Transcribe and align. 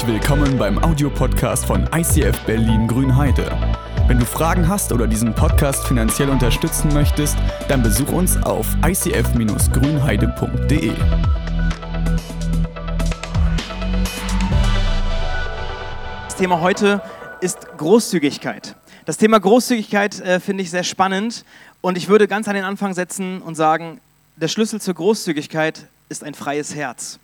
Herzlich 0.00 0.22
willkommen 0.22 0.56
beim 0.56 0.82
Audiopodcast 0.82 1.66
von 1.66 1.86
ICF 1.94 2.46
Berlin 2.46 2.88
Grünheide. 2.88 3.52
Wenn 4.06 4.18
du 4.18 4.24
Fragen 4.24 4.66
hast 4.66 4.92
oder 4.92 5.06
diesen 5.06 5.34
Podcast 5.34 5.86
finanziell 5.86 6.30
unterstützen 6.30 6.90
möchtest, 6.94 7.36
dann 7.68 7.82
besuch 7.82 8.10
uns 8.10 8.42
auf 8.42 8.66
icf-grünheide.de. 8.82 10.92
Das 16.24 16.36
Thema 16.36 16.62
heute 16.62 17.02
ist 17.42 17.58
Großzügigkeit. 17.76 18.76
Das 19.04 19.18
Thema 19.18 19.38
Großzügigkeit 19.38 20.18
äh, 20.20 20.40
finde 20.40 20.62
ich 20.62 20.70
sehr 20.70 20.84
spannend 20.84 21.44
und 21.82 21.98
ich 21.98 22.08
würde 22.08 22.26
ganz 22.26 22.48
an 22.48 22.54
den 22.54 22.64
Anfang 22.64 22.94
setzen 22.94 23.42
und 23.42 23.54
sagen, 23.54 24.00
der 24.36 24.48
Schlüssel 24.48 24.80
zur 24.80 24.94
Großzügigkeit 24.94 25.88
ist 26.08 26.24
ein 26.24 26.32
freies 26.32 26.74
Herz. 26.74 27.20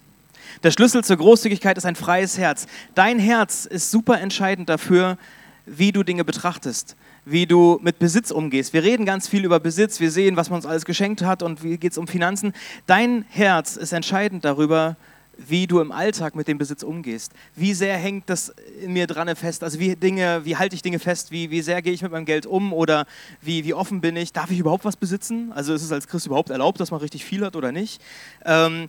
Der 0.62 0.70
Schlüssel 0.70 1.04
zur 1.04 1.16
Großzügigkeit 1.16 1.76
ist 1.78 1.86
ein 1.86 1.96
freies 1.96 2.38
Herz. 2.38 2.66
Dein 2.94 3.18
Herz 3.18 3.66
ist 3.66 3.90
super 3.90 4.20
entscheidend 4.20 4.68
dafür, 4.68 5.18
wie 5.66 5.92
du 5.92 6.02
Dinge 6.02 6.24
betrachtest, 6.24 6.96
wie 7.24 7.46
du 7.46 7.78
mit 7.82 7.98
Besitz 7.98 8.30
umgehst. 8.30 8.72
Wir 8.72 8.84
reden 8.84 9.04
ganz 9.04 9.28
viel 9.28 9.44
über 9.44 9.58
Besitz, 9.58 10.00
wir 10.00 10.10
sehen, 10.10 10.36
was 10.36 10.48
man 10.48 10.58
uns 10.58 10.66
alles 10.66 10.84
geschenkt 10.84 11.22
hat 11.22 11.42
und 11.42 11.62
wie 11.62 11.76
geht 11.76 11.92
es 11.92 11.98
um 11.98 12.06
Finanzen. 12.06 12.52
Dein 12.86 13.24
Herz 13.28 13.76
ist 13.76 13.92
entscheidend 13.92 14.44
darüber, 14.44 14.96
wie 15.36 15.66
du 15.66 15.80
im 15.80 15.92
Alltag 15.92 16.34
mit 16.34 16.48
dem 16.48 16.58
Besitz 16.58 16.82
umgehst. 16.82 17.32
Wie 17.54 17.74
sehr 17.74 17.96
hängt 17.96 18.30
das 18.30 18.54
in 18.80 18.92
mir 18.92 19.06
dran 19.06 19.34
fest? 19.36 19.62
Also 19.62 19.78
wie 19.78 19.94
Dinge, 19.96 20.44
wie 20.44 20.56
halte 20.56 20.74
ich 20.74 20.82
Dinge 20.82 20.98
fest? 20.98 21.30
Wie, 21.30 21.50
wie 21.50 21.60
sehr 21.60 21.82
gehe 21.82 21.92
ich 21.92 22.02
mit 22.02 22.12
meinem 22.12 22.24
Geld 22.24 22.46
um? 22.46 22.72
Oder 22.72 23.06
wie, 23.42 23.64
wie 23.64 23.74
offen 23.74 24.00
bin 24.00 24.16
ich? 24.16 24.32
Darf 24.32 24.50
ich 24.50 24.58
überhaupt 24.58 24.84
was 24.84 24.96
besitzen? 24.96 25.52
Also 25.52 25.74
ist 25.74 25.82
es 25.82 25.92
als 25.92 26.08
Christ 26.08 26.26
überhaupt 26.26 26.50
erlaubt, 26.50 26.80
dass 26.80 26.90
man 26.90 27.00
richtig 27.00 27.24
viel 27.24 27.44
hat 27.44 27.56
oder 27.56 27.72
nicht? 27.72 28.00
Ähm, 28.44 28.88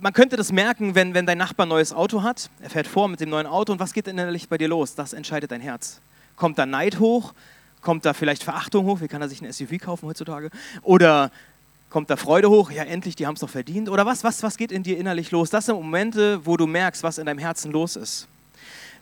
man 0.00 0.12
könnte 0.12 0.36
das 0.36 0.52
merken, 0.52 0.94
wenn, 0.94 1.14
wenn 1.14 1.26
dein 1.26 1.38
Nachbar 1.38 1.66
ein 1.66 1.70
neues 1.70 1.92
Auto 1.92 2.22
hat. 2.22 2.50
Er 2.60 2.70
fährt 2.70 2.86
vor 2.86 3.08
mit 3.08 3.20
dem 3.20 3.30
neuen 3.30 3.46
Auto 3.46 3.72
und 3.72 3.80
was 3.80 3.92
geht 3.92 4.08
innerlich 4.08 4.48
bei 4.48 4.58
dir 4.58 4.68
los? 4.68 4.94
Das 4.94 5.12
entscheidet 5.12 5.50
dein 5.50 5.60
Herz. 5.60 6.00
Kommt 6.36 6.58
da 6.58 6.66
Neid 6.66 6.98
hoch? 6.98 7.32
Kommt 7.80 8.04
da 8.04 8.12
vielleicht 8.12 8.42
Verachtung 8.42 8.86
hoch? 8.86 9.00
Wie 9.00 9.08
kann 9.08 9.22
er 9.22 9.28
sich 9.28 9.42
ein 9.42 9.52
SUV 9.52 9.78
kaufen 9.78 10.08
heutzutage? 10.08 10.50
Oder 10.82 11.30
kommt 11.90 12.10
da 12.10 12.16
Freude 12.16 12.50
hoch? 12.50 12.70
Ja, 12.70 12.82
endlich, 12.84 13.14
die 13.14 13.26
haben 13.26 13.34
es 13.34 13.40
doch 13.40 13.48
verdient. 13.48 13.88
Oder 13.88 14.06
was, 14.06 14.24
was, 14.24 14.42
was 14.42 14.56
geht 14.56 14.72
in 14.72 14.82
dir 14.82 14.98
innerlich 14.98 15.30
los? 15.30 15.50
Das 15.50 15.66
sind 15.66 15.76
Momente, 15.76 16.44
wo 16.44 16.56
du 16.56 16.66
merkst, 16.66 17.02
was 17.02 17.18
in 17.18 17.26
deinem 17.26 17.38
Herzen 17.38 17.72
los 17.72 17.96
ist. 17.96 18.26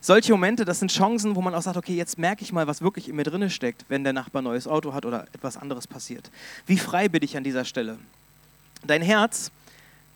Solche 0.00 0.32
Momente, 0.32 0.64
das 0.64 0.80
sind 0.80 0.90
Chancen, 0.90 1.36
wo 1.36 1.42
man 1.42 1.54
auch 1.54 1.62
sagt, 1.62 1.77
okay, 1.77 1.94
jetzt 1.94 2.18
merke 2.18 2.42
ich 2.42 2.52
mal, 2.52 2.66
was 2.66 2.82
wirklich 2.82 3.08
in 3.08 3.14
mir 3.14 3.22
drin 3.22 3.48
steckt, 3.50 3.84
wenn 3.88 4.02
der 4.02 4.12
Nachbar 4.12 4.42
ein 4.42 4.46
neues 4.46 4.66
Auto 4.66 4.92
hat 4.92 5.06
oder 5.06 5.27
etwas 5.32 5.56
anderes 5.56 5.86
passiert. 5.86 6.28
Wie 6.66 6.77
frei 6.77 7.08
bin 7.08 7.22
ich 7.22 7.36
an 7.36 7.44
dieser 7.44 7.64
Stelle? 7.64 7.98
Dein 8.84 9.00
Herz 9.00 9.52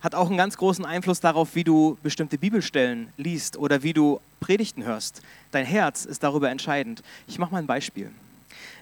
hat 0.06 0.14
auch 0.14 0.28
einen 0.28 0.36
ganz 0.36 0.56
großen 0.56 0.84
Einfluss 0.84 1.18
darauf, 1.18 1.56
wie 1.56 1.64
du 1.64 1.98
bestimmte 2.00 2.38
Bibelstellen 2.38 3.08
liest 3.16 3.56
oder 3.56 3.82
wie 3.82 3.92
du 3.92 4.20
Predigten 4.38 4.84
hörst. 4.84 5.20
Dein 5.50 5.66
Herz 5.66 6.04
ist 6.04 6.22
darüber 6.22 6.48
entscheidend. 6.48 7.02
Ich 7.26 7.40
mache 7.40 7.50
mal 7.50 7.58
ein 7.58 7.66
Beispiel. 7.66 8.12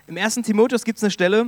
Im 0.07 0.19
1. 0.19 0.35
Timotheus 0.43 0.85
gibt 0.85 0.99
es 0.99 1.03
eine 1.03 1.11
Stelle, 1.11 1.47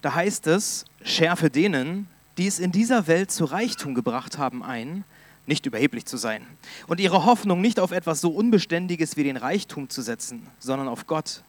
da 0.00 0.14
heißt 0.14 0.46
es, 0.46 0.86
schärfe 1.04 1.50
denen, 1.50 2.08
die 2.38 2.46
es 2.46 2.58
in 2.58 2.72
dieser 2.72 3.08
Welt 3.08 3.30
zu 3.30 3.44
Reichtum 3.44 3.94
gebracht 3.94 4.38
haben, 4.38 4.62
ein, 4.62 5.04
nicht 5.44 5.66
überheblich 5.66 6.06
zu 6.06 6.16
sein 6.16 6.46
und 6.86 6.98
ihre 6.98 7.26
Hoffnung 7.26 7.60
nicht 7.60 7.78
auf 7.78 7.92
etwas 7.92 8.22
so 8.22 8.30
Unbeständiges 8.30 9.18
wie 9.18 9.24
den 9.24 9.36
Reichtum 9.36 9.90
zu 9.90 10.00
setzen, 10.00 10.46
sondern 10.58 10.88
auf 10.88 11.06
Gott. 11.06 11.42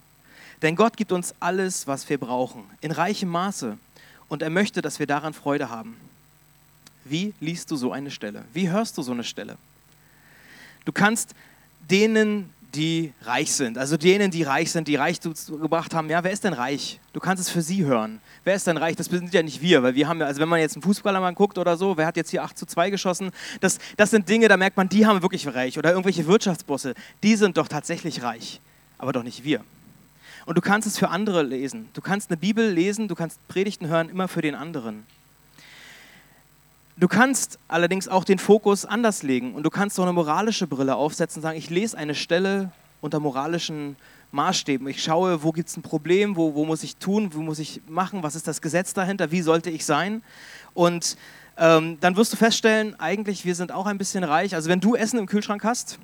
Denn 0.61 0.75
Gott 0.75 0.97
gibt 0.97 1.13
uns 1.13 1.33
alles, 1.39 1.87
was 1.87 2.09
wir 2.09 2.17
brauchen, 2.17 2.65
in 2.81 2.91
reichem 2.91 3.29
Maße 3.29 3.77
und 4.27 4.41
er 4.41 4.49
möchte, 4.49 4.81
dass 4.81 4.99
wir 4.99 5.07
daran 5.07 5.33
Freude 5.33 5.69
haben. 5.69 5.95
Wie 7.05 7.33
liest 7.39 7.71
du 7.71 7.75
so 7.75 7.91
eine 7.91 8.11
Stelle? 8.11 8.45
Wie 8.53 8.69
hörst 8.69 8.97
du 8.97 9.01
so 9.01 9.11
eine 9.11 9.23
Stelle? 9.23 9.57
Du 10.85 10.91
kannst 10.91 11.35
denen, 11.89 12.49
die 12.73 13.11
reich 13.23 13.51
sind, 13.51 13.77
also 13.77 13.97
denen, 13.97 14.31
die 14.31 14.43
reich 14.43 14.71
sind, 14.71 14.87
die 14.87 14.95
Reichtum 14.95 15.33
gebracht 15.61 15.93
haben, 15.93 16.09
ja, 16.09 16.23
wer 16.23 16.31
ist 16.31 16.43
denn 16.43 16.53
reich? 16.53 16.99
Du 17.11 17.19
kannst 17.19 17.41
es 17.41 17.49
für 17.49 17.61
sie 17.61 17.83
hören. 17.83 18.21
Wer 18.43 18.55
ist 18.55 18.65
denn 18.65 18.77
reich? 18.77 18.95
Das 18.95 19.07
sind 19.07 19.33
ja 19.33 19.43
nicht 19.43 19.61
wir, 19.61 19.83
weil 19.83 19.93
wir 19.93 20.07
haben 20.07 20.19
ja, 20.19 20.25
also 20.25 20.39
wenn 20.39 20.47
man 20.47 20.59
jetzt 20.59 20.75
einen 20.75 20.83
Fußballer 20.83 21.19
mal 21.19 21.33
guckt 21.33 21.57
oder 21.57 21.75
so, 21.75 21.97
wer 21.97 22.05
hat 22.05 22.15
jetzt 22.15 22.31
hier 22.31 22.43
8 22.43 22.57
zu 22.57 22.65
2 22.65 22.89
geschossen? 22.89 23.31
Das, 23.59 23.77
das 23.97 24.11
sind 24.11 24.29
Dinge, 24.29 24.47
da 24.47 24.57
merkt 24.57 24.77
man, 24.77 24.87
die 24.87 25.05
haben 25.05 25.21
wirklich 25.21 25.47
reich. 25.53 25.77
Oder 25.77 25.91
irgendwelche 25.91 26.25
Wirtschaftsbosse, 26.27 26.93
die 27.23 27.35
sind 27.35 27.57
doch 27.57 27.67
tatsächlich 27.67 28.23
reich, 28.23 28.61
aber 28.97 29.11
doch 29.11 29.23
nicht 29.23 29.43
wir. 29.43 29.63
Und 30.45 30.57
du 30.57 30.61
kannst 30.61 30.87
es 30.87 30.97
für 30.97 31.09
andere 31.09 31.43
lesen. 31.43 31.89
Du 31.93 32.01
kannst 32.01 32.31
eine 32.31 32.37
Bibel 32.37 32.71
lesen, 32.71 33.07
du 33.07 33.15
kannst 33.15 33.45
Predigten 33.47 33.87
hören, 33.87 34.09
immer 34.09 34.27
für 34.27 34.41
den 34.41 34.55
anderen. 34.55 35.05
Du 37.01 37.07
kannst 37.07 37.57
allerdings 37.67 38.07
auch 38.07 38.23
den 38.23 38.37
Fokus 38.37 38.85
anders 38.85 39.23
legen 39.23 39.55
und 39.55 39.63
du 39.63 39.71
kannst 39.71 39.95
so 39.95 40.03
eine 40.03 40.13
moralische 40.13 40.67
Brille 40.67 40.95
aufsetzen 40.95 41.39
und 41.39 41.41
sagen, 41.41 41.57
ich 41.57 41.71
lese 41.71 41.97
eine 41.97 42.13
Stelle 42.13 42.71
unter 43.01 43.19
moralischen 43.19 43.95
Maßstäben. 44.31 44.87
Ich 44.87 45.01
schaue, 45.01 45.41
wo 45.41 45.51
gibt 45.51 45.67
es 45.67 45.75
ein 45.75 45.81
Problem, 45.81 46.35
wo, 46.35 46.53
wo 46.53 46.63
muss 46.63 46.83
ich 46.83 46.97
tun, 46.97 47.31
wo 47.33 47.41
muss 47.41 47.57
ich 47.57 47.81
machen, 47.87 48.21
was 48.21 48.35
ist 48.35 48.47
das 48.47 48.61
Gesetz 48.61 48.93
dahinter, 48.93 49.31
wie 49.31 49.41
sollte 49.41 49.71
ich 49.71 49.83
sein. 49.83 50.21
Und 50.75 51.17
ähm, 51.57 51.97
dann 52.01 52.15
wirst 52.17 52.33
du 52.33 52.37
feststellen, 52.37 52.93
eigentlich, 52.99 53.45
wir 53.45 53.55
sind 53.55 53.71
auch 53.71 53.87
ein 53.87 53.97
bisschen 53.97 54.23
reich. 54.23 54.53
Also 54.53 54.69
wenn 54.69 54.79
du 54.79 54.93
Essen 54.93 55.17
im 55.17 55.25
Kühlschrank 55.25 55.63
hast, 55.63 55.97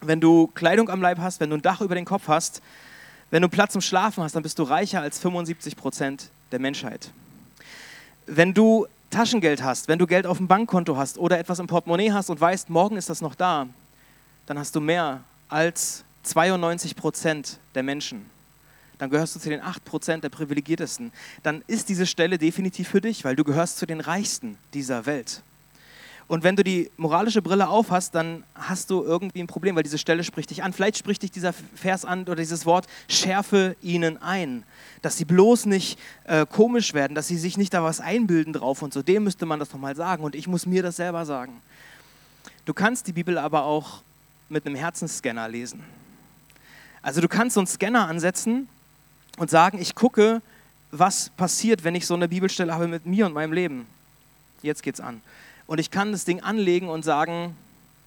wenn 0.00 0.22
du 0.22 0.46
Kleidung 0.54 0.88
am 0.88 1.02
Leib 1.02 1.18
hast, 1.18 1.40
wenn 1.40 1.50
du 1.50 1.56
ein 1.56 1.62
Dach 1.62 1.82
über 1.82 1.94
den 1.94 2.06
Kopf 2.06 2.28
hast, 2.28 2.62
wenn 3.30 3.42
du 3.42 3.50
Platz 3.50 3.74
zum 3.74 3.82
Schlafen 3.82 4.24
hast, 4.24 4.34
dann 4.34 4.42
bist 4.42 4.58
du 4.58 4.62
reicher 4.62 5.02
als 5.02 5.18
75 5.18 5.76
Prozent 5.76 6.30
der 6.52 6.58
Menschheit. 6.58 7.10
Wenn 8.24 8.54
du 8.54 8.86
Taschengeld 9.12 9.62
hast, 9.62 9.86
wenn 9.86 9.98
du 9.98 10.06
Geld 10.06 10.26
auf 10.26 10.38
dem 10.38 10.48
Bankkonto 10.48 10.96
hast 10.96 11.18
oder 11.18 11.38
etwas 11.38 11.60
im 11.60 11.68
Portemonnaie 11.68 12.10
hast 12.10 12.30
und 12.30 12.40
weißt, 12.40 12.70
morgen 12.70 12.96
ist 12.96 13.08
das 13.08 13.20
noch 13.20 13.36
da, 13.36 13.68
dann 14.46 14.58
hast 14.58 14.74
du 14.74 14.80
mehr 14.80 15.22
als 15.48 16.04
92 16.24 16.96
Prozent 16.96 17.58
der 17.74 17.84
Menschen. 17.84 18.26
Dann 18.98 19.10
gehörst 19.10 19.34
du 19.34 19.40
zu 19.40 19.48
den 19.48 19.60
8 19.60 19.84
Prozent 19.84 20.24
der 20.24 20.28
Privilegiertesten. 20.28 21.12
Dann 21.42 21.62
ist 21.66 21.88
diese 21.88 22.06
Stelle 22.06 22.38
definitiv 22.38 22.88
für 22.88 23.00
dich, 23.00 23.24
weil 23.24 23.36
du 23.36 23.44
gehörst 23.44 23.78
zu 23.78 23.86
den 23.86 24.00
Reichsten 24.00 24.58
dieser 24.74 25.06
Welt. 25.06 25.42
Und 26.28 26.44
wenn 26.44 26.56
du 26.56 26.64
die 26.64 26.90
moralische 26.96 27.42
Brille 27.42 27.68
aufhast, 27.68 28.14
dann 28.14 28.44
hast 28.54 28.90
du 28.90 29.02
irgendwie 29.02 29.40
ein 29.40 29.46
Problem, 29.46 29.76
weil 29.76 29.82
diese 29.82 29.98
Stelle 29.98 30.24
spricht 30.24 30.50
dich 30.50 30.62
an. 30.62 30.72
Vielleicht 30.72 30.96
spricht 30.96 31.22
dich 31.22 31.30
dieser 31.30 31.52
Vers 31.52 32.04
an 32.04 32.22
oder 32.22 32.36
dieses 32.36 32.64
Wort, 32.64 32.86
schärfe 33.08 33.76
ihnen 33.82 34.20
ein. 34.22 34.64
Dass 35.02 35.16
sie 35.16 35.24
bloß 35.24 35.66
nicht 35.66 35.98
äh, 36.24 36.46
komisch 36.46 36.94
werden, 36.94 37.14
dass 37.14 37.28
sie 37.28 37.38
sich 37.38 37.58
nicht 37.58 37.74
da 37.74 37.82
was 37.82 38.00
einbilden 38.00 38.52
drauf 38.52 38.82
und 38.82 38.94
so. 38.94 39.02
Dem 39.02 39.24
müsste 39.24 39.46
man 39.46 39.58
das 39.58 39.72
nochmal 39.72 39.96
sagen 39.96 40.22
und 40.24 40.34
ich 40.34 40.46
muss 40.46 40.64
mir 40.64 40.82
das 40.82 40.96
selber 40.96 41.26
sagen. 41.26 41.60
Du 42.64 42.72
kannst 42.72 43.08
die 43.08 43.12
Bibel 43.12 43.38
aber 43.38 43.64
auch 43.64 44.02
mit 44.48 44.64
einem 44.64 44.76
Herzensscanner 44.76 45.48
lesen. 45.48 45.82
Also 47.02 47.20
du 47.20 47.28
kannst 47.28 47.54
so 47.54 47.60
einen 47.60 47.66
Scanner 47.66 48.06
ansetzen 48.06 48.68
und 49.38 49.50
sagen, 49.50 49.78
ich 49.80 49.96
gucke, 49.96 50.40
was 50.92 51.30
passiert, 51.30 51.82
wenn 51.82 51.96
ich 51.96 52.06
so 52.06 52.14
eine 52.14 52.28
Bibelstelle 52.28 52.72
habe 52.72 52.86
mit 52.86 53.06
mir 53.06 53.26
und 53.26 53.32
meinem 53.32 53.52
Leben. 53.52 53.86
Jetzt 54.62 54.84
geht's 54.84 55.00
an 55.00 55.20
und 55.66 55.78
ich 55.78 55.90
kann 55.90 56.12
das 56.12 56.24
Ding 56.24 56.40
anlegen 56.40 56.88
und 56.88 57.04
sagen, 57.04 57.56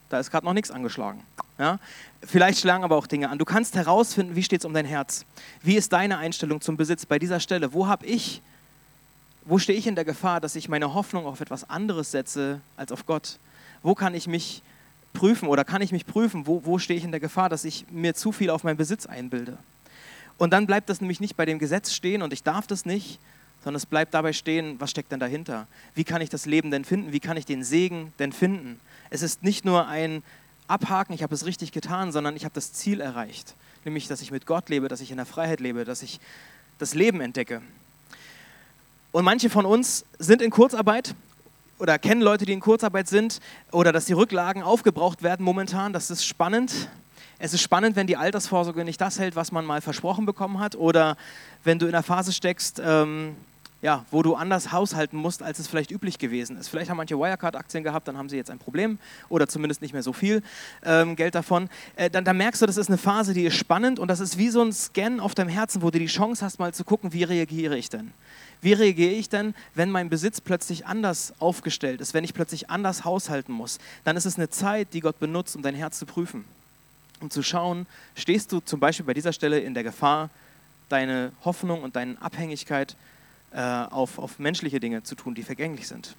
da 0.09 0.19
ist 0.19 0.31
gerade 0.31 0.45
noch 0.45 0.53
nichts 0.53 0.71
angeschlagen. 0.71 1.21
Ja? 1.57 1.79
Vielleicht 2.21 2.59
schlagen 2.59 2.83
aber 2.83 2.95
auch 2.95 3.07
Dinge 3.07 3.29
an. 3.29 3.37
Du 3.37 3.45
kannst 3.45 3.75
herausfinden, 3.75 4.35
wie 4.35 4.43
steht 4.43 4.61
es 4.61 4.65
um 4.65 4.73
dein 4.73 4.85
Herz? 4.85 5.25
Wie 5.61 5.75
ist 5.75 5.93
deine 5.93 6.17
Einstellung 6.17 6.61
zum 6.61 6.77
Besitz 6.77 7.05
bei 7.05 7.19
dieser 7.19 7.39
Stelle? 7.39 7.73
Wo 7.73 7.87
habe 7.87 8.05
ich, 8.05 8.41
wo 9.45 9.57
stehe 9.57 9.77
ich 9.77 9.87
in 9.87 9.95
der 9.95 10.05
Gefahr, 10.05 10.41
dass 10.41 10.55
ich 10.55 10.69
meine 10.69 10.93
Hoffnung 10.93 11.25
auf 11.25 11.41
etwas 11.41 11.69
anderes 11.69 12.11
setze 12.11 12.61
als 12.77 12.91
auf 12.91 13.05
Gott? 13.05 13.39
Wo 13.83 13.95
kann 13.95 14.13
ich 14.13 14.27
mich 14.27 14.61
prüfen 15.13 15.47
oder 15.47 15.63
kann 15.63 15.81
ich 15.81 15.91
mich 15.91 16.05
prüfen, 16.05 16.45
wo, 16.45 16.65
wo 16.65 16.77
stehe 16.77 16.97
ich 16.97 17.03
in 17.03 17.11
der 17.11 17.19
Gefahr, 17.19 17.49
dass 17.49 17.63
ich 17.63 17.85
mir 17.89 18.13
zu 18.15 18.31
viel 18.31 18.49
auf 18.49 18.63
meinen 18.63 18.77
Besitz 18.77 19.05
einbilde? 19.05 19.57
Und 20.37 20.51
dann 20.51 20.67
bleibt 20.67 20.89
das 20.89 20.99
nämlich 20.99 21.21
nicht 21.21 21.37
bei 21.37 21.45
dem 21.45 21.59
Gesetz 21.59 21.93
stehen 21.93 22.21
und 22.21 22.33
ich 22.33 22.43
darf 22.43 22.67
das 22.67 22.85
nicht, 22.85 23.19
sondern 23.65 23.77
es 23.77 23.87
bleibt 23.87 24.13
dabei 24.13 24.31
stehen, 24.31 24.79
was 24.79 24.91
steckt 24.91 25.11
denn 25.11 25.19
dahinter? 25.19 25.65
Wie 25.95 26.03
kann 26.03 26.21
ich 26.21 26.29
das 26.29 26.45
Leben 26.45 26.69
denn 26.69 26.85
finden? 26.85 27.11
Wie 27.11 27.19
kann 27.19 27.35
ich 27.35 27.47
den 27.47 27.63
Segen 27.63 28.13
denn 28.19 28.31
finden? 28.31 28.79
Es 29.09 29.23
ist 29.23 29.41
nicht 29.41 29.65
nur 29.65 29.87
ein 29.87 30.21
Abhaken, 30.67 31.13
ich 31.13 31.23
habe 31.23 31.33
es 31.33 31.47
richtig 31.47 31.71
getan, 31.71 32.11
sondern 32.11 32.35
ich 32.35 32.45
habe 32.45 32.53
das 32.53 32.73
Ziel 32.73 33.01
erreicht, 33.01 33.55
nämlich 33.83 34.07
dass 34.07 34.21
ich 34.21 34.29
mit 34.29 34.45
Gott 34.45 34.69
lebe, 34.69 34.87
dass 34.87 35.01
ich 35.01 35.09
in 35.09 35.17
der 35.17 35.25
Freiheit 35.25 35.61
lebe, 35.61 35.83
dass 35.83 36.03
ich 36.03 36.19
das 36.77 36.93
Leben 36.93 37.21
entdecke. 37.21 37.63
Und 39.11 39.25
manche 39.25 39.49
von 39.49 39.65
uns 39.65 40.05
sind 40.19 40.43
in 40.43 40.51
Kurzarbeit 40.51 41.15
oder 41.79 41.97
kennen 41.97 42.21
Leute, 42.21 42.45
die 42.45 42.53
in 42.53 42.59
Kurzarbeit 42.59 43.07
sind 43.07 43.41
oder 43.71 43.91
dass 43.91 44.05
die 44.05 44.13
Rücklagen 44.13 44.61
aufgebraucht 44.61 45.23
werden 45.23 45.43
momentan. 45.43 45.91
Das 45.91 46.11
ist 46.11 46.23
spannend. 46.23 46.87
Es 47.39 47.51
ist 47.53 47.61
spannend, 47.61 47.95
wenn 47.95 48.05
die 48.05 48.15
Altersvorsorge 48.15 48.85
nicht 48.85 49.01
das 49.01 49.17
hält, 49.17 49.35
was 49.35 49.51
man 49.51 49.65
mal 49.65 49.81
versprochen 49.81 50.27
bekommen 50.27 50.59
hat 50.59 50.75
oder 50.75 51.17
wenn 51.63 51.79
du 51.79 51.87
in 51.87 51.93
der 51.93 52.03
Phase 52.03 52.31
steckst, 52.31 52.79
ähm, 52.83 53.35
ja, 53.85 54.03
wo 54.09 54.23
du 54.23 54.33
anders 54.33 54.71
haushalten 54.71 55.15
musst, 55.15 55.43
als 55.43 55.59
es 55.59 55.67
vielleicht 55.67 55.91
üblich 55.91 56.17
gewesen 56.17 56.57
ist. 56.57 56.69
Vielleicht 56.69 56.89
haben 56.89 56.97
manche 56.97 57.19
Wirecard-Aktien 57.19 57.83
gehabt, 57.83 58.07
dann 58.07 58.17
haben 58.17 58.29
sie 58.29 58.35
jetzt 58.35 58.49
ein 58.49 58.57
Problem 58.57 58.97
oder 59.29 59.47
zumindest 59.47 59.83
nicht 59.83 59.93
mehr 59.93 60.01
so 60.01 60.11
viel 60.11 60.41
ähm, 60.83 61.15
Geld 61.15 61.35
davon. 61.35 61.69
Äh, 61.95 62.09
dann, 62.09 62.25
dann, 62.25 62.35
merkst 62.35 62.63
du, 62.63 62.65
das 62.65 62.77
ist 62.77 62.87
eine 62.87 62.97
Phase, 62.97 63.35
die 63.35 63.45
ist 63.45 63.53
spannend 63.53 63.99
und 63.99 64.07
das 64.07 64.21
ist 64.21 64.39
wie 64.39 64.49
so 64.49 64.63
ein 64.63 64.73
Scan 64.73 65.19
auf 65.19 65.35
deinem 65.35 65.49
Herzen, 65.49 65.83
wo 65.83 65.91
du 65.91 65.99
die 65.99 66.07
Chance 66.07 66.43
hast, 66.43 66.57
mal 66.57 66.73
zu 66.73 66.83
gucken, 66.83 67.13
wie 67.13 67.25
reagiere 67.25 67.77
ich 67.77 67.89
denn? 67.89 68.11
Wie 68.59 68.73
reagiere 68.73 69.11
ich 69.11 69.29
denn, 69.29 69.53
wenn 69.75 69.91
mein 69.91 70.09
Besitz 70.09 70.41
plötzlich 70.41 70.87
anders 70.87 71.35
aufgestellt 71.37 72.01
ist, 72.01 72.15
wenn 72.15 72.23
ich 72.23 72.33
plötzlich 72.33 72.71
anders 72.71 73.05
haushalten 73.05 73.53
muss? 73.53 73.77
Dann 74.03 74.17
ist 74.17 74.25
es 74.25 74.37
eine 74.37 74.49
Zeit, 74.49 74.93
die 74.93 75.01
Gott 75.01 75.19
benutzt, 75.19 75.55
um 75.55 75.61
dein 75.61 75.75
Herz 75.75 75.99
zu 75.99 76.07
prüfen. 76.07 76.43
Um 77.21 77.29
zu 77.29 77.43
schauen, 77.43 77.85
stehst 78.15 78.51
du 78.51 78.61
zum 78.61 78.79
Beispiel 78.79 79.05
bei 79.05 79.13
dieser 79.13 79.31
Stelle 79.31 79.59
in 79.59 79.75
der 79.75 79.83
Gefahr, 79.83 80.31
deine 80.89 81.33
Hoffnung 81.43 81.83
und 81.83 81.95
deine 81.95 82.19
Abhängigkeit 82.19 82.95
äh, 83.55 83.59
auf, 83.61 84.19
auf 84.19 84.37
menschliche 84.37 84.81
Dinge 84.81 85.03
zu 85.03 85.15
tun, 85.15 85.33
die 85.33 85.43
vergänglich 85.43 85.87
sind. 85.87 86.13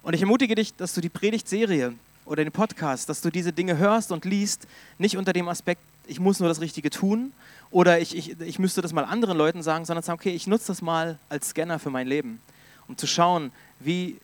Und 0.00 0.14
ich 0.14 0.22
ermutige 0.22 0.54
dich, 0.54 0.74
dass 0.74 0.94
du 0.94 1.02
die 1.02 1.10
Predigtserie 1.10 1.92
oder 2.24 2.44
den 2.44 2.52
Podcast, 2.52 3.10
dass 3.10 3.20
du 3.20 3.28
diese 3.28 3.52
Dinge 3.52 3.76
hörst 3.76 4.10
und 4.10 4.24
liest, 4.24 4.66
nicht 4.96 5.18
unter 5.18 5.34
dem 5.34 5.48
Aspekt, 5.48 5.82
ich 6.06 6.18
muss 6.18 6.40
nur 6.40 6.48
das 6.48 6.62
Richtige 6.62 6.88
tun 6.88 7.32
oder 7.70 8.00
ich, 8.00 8.16
ich, 8.16 8.40
ich 8.40 8.58
müsste 8.58 8.80
das 8.80 8.94
mal 8.94 9.04
anderen 9.04 9.36
Leuten 9.36 9.62
sagen, 9.62 9.84
sondern 9.84 10.02
sagen, 10.02 10.18
okay, 10.18 10.30
ich 10.30 10.46
nutze 10.46 10.68
das 10.68 10.80
mal 10.80 11.18
als 11.28 11.50
Scanner 11.50 11.78
für 11.78 11.90
mein 11.90 12.06
Leben, 12.06 12.40
um 12.88 12.96
zu 12.96 13.06
schauen, 13.06 13.52
wie 13.78 14.16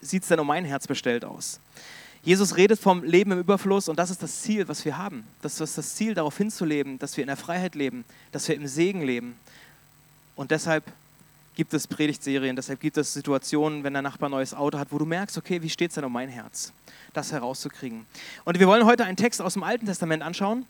sieht 0.00 0.22
es 0.22 0.28
denn 0.28 0.40
um 0.40 0.48
mein 0.48 0.64
Herz 0.64 0.88
bestellt 0.88 1.24
aus. 1.24 1.60
Jesus 2.24 2.56
redet 2.56 2.80
vom 2.80 3.04
Leben 3.04 3.30
im 3.30 3.38
Überfluss 3.38 3.88
und 3.88 4.00
das 4.00 4.10
ist 4.10 4.20
das 4.20 4.42
Ziel, 4.42 4.66
was 4.66 4.84
wir 4.84 4.98
haben. 4.98 5.24
Das 5.42 5.60
ist 5.60 5.78
das 5.78 5.94
Ziel, 5.94 6.14
darauf 6.14 6.36
hinzuleben, 6.36 6.98
dass 6.98 7.16
wir 7.16 7.22
in 7.22 7.28
der 7.28 7.36
Freiheit 7.36 7.76
leben, 7.76 8.04
dass 8.32 8.48
wir 8.48 8.56
im 8.56 8.66
Segen 8.66 9.02
leben. 9.02 9.36
Und 10.34 10.50
deshalb 10.50 10.84
gibt 11.54 11.74
es 11.74 11.86
Predigtserien, 11.86 12.56
deshalb 12.56 12.80
gibt 12.80 12.96
es 12.96 13.12
Situationen, 13.12 13.84
wenn 13.84 13.92
der 13.92 14.02
Nachbar 14.02 14.28
ein 14.28 14.32
neues 14.32 14.54
Auto 14.54 14.78
hat, 14.78 14.88
wo 14.90 14.98
du 14.98 15.04
merkst, 15.04 15.36
okay, 15.36 15.62
wie 15.62 15.68
steht 15.68 15.90
es 15.90 15.94
denn 15.96 16.04
um 16.04 16.12
mein 16.12 16.28
Herz? 16.28 16.72
Das 17.12 17.32
herauszukriegen. 17.32 18.06
Und 18.44 18.58
wir 18.58 18.66
wollen 18.66 18.86
heute 18.86 19.04
einen 19.04 19.16
Text 19.16 19.42
aus 19.42 19.54
dem 19.54 19.62
Alten 19.62 19.86
Testament 19.86 20.22
anschauen 20.22 20.64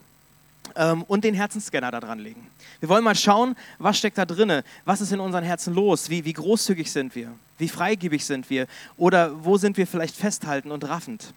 ähm, 0.74 1.02
und 1.04 1.24
den 1.24 1.34
Herzensscanner 1.34 1.90
da 1.90 2.00
dran 2.00 2.18
legen. 2.18 2.46
Wir 2.80 2.88
wollen 2.88 3.04
mal 3.04 3.14
schauen, 3.14 3.56
was 3.78 3.98
steckt 3.98 4.18
da 4.18 4.24
drinne, 4.24 4.64
was 4.84 5.00
ist 5.00 5.12
in 5.12 5.20
unseren 5.20 5.44
Herzen 5.44 5.74
los, 5.74 6.10
wie, 6.10 6.24
wie 6.24 6.32
großzügig 6.32 6.90
sind 6.90 7.14
wir, 7.14 7.32
wie 7.58 7.68
freigebig 7.68 8.24
sind 8.24 8.50
wir 8.50 8.66
oder 8.96 9.44
wo 9.44 9.56
sind 9.56 9.76
wir 9.76 9.86
vielleicht 9.86 10.16
festhalten 10.16 10.70
und 10.70 10.88
raffend. 10.88 11.32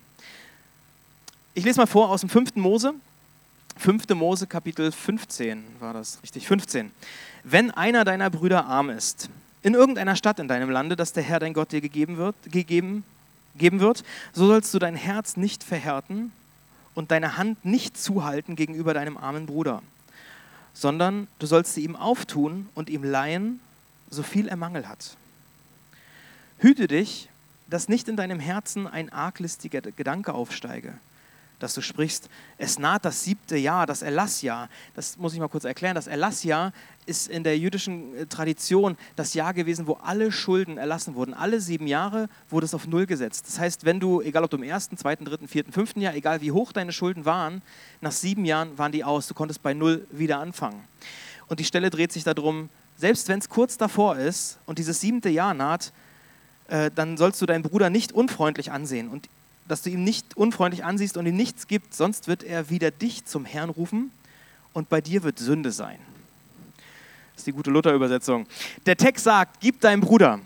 Ich 1.53 1.63
lese 1.63 1.79
mal 1.79 1.87
vor 1.87 2.09
aus 2.09 2.21
dem 2.21 2.29
5. 2.29 2.55
Mose, 2.55 2.93
5. 3.77 4.09
Mose 4.09 4.47
Kapitel 4.47 4.91
15 4.91 5.63
war 5.79 5.93
das, 5.93 6.19
richtig, 6.23 6.47
15. 6.47 6.91
Wenn 7.47 7.69
einer 7.69 8.05
deiner 8.05 8.31
Brüder 8.31 8.65
arm 8.65 8.89
ist, 8.89 9.29
in 9.61 9.75
irgendeiner 9.75 10.15
Stadt 10.15 10.39
in 10.39 10.47
deinem 10.47 10.71
Lande, 10.71 10.95
das 10.95 11.13
der 11.13 11.21
Herr 11.21 11.39
dein 11.39 11.53
Gott 11.53 11.71
dir 11.71 11.79
gegeben 11.79 12.17
wird, 12.17 12.35
gegeben, 12.51 13.03
geben 13.55 13.79
wird, 13.81 14.03
so 14.33 14.47
sollst 14.47 14.73
du 14.73 14.79
dein 14.79 14.95
Herz 14.95 15.37
nicht 15.37 15.63
verhärten 15.63 16.31
und 16.95 17.11
deine 17.11 17.37
Hand 17.37 17.63
nicht 17.63 17.99
zuhalten 17.99 18.55
gegenüber 18.55 18.95
deinem 18.95 19.15
armen 19.15 19.45
Bruder, 19.45 19.83
sondern 20.73 21.27
du 21.37 21.45
sollst 21.45 21.75
sie 21.75 21.83
ihm 21.83 21.95
auftun 21.95 22.67
und 22.73 22.89
ihm 22.89 23.03
leihen, 23.03 23.59
so 24.09 24.23
viel 24.23 24.47
er 24.47 24.55
Mangel 24.55 24.89
hat. 24.89 25.15
Hüte 26.57 26.87
dich, 26.87 27.29
dass 27.69 27.89
nicht 27.89 28.07
in 28.07 28.15
deinem 28.15 28.39
Herzen 28.39 28.87
ein 28.87 29.13
arglistiger 29.13 29.81
Gedanke 29.81 30.33
aufsteige, 30.33 30.95
dass 31.59 31.73
du 31.73 31.81
sprichst, 31.81 32.29
es 32.57 32.79
naht 32.79 33.05
das 33.05 33.23
siebte 33.23 33.57
Jahr, 33.57 33.85
das 33.85 34.01
Erlassjahr. 34.01 34.69
Das 34.95 35.17
muss 35.17 35.33
ich 35.33 35.39
mal 35.39 35.47
kurz 35.47 35.63
erklären. 35.63 35.95
Das 35.95 36.07
Erlassjahr 36.07 36.73
ist 37.05 37.27
in 37.27 37.43
der 37.43 37.57
jüdischen 37.57 38.15
äh, 38.15 38.25
Tradition 38.25 38.97
das 39.15 39.33
Jahr 39.33 39.53
gewesen, 39.53 39.87
wo 39.87 39.93
alle 39.93 40.31
Schulden 40.31 40.77
erlassen 40.77 41.15
wurden. 41.15 41.33
Alle 41.33 41.61
sieben 41.61 41.87
Jahre 41.87 42.27
wurde 42.49 42.65
es 42.65 42.73
auf 42.73 42.87
Null 42.87 43.05
gesetzt. 43.05 43.45
Das 43.47 43.59
heißt, 43.59 43.85
wenn 43.85 43.99
du, 43.99 44.21
egal 44.21 44.43
ob 44.43 44.49
du 44.49 44.57
im 44.57 44.63
ersten, 44.63 44.97
zweiten, 44.97 45.25
dritten, 45.25 45.47
vierten, 45.47 45.71
fünften 45.71 46.01
Jahr, 46.01 46.15
egal 46.15 46.41
wie 46.41 46.51
hoch 46.51 46.71
deine 46.71 46.91
Schulden 46.91 47.25
waren, 47.25 47.61
nach 48.01 48.11
sieben 48.11 48.45
Jahren 48.45 48.77
waren 48.77 48.91
die 48.91 49.03
aus. 49.03 49.27
Du 49.27 49.33
konntest 49.33 49.61
bei 49.61 49.73
Null 49.73 50.07
wieder 50.11 50.39
anfangen. 50.39 50.81
Und 51.47 51.59
die 51.59 51.65
Stelle 51.65 51.89
dreht 51.89 52.11
sich 52.11 52.23
darum, 52.23 52.69
selbst 52.97 53.27
wenn 53.27 53.39
es 53.39 53.49
kurz 53.49 53.77
davor 53.77 54.17
ist 54.17 54.57
und 54.65 54.79
dieses 54.79 55.01
siebte 55.01 55.29
Jahr 55.29 55.53
naht, 55.53 55.91
äh, 56.67 56.89
dann 56.93 57.17
sollst 57.17 57.41
du 57.41 57.45
deinen 57.45 57.63
Bruder 57.63 57.89
nicht 57.89 58.11
unfreundlich 58.11 58.71
ansehen 58.71 59.09
und 59.09 59.29
dass 59.67 59.81
du 59.81 59.89
ihn 59.89 60.03
nicht 60.03 60.37
unfreundlich 60.37 60.83
ansiehst 60.83 61.17
und 61.17 61.25
ihm 61.25 61.35
nichts 61.35 61.67
gibt, 61.67 61.93
sonst 61.93 62.27
wird 62.27 62.43
er 62.43 62.69
wieder 62.69 62.91
dich 62.91 63.25
zum 63.25 63.45
Herrn 63.45 63.69
rufen 63.69 64.11
und 64.73 64.89
bei 64.89 65.01
dir 65.01 65.23
wird 65.23 65.39
Sünde 65.39 65.71
sein. 65.71 65.97
Das 67.33 67.41
ist 67.41 67.47
die 67.47 67.51
gute 67.51 67.71
Luther-Übersetzung. 67.71 68.47
Der 68.85 68.95
Text 68.95 69.25
sagt, 69.25 69.59
gib 69.59 69.81
deinem 69.81 70.01
Bruder, 70.01 70.39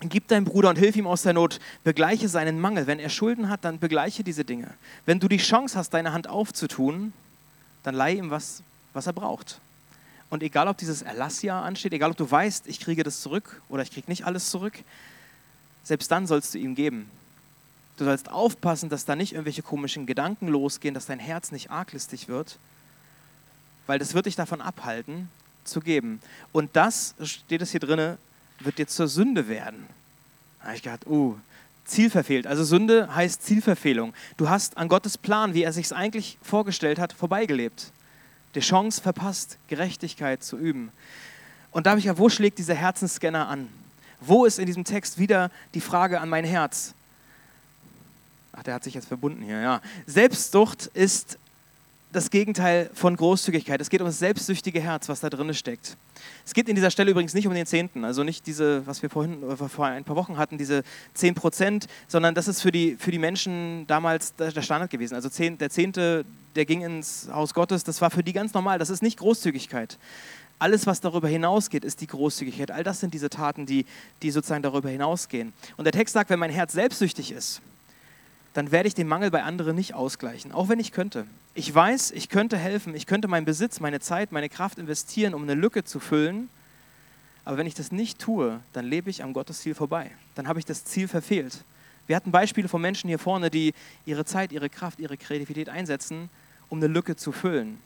gib 0.00 0.28
deinem 0.28 0.44
Bruder 0.44 0.70
und 0.70 0.78
hilf 0.78 0.94
ihm 0.96 1.06
aus 1.06 1.22
der 1.22 1.32
Not, 1.32 1.58
begleiche 1.82 2.28
seinen 2.28 2.60
Mangel. 2.60 2.86
Wenn 2.86 2.98
er 2.98 3.08
Schulden 3.08 3.48
hat, 3.48 3.64
dann 3.64 3.78
begleiche 3.78 4.22
diese 4.22 4.44
Dinge. 4.44 4.74
Wenn 5.06 5.18
du 5.18 5.28
die 5.28 5.38
Chance 5.38 5.78
hast, 5.78 5.90
deine 5.90 6.12
Hand 6.12 6.28
aufzutun, 6.28 7.12
dann 7.82 7.94
leih 7.94 8.14
ihm 8.14 8.30
was, 8.30 8.62
was 8.92 9.06
er 9.06 9.12
braucht. 9.12 9.60
Und 10.30 10.42
egal, 10.42 10.68
ob 10.68 10.76
dieses 10.78 11.02
Erlassjahr 11.02 11.64
ansteht, 11.64 11.92
egal, 11.92 12.10
ob 12.10 12.16
du 12.16 12.30
weißt, 12.30 12.66
ich 12.66 12.80
kriege 12.80 13.02
das 13.02 13.20
zurück 13.20 13.60
oder 13.68 13.82
ich 13.82 13.90
kriege 13.90 14.10
nicht 14.10 14.24
alles 14.24 14.50
zurück, 14.50 14.74
selbst 15.82 16.10
dann 16.10 16.26
sollst 16.26 16.54
du 16.54 16.58
ihm 16.58 16.74
geben. 16.74 17.08
Du 17.96 18.04
sollst 18.04 18.30
aufpassen, 18.30 18.88
dass 18.88 19.04
da 19.04 19.14
nicht 19.14 19.32
irgendwelche 19.32 19.62
komischen 19.62 20.06
Gedanken 20.06 20.48
losgehen, 20.48 20.94
dass 20.94 21.06
dein 21.06 21.20
Herz 21.20 21.52
nicht 21.52 21.70
arglistig 21.70 22.28
wird, 22.28 22.58
weil 23.86 23.98
das 23.98 24.14
wird 24.14 24.26
dich 24.26 24.36
davon 24.36 24.60
abhalten, 24.60 25.28
zu 25.64 25.80
geben. 25.80 26.20
Und 26.52 26.74
das, 26.74 27.14
steht 27.22 27.62
es 27.62 27.70
hier 27.70 27.80
drin, 27.80 28.18
wird 28.58 28.78
dir 28.78 28.86
zur 28.86 29.08
Sünde 29.08 29.48
werden. 29.48 29.86
Da 30.60 30.66
habe 30.66 30.76
ich 30.76 30.82
gedacht, 30.82 31.06
uh, 31.06 31.36
Ziel 31.84 32.10
verfehlt. 32.10 32.46
Also 32.46 32.64
Sünde 32.64 33.14
heißt 33.14 33.42
Zielverfehlung. 33.42 34.14
Du 34.36 34.48
hast 34.48 34.76
an 34.76 34.88
Gottes 34.88 35.18
Plan, 35.18 35.54
wie 35.54 35.62
er 35.62 35.72
sich 35.72 35.94
eigentlich 35.94 36.38
vorgestellt 36.42 36.98
hat, 36.98 37.12
vorbeigelebt. 37.12 37.92
Die 38.54 38.60
Chance 38.60 39.02
verpasst, 39.02 39.58
Gerechtigkeit 39.68 40.42
zu 40.42 40.56
üben. 40.56 40.90
Und 41.70 41.86
da 41.86 41.90
habe 41.90 41.98
ich 41.98 42.06
ja, 42.06 42.18
wo 42.18 42.28
schlägt 42.28 42.58
dieser 42.58 42.74
Herzensscanner 42.74 43.48
an? 43.48 43.68
Wo 44.20 44.44
ist 44.44 44.58
in 44.58 44.66
diesem 44.66 44.84
Text 44.84 45.18
wieder 45.18 45.50
die 45.74 45.80
Frage 45.80 46.20
an 46.20 46.28
mein 46.28 46.44
Herz? 46.44 46.94
Ach, 48.56 48.62
der 48.62 48.74
hat 48.74 48.84
sich 48.84 48.94
jetzt 48.94 49.08
verbunden 49.08 49.42
hier, 49.42 49.60
ja. 49.60 49.80
Selbstsucht 50.06 50.86
ist 50.94 51.38
das 52.14 52.30
Gegenteil 52.30 52.90
von 52.94 53.16
Großzügigkeit. 53.16 53.80
Es 53.80 53.90
geht 53.90 54.00
um 54.00 54.06
das 54.06 54.20
selbstsüchtige 54.20 54.80
Herz, 54.80 55.08
was 55.08 55.20
da 55.20 55.28
drin 55.28 55.52
steckt. 55.52 55.96
Es 56.46 56.54
geht 56.54 56.68
in 56.68 56.76
dieser 56.76 56.90
Stelle 56.90 57.10
übrigens 57.10 57.34
nicht 57.34 57.48
um 57.48 57.54
den 57.54 57.66
Zehnten, 57.66 58.04
also 58.04 58.22
nicht 58.22 58.46
diese, 58.46 58.86
was 58.86 59.02
wir 59.02 59.10
vorhin, 59.10 59.42
äh, 59.42 59.56
vor 59.56 59.86
ein 59.86 60.04
paar 60.04 60.14
Wochen 60.14 60.38
hatten, 60.38 60.56
diese 60.56 60.84
10 61.14 61.34
Prozent, 61.34 61.86
sondern 62.06 62.34
das 62.34 62.46
ist 62.46 62.62
für 62.62 62.70
die, 62.70 62.96
für 62.96 63.10
die 63.10 63.18
Menschen 63.18 63.86
damals 63.88 64.34
der 64.36 64.62
Standard 64.62 64.90
gewesen. 64.90 65.16
Also 65.16 65.28
zehn, 65.28 65.58
der 65.58 65.70
Zehnte, 65.70 66.24
der 66.54 66.64
ging 66.64 66.82
ins 66.82 67.28
Haus 67.32 67.52
Gottes, 67.52 67.82
das 67.82 68.00
war 68.00 68.10
für 68.10 68.22
die 68.22 68.32
ganz 68.32 68.54
normal. 68.54 68.78
Das 68.78 68.90
ist 68.90 69.02
nicht 69.02 69.18
Großzügigkeit. 69.18 69.98
Alles, 70.60 70.86
was 70.86 71.00
darüber 71.00 71.28
hinausgeht, 71.28 71.84
ist 71.84 72.00
die 72.00 72.06
Großzügigkeit. 72.06 72.70
All 72.70 72.84
das 72.84 73.00
sind 73.00 73.12
diese 73.12 73.28
Taten, 73.28 73.66
die, 73.66 73.86
die 74.22 74.30
sozusagen 74.30 74.62
darüber 74.62 74.88
hinausgehen. 74.88 75.52
Und 75.76 75.84
der 75.84 75.92
Text 75.92 76.14
sagt, 76.14 76.30
wenn 76.30 76.38
mein 76.38 76.50
Herz 76.50 76.72
selbstsüchtig 76.72 77.32
ist, 77.32 77.60
dann 78.54 78.70
werde 78.70 78.86
ich 78.86 78.94
den 78.94 79.08
Mangel 79.08 79.30
bei 79.30 79.42
anderen 79.42 79.76
nicht 79.76 79.94
ausgleichen, 79.94 80.52
auch 80.52 80.68
wenn 80.68 80.78
ich 80.78 80.92
könnte. 80.92 81.26
Ich 81.54 81.72
weiß, 81.74 82.12
ich 82.12 82.28
könnte 82.28 82.56
helfen, 82.56 82.94
ich 82.94 83.06
könnte 83.06 83.28
meinen 83.28 83.44
Besitz, 83.44 83.80
meine 83.80 84.00
Zeit, 84.00 84.32
meine 84.32 84.48
Kraft 84.48 84.78
investieren, 84.78 85.34
um 85.34 85.42
eine 85.42 85.54
Lücke 85.54 85.84
zu 85.84 86.00
füllen. 86.00 86.48
Aber 87.44 87.58
wenn 87.58 87.66
ich 87.66 87.74
das 87.74 87.92
nicht 87.92 88.20
tue, 88.20 88.60
dann 88.72 88.86
lebe 88.86 89.10
ich 89.10 89.22
am 89.22 89.32
Gottesziel 89.32 89.74
vorbei. 89.74 90.10
Dann 90.36 90.48
habe 90.48 90.60
ich 90.60 90.64
das 90.64 90.84
Ziel 90.84 91.08
verfehlt. 91.08 91.64
Wir 92.06 92.16
hatten 92.16 92.30
Beispiele 92.30 92.68
von 92.68 92.80
Menschen 92.80 93.08
hier 93.08 93.18
vorne, 93.18 93.50
die 93.50 93.74
ihre 94.06 94.24
Zeit, 94.24 94.52
ihre 94.52 94.70
Kraft, 94.70 95.00
ihre 95.00 95.16
Kreativität 95.16 95.68
einsetzen, 95.68 96.30
um 96.68 96.78
eine 96.78 96.86
Lücke 96.86 97.16
zu 97.16 97.32
füllen. 97.32 97.78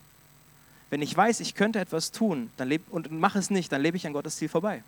Wenn 0.91 1.03
ich 1.03 1.17
weiß, 1.17 1.41
ich 1.41 1.55
könnte 1.55 1.81
etwas 1.81 2.13
tun 2.13 2.51
dann 2.57 2.69
lebe, 2.69 2.85
und 2.91 3.11
mache 3.11 3.39
es 3.39 3.51
nicht, 3.51 3.73
dann 3.73 3.81
lebe 3.81 3.97
ich 3.97 4.07
an 4.07 4.13
Gottes 4.13 4.37
Ziel 4.37 4.49
vorbei. 4.49 4.83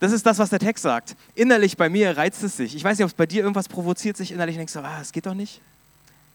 Das 0.00 0.12
ist 0.12 0.24
das, 0.26 0.38
was 0.38 0.50
der 0.50 0.58
Text 0.58 0.82
sagt. 0.82 1.16
Innerlich 1.34 1.76
bei 1.76 1.88
mir 1.88 2.16
reizt 2.16 2.42
es 2.42 2.56
sich. 2.56 2.76
Ich 2.76 2.84
weiß 2.84 2.98
nicht, 2.98 3.04
ob 3.04 3.10
es 3.10 3.14
bei 3.14 3.26
dir 3.26 3.42
irgendwas 3.42 3.68
provoziert 3.68 4.16
sich 4.16 4.30
innerlich 4.30 4.54
und 4.54 4.58
denkst 4.58 4.72
so, 4.72 4.80
ah, 4.80 4.98
es 5.00 5.12
geht 5.12 5.26
doch 5.26 5.34
nicht. 5.34 5.60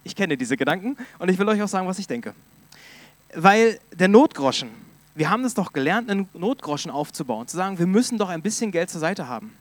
Ich 0.03 0.15
kenne 0.15 0.37
diese 0.37 0.57
Gedanken 0.57 0.97
und 1.19 1.29
ich 1.29 1.37
will 1.37 1.47
euch 1.47 1.61
auch 1.61 1.67
sagen, 1.67 1.87
was 1.87 1.97
ich 1.97 2.07
denke. 2.07 2.33
Weil 3.33 3.79
der 3.93 4.09
Notgroschen, 4.09 4.69
wir 5.15 5.29
haben 5.29 5.45
es 5.45 5.53
doch 5.53 5.71
gelernt, 5.71 6.09
einen 6.09 6.27
Notgroschen 6.33 6.91
aufzubauen, 6.91 7.47
zu 7.47 7.55
sagen, 7.55 7.79
wir 7.79 7.87
müssen 7.87 8.17
doch 8.17 8.29
ein 8.29 8.41
bisschen 8.41 8.71
Geld 8.71 8.89
zur 8.89 8.99
Seite 8.99 9.27
haben. 9.27 9.53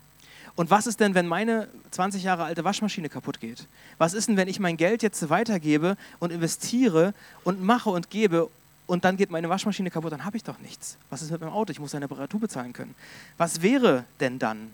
Und 0.55 0.71
was 0.71 0.87
ist 0.87 1.01
denn, 1.01 1.15
wenn 1.15 1.27
meine 1.27 1.69
20 1.93 2.25
Jahre 2.25 2.45
alte 2.45 2.65
Waschmaschine 2.65 3.09
kaputt 3.09 3.41
geht? 3.41 3.67
Was 3.99 4.13
ist 4.13 4.29
denn, 4.29 4.37
wenn 4.37 4.49
ich 4.49 4.61
mein 4.61 4.77
Geld 4.77 5.03
jetzt 5.03 5.31
weitergebe 5.31 5.97
und 6.19 6.31
investiere 6.31 7.15
und 7.45 7.63
mache 7.63 7.89
und 7.89 8.11
gebe 8.11 8.51
und 8.87 9.05
dann 9.05 9.17
geht 9.17 9.31
meine 9.31 9.49
Waschmaschine 9.49 9.91
kaputt, 9.91 10.13
dann 10.13 10.25
habe 10.25 10.37
ich 10.37 10.45
doch 10.45 10.59
nichts. 10.59 10.99
Was 11.11 11.23
ist 11.23 11.31
mit 11.31 11.41
meinem 11.41 11.53
Auto? 11.53 11.71
Ich 11.71 11.81
muss 11.81 11.95
eine 11.95 12.05
Reparatur 12.05 12.41
bezahlen 12.41 12.73
können. 12.73 12.95
Was 13.37 13.63
wäre 13.63 14.05
denn 14.21 14.39
dann? 14.39 14.73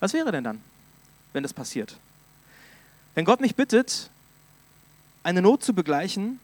Was 0.00 0.12
wäre 0.12 0.32
denn 0.32 0.44
dann, 0.44 0.60
wenn 1.32 1.42
das 1.42 1.52
passiert? 1.52 1.96
Wenn 3.14 3.24
Gott 3.24 3.40
mich 3.40 3.54
bittet, 3.54 4.10
eine 5.22 5.42
Not 5.42 5.62
zu 5.62 5.74
begleichen, 5.74 6.40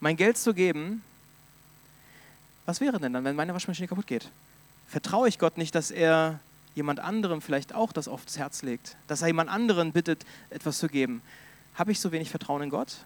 mein 0.00 0.16
Geld 0.16 0.38
zu 0.38 0.54
geben, 0.54 1.02
was 2.66 2.80
wäre 2.80 2.98
denn 2.98 3.12
dann, 3.12 3.24
wenn 3.24 3.36
meine 3.36 3.54
Waschmaschine 3.54 3.88
kaputt 3.88 4.06
geht? 4.06 4.30
Vertraue 4.86 5.28
ich 5.28 5.38
Gott 5.38 5.56
nicht, 5.58 5.74
dass 5.74 5.90
er 5.90 6.40
jemand 6.74 7.00
anderem 7.00 7.40
vielleicht 7.40 7.74
auch 7.74 7.92
das 7.92 8.08
aufs 8.08 8.38
Herz 8.38 8.62
legt, 8.62 8.96
dass 9.06 9.22
er 9.22 9.28
jemand 9.28 9.50
anderen 9.50 9.92
bittet, 9.92 10.24
etwas 10.50 10.78
zu 10.78 10.88
geben? 10.88 11.22
Habe 11.74 11.92
ich 11.92 12.00
so 12.00 12.12
wenig 12.12 12.30
Vertrauen 12.30 12.62
in 12.62 12.70
Gott? 12.70 12.98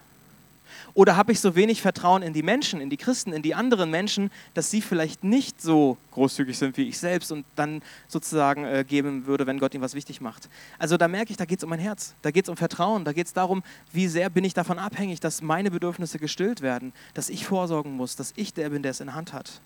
Oder 0.93 1.15
habe 1.15 1.31
ich 1.31 1.39
so 1.39 1.55
wenig 1.55 1.81
Vertrauen 1.81 2.21
in 2.21 2.33
die 2.33 2.43
Menschen, 2.43 2.81
in 2.81 2.89
die 2.89 2.97
Christen, 2.97 3.33
in 3.33 3.41
die 3.41 3.55
anderen 3.55 3.89
Menschen, 3.91 4.31
dass 4.53 4.71
sie 4.71 4.81
vielleicht 4.81 5.23
nicht 5.23 5.61
so 5.61 5.97
großzügig 6.11 6.57
sind 6.57 6.77
wie 6.77 6.87
ich 6.87 6.97
selbst 6.97 7.31
und 7.31 7.45
dann 7.55 7.81
sozusagen 8.07 8.65
äh, 8.65 8.85
geben 8.87 9.25
würde, 9.25 9.47
wenn 9.47 9.59
Gott 9.59 9.73
ihnen 9.73 9.83
was 9.83 9.93
wichtig 9.93 10.21
macht? 10.21 10.49
Also 10.79 10.97
da 10.97 11.07
merke 11.07 11.31
ich, 11.31 11.37
da 11.37 11.45
geht 11.45 11.59
es 11.59 11.63
um 11.63 11.69
mein 11.69 11.79
Herz, 11.79 12.15
da 12.21 12.31
geht 12.31 12.45
es 12.45 12.49
um 12.49 12.57
Vertrauen, 12.57 13.05
da 13.05 13.13
geht 13.13 13.27
es 13.27 13.33
darum, 13.33 13.63
wie 13.91 14.07
sehr 14.07 14.29
bin 14.29 14.43
ich 14.43 14.53
davon 14.53 14.79
abhängig, 14.79 15.19
dass 15.19 15.41
meine 15.41 15.71
Bedürfnisse 15.71 16.19
gestillt 16.19 16.61
werden, 16.61 16.93
dass 17.13 17.29
ich 17.29 17.45
vorsorgen 17.45 17.95
muss, 17.95 18.15
dass 18.15 18.33
ich 18.35 18.53
der 18.53 18.69
bin, 18.69 18.81
der 18.81 18.91
es 18.91 18.99
in 18.99 19.07
der 19.07 19.15
Hand 19.15 19.33
hat. 19.33 19.61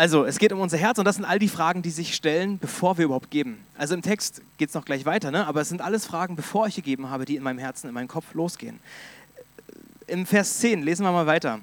Also, 0.00 0.24
es 0.24 0.38
geht 0.38 0.50
um 0.54 0.60
unser 0.60 0.78
Herz 0.78 0.98
und 0.98 1.04
das 1.04 1.16
sind 1.16 1.26
all 1.26 1.38
die 1.38 1.46
Fragen, 1.46 1.82
die 1.82 1.90
sich 1.90 2.14
stellen, 2.14 2.58
bevor 2.58 2.96
wir 2.96 3.04
überhaupt 3.04 3.30
geben. 3.30 3.58
Also 3.76 3.92
im 3.92 4.00
Text 4.00 4.40
geht 4.56 4.70
es 4.70 4.74
noch 4.74 4.86
gleich 4.86 5.04
weiter, 5.04 5.30
ne? 5.30 5.46
aber 5.46 5.60
es 5.60 5.68
sind 5.68 5.82
alles 5.82 6.06
Fragen, 6.06 6.36
bevor 6.36 6.66
ich 6.66 6.74
gegeben 6.74 7.10
habe, 7.10 7.26
die 7.26 7.36
in 7.36 7.42
meinem 7.42 7.58
Herzen, 7.58 7.86
in 7.86 7.92
meinem 7.92 8.08
Kopf 8.08 8.32
losgehen. 8.32 8.78
Im 10.06 10.24
Vers 10.24 10.60
10 10.60 10.84
lesen 10.84 11.04
wir 11.04 11.12
mal 11.12 11.26
weiter. 11.26 11.60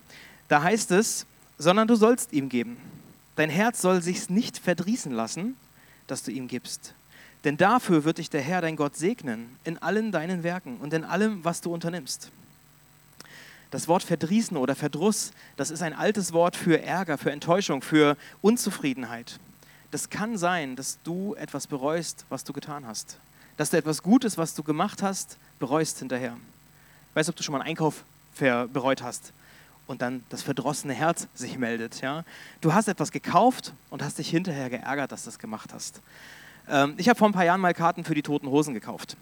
Da 0.50 0.62
heißt 0.62 0.92
es, 0.92 1.26
sondern 1.58 1.88
du 1.88 1.96
sollst 1.96 2.32
ihm 2.32 2.48
geben. 2.48 2.78
Dein 3.38 3.50
Herz 3.50 3.82
soll 3.82 4.04
sich's 4.04 4.30
nicht 4.30 4.60
verdrießen 4.60 5.12
lassen, 5.12 5.58
dass 6.06 6.22
du 6.22 6.30
ihm 6.30 6.48
gibst. 6.48 6.94
Denn 7.44 7.58
dafür 7.58 8.04
wird 8.04 8.20
dich 8.20 8.30
der 8.30 8.42
Herr, 8.42 8.62
dein 8.62 8.76
Gott, 8.76 8.96
segnen 8.96 9.50
in 9.64 9.80
allen 9.80 10.12
deinen 10.12 10.44
Werken 10.44 10.78
und 10.78 10.94
in 10.94 11.06
allem, 11.06 11.44
was 11.44 11.62
du 11.62 11.74
unternimmst. 11.74 12.30
Das 13.72 13.88
Wort 13.88 14.04
verdrießen 14.04 14.56
oder 14.56 14.76
Verdruss, 14.76 15.32
das 15.58 15.72
ist 15.72 15.82
ein 15.82 15.94
altes 15.94 16.32
Wort 16.34 16.56
für 16.56 16.82
Ärger, 16.82 17.18
für 17.18 17.32
Enttäuschung, 17.32 17.82
für 17.82 18.16
Unzufriedenheit. 18.42 19.40
Das 19.92 20.10
kann 20.10 20.38
sein, 20.38 20.76
dass 20.76 21.00
du 21.04 21.34
etwas 21.36 21.68
bereust, 21.68 22.26
was 22.30 22.44
du 22.44 22.54
getan 22.54 22.86
hast. 22.86 23.20
Dass 23.58 23.70
du 23.70 23.78
etwas 23.78 24.04
Gutes, 24.04 24.38
was 24.38 24.54
du 24.54 24.64
gemacht 24.64 25.02
hast, 25.02 25.38
bereust 25.60 26.00
hinterher. 26.00 26.38
Ich 27.10 27.16
weiß, 27.16 27.30
ob 27.30 27.36
du 27.36 27.44
schon 27.44 27.54
mal 27.54 27.60
einen 27.60 27.70
Einkauf 27.70 28.04
bereut 28.38 29.02
hast 29.02 29.34
und 29.88 30.02
dann 30.02 30.24
das 30.30 30.44
verdrossene 30.44 30.94
Herz 30.94 31.28
sich 31.34 31.58
meldet. 31.58 32.02
Ja? 32.02 32.24
Du 32.62 32.74
hast 32.74 32.88
etwas 32.88 33.12
gekauft 33.12 33.74
und 33.90 34.04
hast 34.04 34.20
dich 34.20 34.30
hinterher 34.30 34.70
geärgert, 34.70 35.12
dass 35.12 35.24
du 35.24 35.30
das 35.30 35.40
gemacht 35.40 35.74
hast. 35.74 36.02
Ähm, 36.70 36.94
ich 36.98 37.10
habe 37.10 37.18
vor 37.18 37.28
ein 37.28 37.34
paar 37.34 37.46
Jahren 37.46 37.62
mal 37.62 37.74
Karten 37.74 38.04
für 38.04 38.14
die 38.14 38.22
Toten 38.22 38.48
Hosen 38.48 38.74
gekauft. 38.74 39.18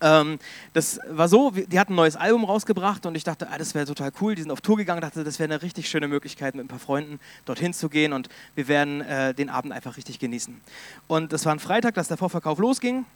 Ähm, 0.00 0.38
das 0.74 1.00
war 1.08 1.28
so, 1.28 1.50
die 1.50 1.78
hatten 1.78 1.94
ein 1.94 1.96
neues 1.96 2.16
Album 2.16 2.44
rausgebracht 2.44 3.06
und 3.06 3.14
ich 3.14 3.24
dachte, 3.24 3.48
ah, 3.50 3.58
das 3.58 3.74
wäre 3.74 3.86
total 3.86 4.12
cool. 4.20 4.34
Die 4.34 4.42
sind 4.42 4.50
auf 4.50 4.60
Tour 4.60 4.76
gegangen, 4.76 5.00
dachte, 5.00 5.24
das 5.24 5.38
wäre 5.38 5.52
eine 5.52 5.62
richtig 5.62 5.88
schöne 5.88 6.08
Möglichkeit, 6.08 6.54
mit 6.54 6.64
ein 6.64 6.68
paar 6.68 6.78
Freunden 6.78 7.20
dorthin 7.46 7.72
zu 7.72 7.88
gehen 7.88 8.12
und 8.12 8.28
wir 8.54 8.68
werden 8.68 9.00
äh, 9.00 9.34
den 9.34 9.48
Abend 9.48 9.72
einfach 9.72 9.96
richtig 9.96 10.18
genießen. 10.18 10.60
Und 11.06 11.32
das 11.32 11.46
war 11.46 11.52
ein 11.52 11.58
Freitag, 11.58 11.94
dass 11.94 12.08
der 12.08 12.16
Vorverkauf 12.16 12.58
losging 12.58 13.06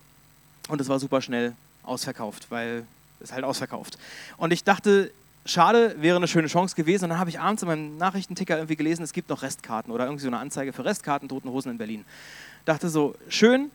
und 0.69 0.81
es 0.81 0.89
war 0.89 0.99
super 0.99 1.21
schnell 1.21 1.55
ausverkauft, 1.83 2.47
weil 2.51 2.87
es 3.21 3.33
halt 3.33 3.45
ausverkauft. 3.45 3.99
Und 4.37 4.53
ich 4.53 4.65
dachte, 4.65 5.13
schade, 5.45 5.97
wäre 5.99 6.17
eine 6.17 6.29
schöne 6.29 6.49
Chance 6.49 6.75
gewesen. 6.77 7.05
Und 7.05 7.11
dann 7.11 7.19
habe 7.19 7.31
ich 7.31 7.39
abends 7.39 7.63
in 7.63 7.69
meinem 7.69 7.97
Nachrichtenticker 7.97 8.57
irgendwie 8.57 8.77
gelesen, 8.77 9.03
es 9.03 9.13
gibt 9.13 9.29
noch 9.29 9.43
Restkarten 9.43 9.93
oder 9.93 10.05
irgendwie 10.05 10.23
so 10.23 10.29
eine 10.29 10.39
Anzeige 10.39 10.73
für 10.73 10.85
Restkarten, 10.85 11.29
Toten 11.29 11.51
Hosen 11.51 11.71
in 11.73 11.79
Berlin. 11.79 12.05
Dachte 12.65 12.89
so, 12.89 13.15
schön, 13.29 13.71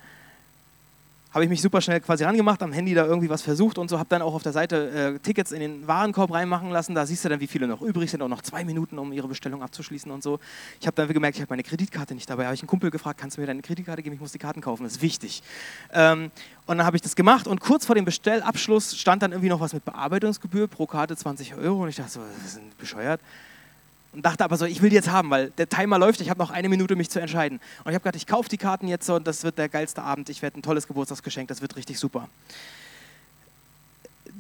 habe 1.32 1.44
ich 1.44 1.50
mich 1.50 1.62
super 1.62 1.82
schnell 1.82 2.00
quasi 2.00 2.24
rangemacht, 2.24 2.64
am 2.64 2.72
Handy 2.72 2.94
da 2.94 3.06
irgendwie 3.06 3.30
was 3.30 3.42
versucht 3.42 3.78
und 3.78 3.90
so, 3.90 4.00
habe 4.00 4.10
dann 4.10 4.22
auch 4.22 4.34
auf 4.34 4.44
der 4.44 4.54
Seite 4.54 5.16
äh, 5.16 5.20
Tickets 5.20 5.52
in 5.52 5.60
den 5.60 5.88
Warenkorb 5.88 6.32
reinmachen 6.32 6.70
lassen. 6.70 6.96
Da 6.96 7.06
siehst 7.06 7.26
du 7.26 7.30
dann, 7.30 7.40
wie 7.40 7.48
viele 7.48 7.68
noch 7.68 7.82
übrig 7.82 8.10
sind, 8.10 8.22
auch 8.22 8.28
noch 8.28 8.42
zwei 8.42 8.64
Minuten, 8.64 8.98
um 8.98 9.12
ihre 9.12 9.28
Bestellung 9.28 9.62
abzuschließen 9.62 10.10
und 10.12 10.24
so. 10.24 10.40
Ich 10.80 10.88
habe 10.88 10.96
dann 10.96 11.08
gemerkt, 11.08 11.38
ich 11.38 11.42
habe 11.42 11.52
meine 11.52 11.64
Kreditkarte 11.64 12.16
nicht 12.16 12.30
dabei. 12.30 12.46
Habe 12.46 12.56
ich 12.56 12.62
einen 12.62 12.70
Kumpel 12.70 12.92
gefragt, 12.92 13.20
kannst 13.20 13.38
du 13.38 13.42
mir 13.42 13.48
deine 13.48 13.62
Kreditkarte 13.62 14.02
geben? 14.04 14.16
Ich 14.16 14.22
muss 14.22 14.32
die 14.32 14.40
Karten 14.40 14.62
kaufen, 14.62 14.84
das 14.84 14.94
ist 14.94 15.02
wichtig. 15.02 15.44
Ähm, 15.92 16.32
und 16.66 16.78
dann 16.78 16.86
habe 16.86 16.96
ich 16.96 17.02
das 17.02 17.16
gemacht 17.16 17.48
und 17.48 17.60
kurz 17.60 17.86
vor 17.86 17.96
dem 17.96 18.06
Bestellabschluss 18.06 18.98
stand 18.98 19.22
dann 19.22 19.32
irgendwie 19.32 19.50
noch 19.50 19.60
was 19.60 19.74
mit 19.74 19.86
Bearbeitungsgebühr 19.86 20.68
pro 20.68 20.86
Karte 20.86 21.16
20 21.16 21.56
Euro 21.56 21.84
und 21.84 21.90
ich 21.90 21.96
dachte 21.98 22.12
so, 22.12 22.22
das 22.44 22.56
ist 22.56 22.78
bescheuert 22.78 23.22
und 24.14 24.26
dachte 24.26 24.44
aber 24.44 24.58
so, 24.58 24.66
ich 24.66 24.82
will 24.82 24.90
die 24.90 24.96
jetzt 24.96 25.10
haben, 25.10 25.30
weil 25.30 25.52
der 25.52 25.70
Timer 25.70 26.00
läuft, 26.00 26.22
ich 26.22 26.30
habe 26.30 26.40
noch 26.40 26.50
eine 26.50 26.70
Minute, 26.70 26.96
mich 26.96 27.10
zu 27.10 27.20
entscheiden. 27.20 27.60
Und 27.84 27.92
ich 27.92 27.96
habe 27.96 28.00
gedacht, 28.00 28.16
ich 28.16 28.28
kaufe 28.28 28.50
die 28.50 28.58
Karten 28.58 28.88
jetzt 28.88 29.10
und 29.10 29.28
das 29.28 29.44
wird 29.44 29.58
der 29.58 29.70
geilste 29.70 30.02
Abend, 30.02 30.30
ich 30.30 30.42
werde 30.42 30.60
ein 30.60 30.64
tolles 30.64 30.88
Geburtstagsgeschenk, 30.88 31.48
das 31.48 31.62
wird 31.62 31.76
richtig 31.76 32.00
super. 32.00 32.30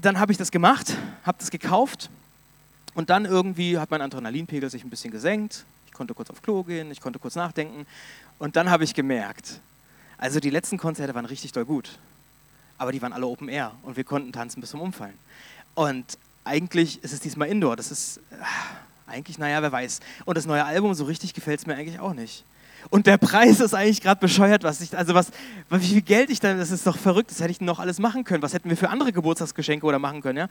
Dann 0.01 0.19
habe 0.19 0.31
ich 0.31 0.38
das 0.38 0.51
gemacht, 0.51 0.95
habe 1.24 1.38
das 1.39 1.51
gekauft 1.51 2.09
und 2.93 3.09
dann 3.09 3.25
irgendwie 3.25 3.77
hat 3.77 3.91
mein 3.91 4.01
Adrenalinpegel 4.01 4.69
sich 4.69 4.83
ein 4.83 4.89
bisschen 4.89 5.12
gesenkt. 5.12 5.65
Ich 5.86 5.93
konnte 5.93 6.13
kurz 6.13 6.29
auf 6.29 6.41
Klo 6.41 6.63
gehen, 6.63 6.91
ich 6.91 7.01
konnte 7.01 7.19
kurz 7.19 7.36
nachdenken 7.36 7.86
und 8.39 8.55
dann 8.55 8.69
habe 8.69 8.83
ich 8.83 8.93
gemerkt, 8.93 9.59
also 10.17 10.39
die 10.39 10.50
letzten 10.50 10.77
Konzerte 10.77 11.13
waren 11.13 11.25
richtig 11.25 11.51
doll 11.51 11.65
gut, 11.65 12.00
aber 12.77 12.91
die 12.91 13.01
waren 13.01 13.13
alle 13.13 13.27
Open 13.27 13.50
Air 13.50 13.74
und 13.83 13.97
wir 13.97 14.03
konnten 14.03 14.31
tanzen 14.31 14.62
bis 14.62 14.71
zum 14.71 14.81
Umfallen. 14.81 15.17
Und 15.75 16.17
eigentlich 16.43 17.03
ist 17.03 17.13
es 17.13 17.19
diesmal 17.19 17.50
Indoor, 17.50 17.75
das 17.75 17.91
ist 17.91 18.19
eigentlich, 19.08 19.38
naja, 19.38 19.62
wer 19.62 19.72
weiß. 19.72 20.00
Und 20.26 20.38
das 20.38 20.46
neue 20.46 20.64
Album, 20.66 20.94
so 20.94 21.06
richtig 21.06 21.34
gefällt 21.34 21.60
es 21.60 21.68
mir 21.68 21.76
eigentlich 21.76 22.00
auch 22.00 22.14
nicht. 22.14 22.44
Und 22.90 23.08
der 23.08 23.18
Preis 23.18 23.60
ist 23.60 23.74
eigentlich 23.74 24.02
gerade 24.02 24.20
bescheuert, 24.20 24.64
was 24.64 24.82
ich, 24.82 24.98
also 24.98 25.14
was, 25.14 25.32
wie 25.70 25.80
viel 25.80 26.02
Geld 26.02 26.30
ich 26.30 26.40
da, 26.40 26.54
das 26.54 26.72
ist 26.72 26.88
doch 26.88 26.98
verrückt, 26.98 27.32
das 27.32 27.40
hätte 27.40 27.52
ich 27.52 27.62
noch 27.62 27.80
alles 27.80 28.00
machen 28.00 28.24
können. 28.24 28.44
Was 28.44 28.54
hätten 28.54 28.70
wir 28.70 28.78
für 28.78 28.90
andere 28.90 29.12
Geburtstagsgeschenke 29.12 29.86
oder 29.86 30.00
machen 30.00 30.22
können, 30.22 30.38
ja? 30.38 30.50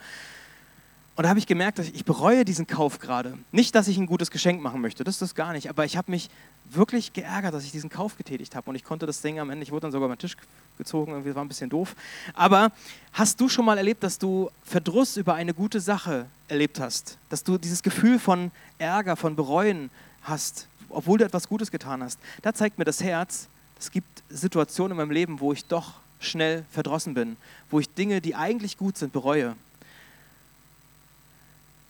Und 1.16 1.23
da 1.23 1.30
habe 1.30 1.38
ich 1.38 1.46
gemerkt, 1.46 1.78
dass 1.78 1.88
ich, 1.88 1.94
ich 1.94 2.04
bereue 2.04 2.44
diesen 2.44 2.66
Kauf 2.66 2.99
gerade. 2.99 3.38
Nicht, 3.50 3.75
dass 3.75 3.88
ich 3.88 3.96
ein 3.96 4.06
gutes 4.06 4.30
Geschenk 4.30 4.61
machen 4.61 4.82
möchte, 4.82 5.02
das 5.02 5.14
ist 5.14 5.23
das 5.23 5.35
gar 5.35 5.52
nicht. 5.52 5.70
Aber 5.70 5.87
ich 5.87 5.96
habe 5.96 6.11
mich 6.11 6.28
wirklich 6.70 7.14
geärgert, 7.14 7.54
dass 7.54 7.64
ich 7.64 7.73
diesen 7.73 7.88
Kauf 7.88 8.18
getätigt 8.18 8.54
habe. 8.54 8.68
Und 8.68 8.76
ich 8.76 8.85
konnte 8.85 9.06
das 9.06 9.23
Ding 9.23 9.40
am 9.40 9.49
Ende, 9.49 9.62
ich 9.62 9.73
wurde 9.73 9.82
dann 9.82 9.92
sogar 9.92 10.08
über 10.08 10.18
Tisch 10.18 10.37
gezogen, 10.76 11.12
irgendwie 11.12 11.35
war 11.35 11.42
ein 11.42 11.49
bisschen 11.49 11.70
doof. 11.70 11.96
Aber 12.35 12.70
hast 13.14 13.40
du 13.40 13.49
schon 13.49 13.64
mal 13.64 13.78
erlebt, 13.78 14.02
dass 14.02 14.18
du 14.18 14.50
Verdruss 14.62 15.16
über 15.16 15.35
eine 15.35 15.54
gute 15.54 15.80
Sache 15.80 16.26
erlebt 16.49 16.80
hast? 16.80 17.16
Dass 17.30 17.42
du 17.42 17.56
dieses 17.56 17.82
Gefühl 17.82 18.18
von 18.18 18.50
Ärger, 18.78 19.16
von 19.16 19.37
Bereuen 19.37 19.90
hast, 20.20 20.68
obwohl 20.90 21.18
du 21.18 21.25
etwas 21.25 21.49
Gutes 21.49 21.70
getan 21.70 22.02
hast? 22.02 22.20
Da 22.42 22.52
zeigt 22.52 22.78
mir 22.78 22.85
das 22.85 23.02
Herz, 23.02 23.49
es 23.78 23.90
gibt 23.90 24.23
Situationen 24.28 24.92
in 24.92 24.96
meinem 24.99 25.12
Leben, 25.12 25.40
wo 25.40 25.54
ich 25.54 25.64
doch 25.64 25.94
schnell 26.20 26.64
verdrossen 26.70 27.14
bin, 27.14 27.37
wo 27.70 27.80
ich 27.80 27.88
Dinge, 27.94 28.20
die 28.20 28.35
eigentlich 28.35 28.76
gut 28.76 28.99
sind, 28.99 29.12
bereue. 29.12 29.54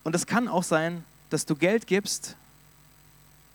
Und 0.06 0.14
es 0.14 0.24
kann 0.24 0.46
auch 0.46 0.62
sein, 0.62 1.02
dass 1.30 1.46
du 1.46 1.56
Geld 1.56 1.88
gibst 1.88 2.36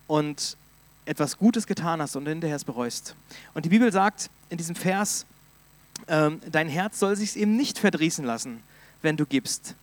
und 0.08 0.58
etwas 1.06 1.38
Gutes 1.38 1.66
getan 1.66 2.02
hast 2.02 2.18
und 2.18 2.28
hinterher 2.28 2.58
es 2.58 2.66
bereust. 2.66 3.16
Und 3.54 3.64
die 3.64 3.70
Bibel 3.70 3.90
sagt 3.90 4.30
in 4.50 4.58
diesem 4.58 4.76
Vers, 4.76 5.26
ähm, 6.10 6.42
dein 6.52 6.68
Herz 6.68 7.00
soll 7.00 7.16
sich 7.16 7.38
eben 7.38 7.56
nicht 7.56 7.80
verdrießen 7.80 8.26
lassen, 8.26 8.62
wenn 9.02 9.16
du 9.16 9.26
gibst. 9.26 9.76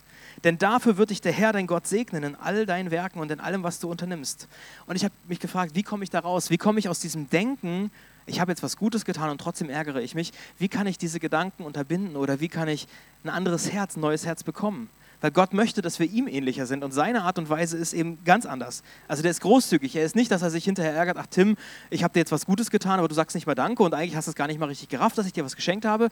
Denn 0.45 0.59
dafür 0.59 0.99
wird 0.99 1.09
dich 1.09 1.23
der 1.23 1.33
Herr, 1.33 1.55
dein 1.55 1.67
Gott, 1.67 1.87
segnen 1.87 2.23
in 2.23 2.35
all 2.35 2.67
deinen 2.67 2.91
Werken 2.91 3.21
und 3.21 3.31
in 3.31 3.41
allem, 3.41 3.63
was 3.63 3.81
du 3.81 3.91
unternimmst. 3.91 4.47
Und 4.85 4.95
ich 4.95 5.05
habe 5.05 5.15
mich 5.27 5.41
gefragt, 5.41 5.75
wie 5.75 5.83
komme 5.83 6.05
ich 6.05 6.11
da 6.11 6.19
raus? 6.19 6.51
Wie 6.51 6.59
komme 6.59 6.81
ich 6.81 6.91
aus 6.91 7.01
diesem 7.01 7.31
Denken, 7.31 7.91
ich 8.27 8.41
habe 8.41 8.53
jetzt 8.53 8.63
was 8.63 8.77
Gutes 8.77 9.07
getan 9.07 9.31
und 9.31 9.41
trotzdem 9.41 9.71
ärgere 9.71 10.03
ich 10.03 10.15
mich? 10.15 10.35
Wie 10.59 10.69
kann 10.69 10.87
ich 10.87 10.99
diese 10.99 11.19
Gedanken 11.19 11.63
unterbinden 11.63 12.15
oder 12.15 12.41
wie 12.41 12.49
kann 12.49 12.69
ich 12.69 12.89
ein 13.25 13.31
anderes 13.31 13.73
Herz, 13.73 13.97
ein 13.97 14.01
neues 14.01 14.27
Herz 14.27 14.45
bekommen? 14.45 14.91
Weil 15.21 15.33
Gott 15.33 15.53
möchte, 15.53 15.83
dass 15.83 15.99
wir 15.99 16.09
ihm 16.09 16.29
ähnlicher 16.29 16.67
sind 16.67 16.85
und 16.85 16.93
seine 16.93 17.23
Art 17.23 17.39
und 17.39 17.49
Weise 17.51 17.77
ist 17.77 17.93
eben 17.93 18.23
ganz 18.25 18.47
anders. 18.47 18.83
Also 19.09 19.23
der 19.23 19.33
ist 19.33 19.41
großzügig. 19.41 19.97
Er 19.97 20.05
ist 20.05 20.15
nicht, 20.15 20.31
dass 20.31 20.43
er 20.43 20.51
sich 20.51 20.65
hinterher 20.65 20.95
ärgert, 20.95 21.17
ach 21.19 21.27
Tim, 21.27 21.57
ich 21.91 22.05
habe 22.05 22.15
dir 22.15 22.21
jetzt 22.21 22.31
was 22.31 22.47
Gutes 22.47 22.71
getan, 22.71 22.99
aber 23.01 23.09
du 23.09 23.15
sagst 23.15 23.35
nicht 23.35 23.47
mal 23.47 23.55
Danke 23.55 23.83
und 23.83 23.95
eigentlich 23.95 24.15
hast 24.15 24.27
du 24.27 24.31
es 24.31 24.37
gar 24.37 24.47
nicht 24.47 24.61
mal 24.61 24.67
richtig 24.67 24.89
gerafft, 24.89 25.19
dass 25.19 25.27
ich 25.27 25.33
dir 25.33 25.45
was 25.45 25.57
geschenkt 25.57 25.85
habe. 25.85 26.09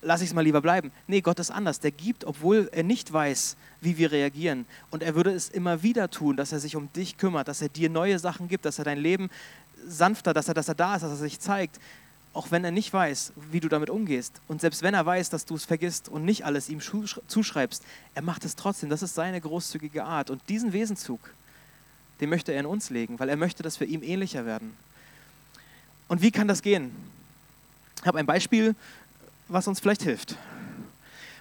Lass 0.00 0.20
ich 0.20 0.28
es 0.28 0.34
mal 0.34 0.42
lieber 0.42 0.60
bleiben. 0.60 0.92
Nee, 1.08 1.20
Gott 1.20 1.40
ist 1.40 1.50
anders. 1.50 1.80
Der 1.80 1.90
gibt, 1.90 2.24
obwohl 2.24 2.68
er 2.70 2.84
nicht 2.84 3.12
weiß, 3.12 3.56
wie 3.80 3.98
wir 3.98 4.12
reagieren. 4.12 4.64
Und 4.90 5.02
er 5.02 5.16
würde 5.16 5.32
es 5.32 5.48
immer 5.48 5.82
wieder 5.82 6.08
tun, 6.08 6.36
dass 6.36 6.52
er 6.52 6.60
sich 6.60 6.76
um 6.76 6.92
dich 6.92 7.16
kümmert, 7.16 7.48
dass 7.48 7.60
er 7.62 7.68
dir 7.68 7.90
neue 7.90 8.20
Sachen 8.20 8.46
gibt, 8.46 8.64
dass 8.64 8.78
er 8.78 8.84
dein 8.84 8.98
Leben 8.98 9.28
sanfter, 9.84 10.32
dass 10.32 10.46
er, 10.46 10.54
dass 10.54 10.68
er 10.68 10.76
da 10.76 10.94
ist, 10.94 11.02
dass 11.02 11.10
er 11.10 11.16
sich 11.16 11.40
zeigt 11.40 11.80
auch 12.32 12.50
wenn 12.50 12.64
er 12.64 12.70
nicht 12.70 12.92
weiß, 12.92 13.32
wie 13.50 13.60
du 13.60 13.68
damit 13.68 13.90
umgehst. 13.90 14.40
Und 14.48 14.60
selbst 14.60 14.82
wenn 14.82 14.94
er 14.94 15.04
weiß, 15.04 15.30
dass 15.30 15.44
du 15.44 15.54
es 15.54 15.64
vergisst 15.64 16.08
und 16.08 16.24
nicht 16.24 16.44
alles 16.44 16.68
ihm 16.68 16.80
zuschreibst, 16.80 17.82
er 18.14 18.22
macht 18.22 18.44
es 18.44 18.56
trotzdem. 18.56 18.90
Das 18.90 19.02
ist 19.02 19.14
seine 19.14 19.40
großzügige 19.40 20.04
Art. 20.04 20.30
Und 20.30 20.42
diesen 20.48 20.72
Wesenzug, 20.72 21.20
den 22.20 22.30
möchte 22.30 22.52
er 22.52 22.60
in 22.60 22.66
uns 22.66 22.90
legen, 22.90 23.18
weil 23.18 23.28
er 23.28 23.36
möchte, 23.36 23.62
dass 23.62 23.80
wir 23.80 23.86
ihm 23.86 24.02
ähnlicher 24.02 24.46
werden. 24.46 24.76
Und 26.08 26.22
wie 26.22 26.30
kann 26.30 26.48
das 26.48 26.62
gehen? 26.62 26.90
Ich 28.00 28.06
habe 28.06 28.18
ein 28.18 28.26
Beispiel, 28.26 28.74
was 29.48 29.66
uns 29.66 29.80
vielleicht 29.80 30.02
hilft. 30.02 30.36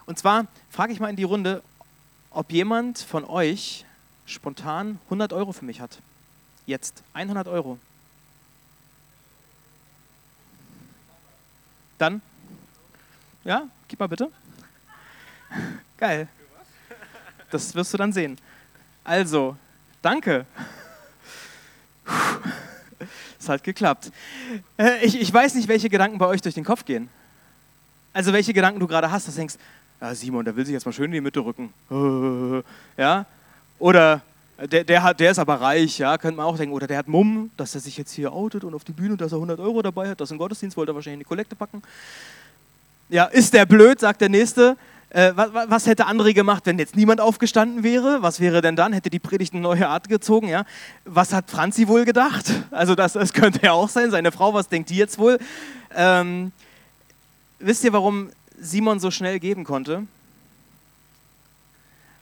Und 0.05 0.17
zwar 0.17 0.47
frage 0.69 0.93
ich 0.93 0.99
mal 0.99 1.09
in 1.09 1.15
die 1.15 1.23
Runde, 1.23 1.61
ob 2.31 2.51
jemand 2.51 2.99
von 2.99 3.25
euch 3.25 3.85
spontan 4.25 4.99
100 5.05 5.33
Euro 5.33 5.51
für 5.51 5.65
mich 5.65 5.81
hat. 5.81 5.99
Jetzt 6.65 7.03
100 7.13 7.47
Euro. 7.47 7.77
Dann? 11.97 12.21
Ja, 13.43 13.67
gib 13.87 13.99
mal 13.99 14.07
bitte. 14.07 14.31
Geil. 15.97 16.27
Das 17.49 17.73
wirst 17.73 17.93
du 17.93 17.97
dann 17.97 18.11
sehen. 18.11 18.37
Also, 19.03 19.55
danke. 20.01 20.45
Es 23.39 23.47
hat 23.47 23.63
geklappt. 23.63 24.11
Äh, 24.77 25.05
ich, 25.05 25.19
ich 25.19 25.33
weiß 25.33 25.55
nicht, 25.55 25.67
welche 25.67 25.89
Gedanken 25.89 26.17
bei 26.17 26.25
euch 26.25 26.41
durch 26.41 26.55
den 26.55 26.65
Kopf 26.65 26.83
gehen. 26.83 27.09
Also 28.13 28.33
welche 28.33 28.53
Gedanken 28.53 28.79
du 28.79 28.87
gerade 28.87 29.09
hast, 29.09 29.27
dass 29.27 29.35
du 29.35 29.39
denkst, 29.39 29.55
ja, 30.01 30.13
Simon, 30.13 30.43
der 30.43 30.55
will 30.55 30.65
sich 30.65 30.73
jetzt 30.73 30.85
mal 30.85 30.91
schön 30.91 31.05
in 31.05 31.11
die 31.13 31.21
Mitte 31.21 31.39
rücken. 31.39 31.73
Ja? 32.97 33.25
Oder 33.79 34.21
der, 34.65 34.83
der, 34.83 35.03
hat, 35.03 35.19
der 35.19 35.31
ist 35.31 35.39
aber 35.39 35.61
reich, 35.61 35.99
ja, 35.99 36.17
könnte 36.17 36.37
man 36.37 36.45
auch 36.45 36.57
denken. 36.57 36.73
Oder 36.73 36.87
der 36.87 36.97
hat 36.97 37.07
Mumm, 37.07 37.51
dass 37.57 37.75
er 37.75 37.81
sich 37.81 37.97
jetzt 37.97 38.11
hier 38.11 38.33
outet 38.33 38.63
und 38.63 38.73
auf 38.73 38.83
die 38.83 38.91
Bühne, 38.91 39.15
dass 39.15 39.31
er 39.31 39.35
100 39.35 39.59
Euro 39.59 39.81
dabei 39.81 40.09
hat, 40.09 40.19
das 40.19 40.31
im 40.31 40.37
Gottesdienst 40.37 40.75
wollte 40.75 40.91
er 40.91 40.95
wahrscheinlich 40.95 41.15
in 41.15 41.19
die 41.19 41.25
Kollekte 41.25 41.55
packen. 41.55 41.83
Ja, 43.09 43.25
ist 43.25 43.53
der 43.53 43.65
blöd, 43.65 43.99
sagt 43.99 44.21
der 44.21 44.29
Nächste. 44.29 44.75
Äh, 45.09 45.31
was, 45.35 45.49
was, 45.69 45.85
hätte 45.85 46.07
André 46.07 46.33
gemacht, 46.33 46.65
wenn 46.65 46.77
jetzt 46.79 46.95
niemand 46.95 47.21
aufgestanden 47.21 47.83
wäre? 47.83 48.21
Was 48.21 48.39
wäre 48.39 48.61
denn 48.61 48.75
dann? 48.75 48.91
Hätte 48.91 49.09
die 49.09 49.19
Predigt 49.19 49.53
eine 49.53 49.61
neue 49.61 49.87
Art 49.87 50.09
gezogen? 50.09 50.49
Ja? 50.49 50.65
Was 51.05 51.31
hat 51.33 51.49
Franzi 51.49 51.87
wohl 51.87 52.03
gedacht? 52.03 52.51
Also 52.71 52.95
das, 52.95 53.13
das 53.13 53.31
könnte 53.31 53.59
ja 53.63 53.71
auch 53.71 53.87
sein. 53.87 54.11
Seine 54.11 54.31
Frau, 54.31 54.53
was 54.53 54.67
denkt 54.67 54.89
die 54.89 54.97
jetzt 54.97 55.17
wohl? 55.17 55.39
Ähm, 55.95 56.51
wisst 57.59 57.85
ihr, 57.85 57.93
warum 57.93 58.31
Simon 58.59 58.99
so 58.99 59.09
schnell 59.11 59.39
geben 59.39 59.63
konnte? 59.63 60.03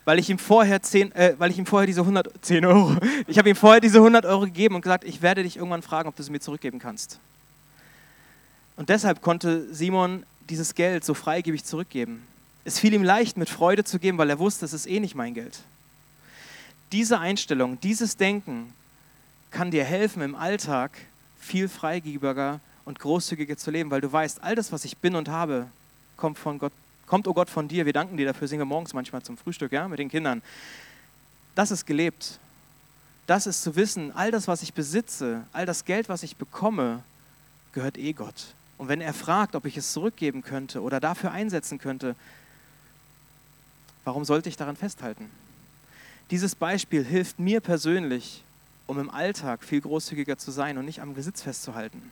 Weil 0.06 0.20
ich 0.20 0.30
ihm 0.30 0.38
vorher, 0.38 0.82
10, 0.82 1.12
äh, 1.14 1.36
weil 1.38 1.52
ich 1.52 1.58
ihm 1.58 1.66
vorher 1.66 1.88
diese 1.88 2.02
100, 2.02 2.30
10 2.42 2.66
Euro, 2.66 2.96
ich 3.28 3.38
habe 3.38 3.50
ihm 3.50 3.56
vorher 3.56 3.82
diese 3.82 3.98
100 3.98 4.26
Euro 4.26 4.42
gegeben 4.42 4.76
und 4.76 4.82
gesagt, 4.82 5.04
ich 5.04 5.22
werde 5.22 5.44
dich 5.44 5.58
irgendwann 5.58 5.82
fragen, 5.82 6.08
ob 6.08 6.16
du 6.16 6.24
sie 6.24 6.32
mir 6.32 6.40
zurückgeben 6.40 6.80
kannst. 6.80 7.20
Und 8.78 8.90
deshalb 8.90 9.22
konnte 9.22 9.74
Simon 9.74 10.24
dieses 10.50 10.76
Geld 10.76 11.04
so 11.04 11.14
freigebig 11.14 11.64
zurückgeben. 11.64 12.22
Es 12.66 12.80
fiel 12.80 12.94
ihm 12.94 13.04
leicht, 13.04 13.38
mit 13.38 13.50
Freude 13.50 13.84
zu 13.84 14.00
geben, 14.00 14.18
weil 14.18 14.30
er 14.30 14.40
wusste, 14.40 14.66
es 14.66 14.74
ist 14.74 14.88
eh 14.88 15.00
nicht 15.00 15.16
mein 15.16 15.34
Geld. 15.34 15.60
Diese 16.92 17.20
Einstellung, 17.20 17.80
dieses 17.80 18.18
Denken 18.18 18.74
kann 19.50 19.72
dir 19.72 19.84
helfen, 19.84 20.22
im 20.22 20.36
Alltag 20.36 20.92
viel 21.40 21.68
freigebiger 21.68 22.60
und 22.84 23.00
großzügiger 23.00 23.58
zu 23.58 23.72
leben, 23.72 23.90
weil 23.92 24.02
du 24.02 24.12
weißt, 24.12 24.44
all 24.44 24.56
das, 24.56 24.72
was 24.72 24.86
ich 24.86 24.98
bin 24.98 25.16
und 25.16 25.30
habe, 25.30 25.68
kommt 26.18 26.38
von 26.38 26.60
Gott, 26.60 26.74
kommt, 27.08 27.28
oh 27.28 27.34
Gott, 27.34 27.50
von 27.50 27.68
dir. 27.68 27.86
Wir 27.86 27.94
danken 27.94 28.18
dir 28.18 28.26
dafür, 28.26 28.48
singen 28.48 28.62
wir 28.62 28.66
morgens 28.66 28.94
manchmal 28.94 29.22
zum 29.22 29.38
Frühstück, 29.38 29.72
ja, 29.72 29.88
mit 29.88 30.00
den 30.00 30.10
Kindern. 30.10 30.42
Das 31.56 31.72
ist 31.72 31.86
gelebt. 31.86 32.40
Das 33.28 33.48
ist 33.48 33.64
zu 33.64 33.76
wissen, 33.76 34.12
all 34.16 34.32
das, 34.32 34.48
was 34.48 34.62
ich 34.62 34.74
besitze, 34.74 35.46
all 35.52 35.66
das 35.66 35.86
Geld, 35.86 36.10
was 36.10 36.22
ich 36.24 36.36
bekomme, 36.36 37.04
gehört 37.74 37.98
eh 37.98 38.14
Gott. 38.14 38.54
Und 38.78 38.88
wenn 38.88 39.02
er 39.02 39.14
fragt, 39.14 39.56
ob 39.56 39.66
ich 39.66 39.78
es 39.78 39.94
zurückgeben 39.94 40.44
könnte 40.44 40.82
oder 40.82 41.00
dafür 41.00 41.32
einsetzen 41.32 41.80
könnte, 41.80 42.16
warum 44.04 44.26
sollte 44.26 44.50
ich 44.50 44.58
daran 44.58 44.76
festhalten? 44.76 45.30
Dieses 46.30 46.56
Beispiel 46.56 47.04
hilft 47.04 47.40
mir 47.40 47.62
persönlich, 47.62 48.44
um 48.88 49.00
im 49.00 49.10
Alltag 49.10 49.64
viel 49.64 49.82
großzügiger 49.82 50.38
zu 50.38 50.52
sein 50.52 50.78
und 50.78 50.86
nicht 50.86 51.02
am 51.02 51.14
Besitz 51.14 51.42
festzuhalten. 51.42 52.12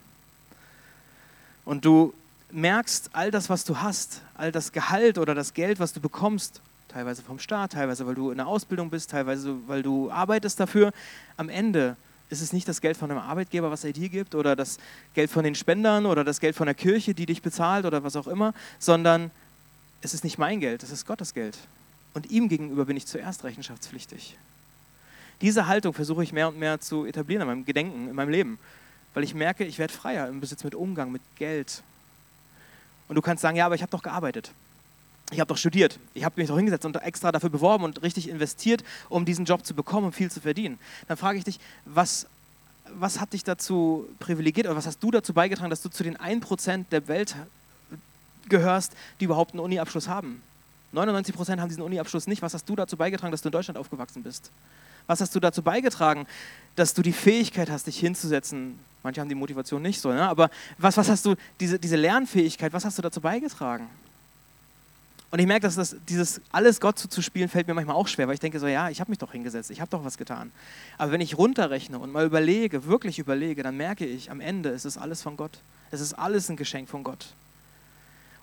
Und 1.64 1.84
du 1.84 2.12
merkst, 2.54 3.10
all 3.12 3.30
das, 3.30 3.50
was 3.50 3.64
du 3.64 3.78
hast, 3.78 4.22
all 4.34 4.52
das 4.52 4.72
Gehalt 4.72 5.18
oder 5.18 5.34
das 5.34 5.54
Geld, 5.54 5.80
was 5.80 5.92
du 5.92 6.00
bekommst, 6.00 6.60
teilweise 6.88 7.22
vom 7.22 7.38
Staat, 7.38 7.72
teilweise 7.72 8.06
weil 8.06 8.14
du 8.14 8.30
in 8.30 8.38
der 8.38 8.46
Ausbildung 8.46 8.90
bist, 8.90 9.10
teilweise 9.10 9.56
weil 9.66 9.82
du 9.82 10.10
arbeitest 10.10 10.60
dafür, 10.60 10.92
am 11.36 11.48
Ende 11.48 11.96
ist 12.30 12.40
es 12.40 12.52
nicht 12.52 12.68
das 12.68 12.80
Geld 12.80 12.96
von 12.96 13.10
einem 13.10 13.20
Arbeitgeber, 13.20 13.70
was 13.70 13.84
er 13.84 13.92
dir 13.92 14.08
gibt, 14.08 14.34
oder 14.34 14.56
das 14.56 14.78
Geld 15.14 15.30
von 15.30 15.44
den 15.44 15.54
Spendern 15.54 16.06
oder 16.06 16.24
das 16.24 16.40
Geld 16.40 16.56
von 16.56 16.66
der 16.66 16.74
Kirche, 16.74 17.14
die 17.14 17.26
dich 17.26 17.42
bezahlt 17.42 17.84
oder 17.84 18.04
was 18.04 18.16
auch 18.16 18.28
immer, 18.28 18.54
sondern 18.78 19.30
es 20.00 20.14
ist 20.14 20.24
nicht 20.24 20.38
mein 20.38 20.60
Geld, 20.60 20.82
es 20.82 20.90
ist 20.90 21.06
Gottes 21.06 21.34
Geld. 21.34 21.58
Und 22.14 22.30
ihm 22.30 22.48
gegenüber 22.48 22.84
bin 22.84 22.96
ich 22.96 23.06
zuerst 23.06 23.44
rechenschaftspflichtig. 23.44 24.36
Diese 25.40 25.66
Haltung 25.66 25.92
versuche 25.92 26.22
ich 26.22 26.32
mehr 26.32 26.48
und 26.48 26.58
mehr 26.58 26.80
zu 26.80 27.04
etablieren 27.04 27.42
in 27.42 27.48
meinem 27.48 27.64
Gedenken, 27.64 28.08
in 28.08 28.14
meinem 28.14 28.30
Leben, 28.30 28.58
weil 29.12 29.24
ich 29.24 29.34
merke, 29.34 29.64
ich 29.64 29.78
werde 29.78 29.92
freier 29.92 30.28
im 30.28 30.40
Besitz 30.40 30.62
mit 30.62 30.74
Umgang, 30.74 31.10
mit 31.10 31.22
Geld. 31.36 31.82
Und 33.08 33.16
du 33.16 33.22
kannst 33.22 33.42
sagen, 33.42 33.56
ja, 33.56 33.66
aber 33.66 33.74
ich 33.74 33.82
habe 33.82 33.90
doch 33.90 34.02
gearbeitet 34.02 34.52
ich 35.34 35.40
habe 35.40 35.48
doch 35.48 35.56
studiert, 35.56 35.98
ich 36.12 36.24
habe 36.24 36.40
mich 36.40 36.48
doch 36.48 36.56
hingesetzt 36.56 36.84
und 36.84 36.96
extra 36.96 37.32
dafür 37.32 37.50
beworben 37.50 37.84
und 37.84 38.02
richtig 38.02 38.28
investiert, 38.28 38.84
um 39.08 39.24
diesen 39.24 39.44
Job 39.44 39.64
zu 39.64 39.74
bekommen 39.74 40.06
und 40.06 40.12
viel 40.12 40.30
zu 40.30 40.40
verdienen. 40.40 40.78
Dann 41.08 41.16
frage 41.16 41.38
ich 41.38 41.44
dich, 41.44 41.58
was, 41.84 42.26
was 42.94 43.20
hat 43.20 43.32
dich 43.32 43.42
dazu 43.42 44.06
privilegiert 44.18 44.66
oder 44.66 44.76
was 44.76 44.86
hast 44.86 45.02
du 45.02 45.10
dazu 45.10 45.32
beigetragen, 45.32 45.70
dass 45.70 45.82
du 45.82 45.88
zu 45.88 46.02
den 46.02 46.16
1% 46.16 46.84
der 46.90 47.08
Welt 47.08 47.36
gehörst, 48.48 48.92
die 49.20 49.24
überhaupt 49.24 49.52
einen 49.52 49.60
Uni-Abschluss 49.60 50.08
haben? 50.08 50.42
99% 50.92 51.58
haben 51.58 51.68
diesen 51.68 51.82
Uni-Abschluss 51.82 52.26
nicht. 52.26 52.42
Was 52.42 52.54
hast 52.54 52.68
du 52.68 52.76
dazu 52.76 52.96
beigetragen, 52.96 53.32
dass 53.32 53.42
du 53.42 53.48
in 53.48 53.52
Deutschland 53.52 53.78
aufgewachsen 53.78 54.22
bist? 54.22 54.50
Was 55.06 55.20
hast 55.20 55.34
du 55.34 55.40
dazu 55.40 55.62
beigetragen, 55.62 56.26
dass 56.76 56.94
du 56.94 57.02
die 57.02 57.12
Fähigkeit 57.12 57.70
hast, 57.70 57.86
dich 57.86 57.98
hinzusetzen? 57.98 58.78
Manche 59.04 59.20
haben 59.20 59.28
die 59.28 59.34
Motivation 59.34 59.82
nicht 59.82 60.00
so, 60.00 60.10
ne? 60.12 60.26
aber 60.26 60.50
was, 60.78 60.96
was 60.96 61.10
hast 61.10 61.26
du, 61.26 61.34
diese, 61.60 61.78
diese 61.78 61.96
Lernfähigkeit, 61.96 62.72
was 62.72 62.86
hast 62.86 62.98
du 62.98 63.02
dazu 63.02 63.20
beigetragen? 63.20 63.86
Und 65.30 65.40
ich 65.40 65.46
merke, 65.46 65.66
dass 65.66 65.74
das, 65.74 65.96
dieses 66.08 66.40
alles 66.50 66.80
Gott 66.80 66.98
zuzuspielen 66.98 67.48
fällt 67.48 67.66
mir 67.66 67.74
manchmal 67.74 67.96
auch 67.96 68.08
schwer, 68.08 68.28
weil 68.28 68.34
ich 68.34 68.40
denke 68.40 68.58
so, 68.58 68.66
ja, 68.66 68.88
ich 68.88 69.00
habe 69.00 69.10
mich 69.10 69.18
doch 69.18 69.32
hingesetzt, 69.32 69.70
ich 69.70 69.80
habe 69.80 69.90
doch 69.90 70.04
was 70.04 70.16
getan. 70.16 70.52
Aber 70.96 71.12
wenn 71.12 71.20
ich 71.20 71.36
runterrechne 71.36 71.98
und 71.98 72.12
mal 72.12 72.24
überlege, 72.24 72.86
wirklich 72.86 73.18
überlege, 73.18 73.62
dann 73.62 73.76
merke 73.76 74.06
ich, 74.06 74.30
am 74.30 74.40
Ende 74.40 74.70
ist 74.70 74.86
es 74.86 74.96
alles 74.96 75.22
von 75.22 75.36
Gott. 75.36 75.58
Es 75.90 76.00
ist 76.00 76.14
alles 76.14 76.48
ein 76.48 76.56
Geschenk 76.56 76.88
von 76.88 77.04
Gott. 77.04 77.34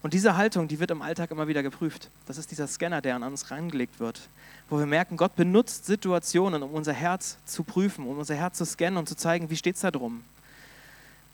Und 0.04 0.13
diese 0.13 0.36
Haltung, 0.36 0.67
die 0.67 0.80
wird 0.80 0.91
im 0.91 1.02
Alltag 1.02 1.32
immer 1.32 1.47
wieder 1.47 1.63
geprüft. 1.63 2.10
Das 2.26 2.38
ist 2.38 2.52
dieser 2.52 2.67
Scanner, 2.67 3.02
der 3.02 3.15
an 3.15 3.24
uns 3.24 3.50
reingelegt 3.52 4.00
wird, 4.00 4.28
wo 4.69 4.78
wir 4.78 4.86
merken, 4.86 5.17
Gott 5.17 5.36
benutzt 5.36 5.86
Situationen, 5.86 6.62
um 6.62 6.71
unser 6.71 6.93
Herz 6.93 7.38
zu 7.45 7.63
prüfen, 7.63 8.06
um 8.06 8.19
unser 8.19 8.36
Herz 8.36 8.58
zu 8.58 8.65
scannen 8.65 8.97
und 8.97 9.08
zu 9.08 9.15
zeigen, 9.15 9.50
wie 9.50 9.56
steht 9.56 9.76
es 9.76 9.82
da 9.82 9.91
drum. 9.91 10.24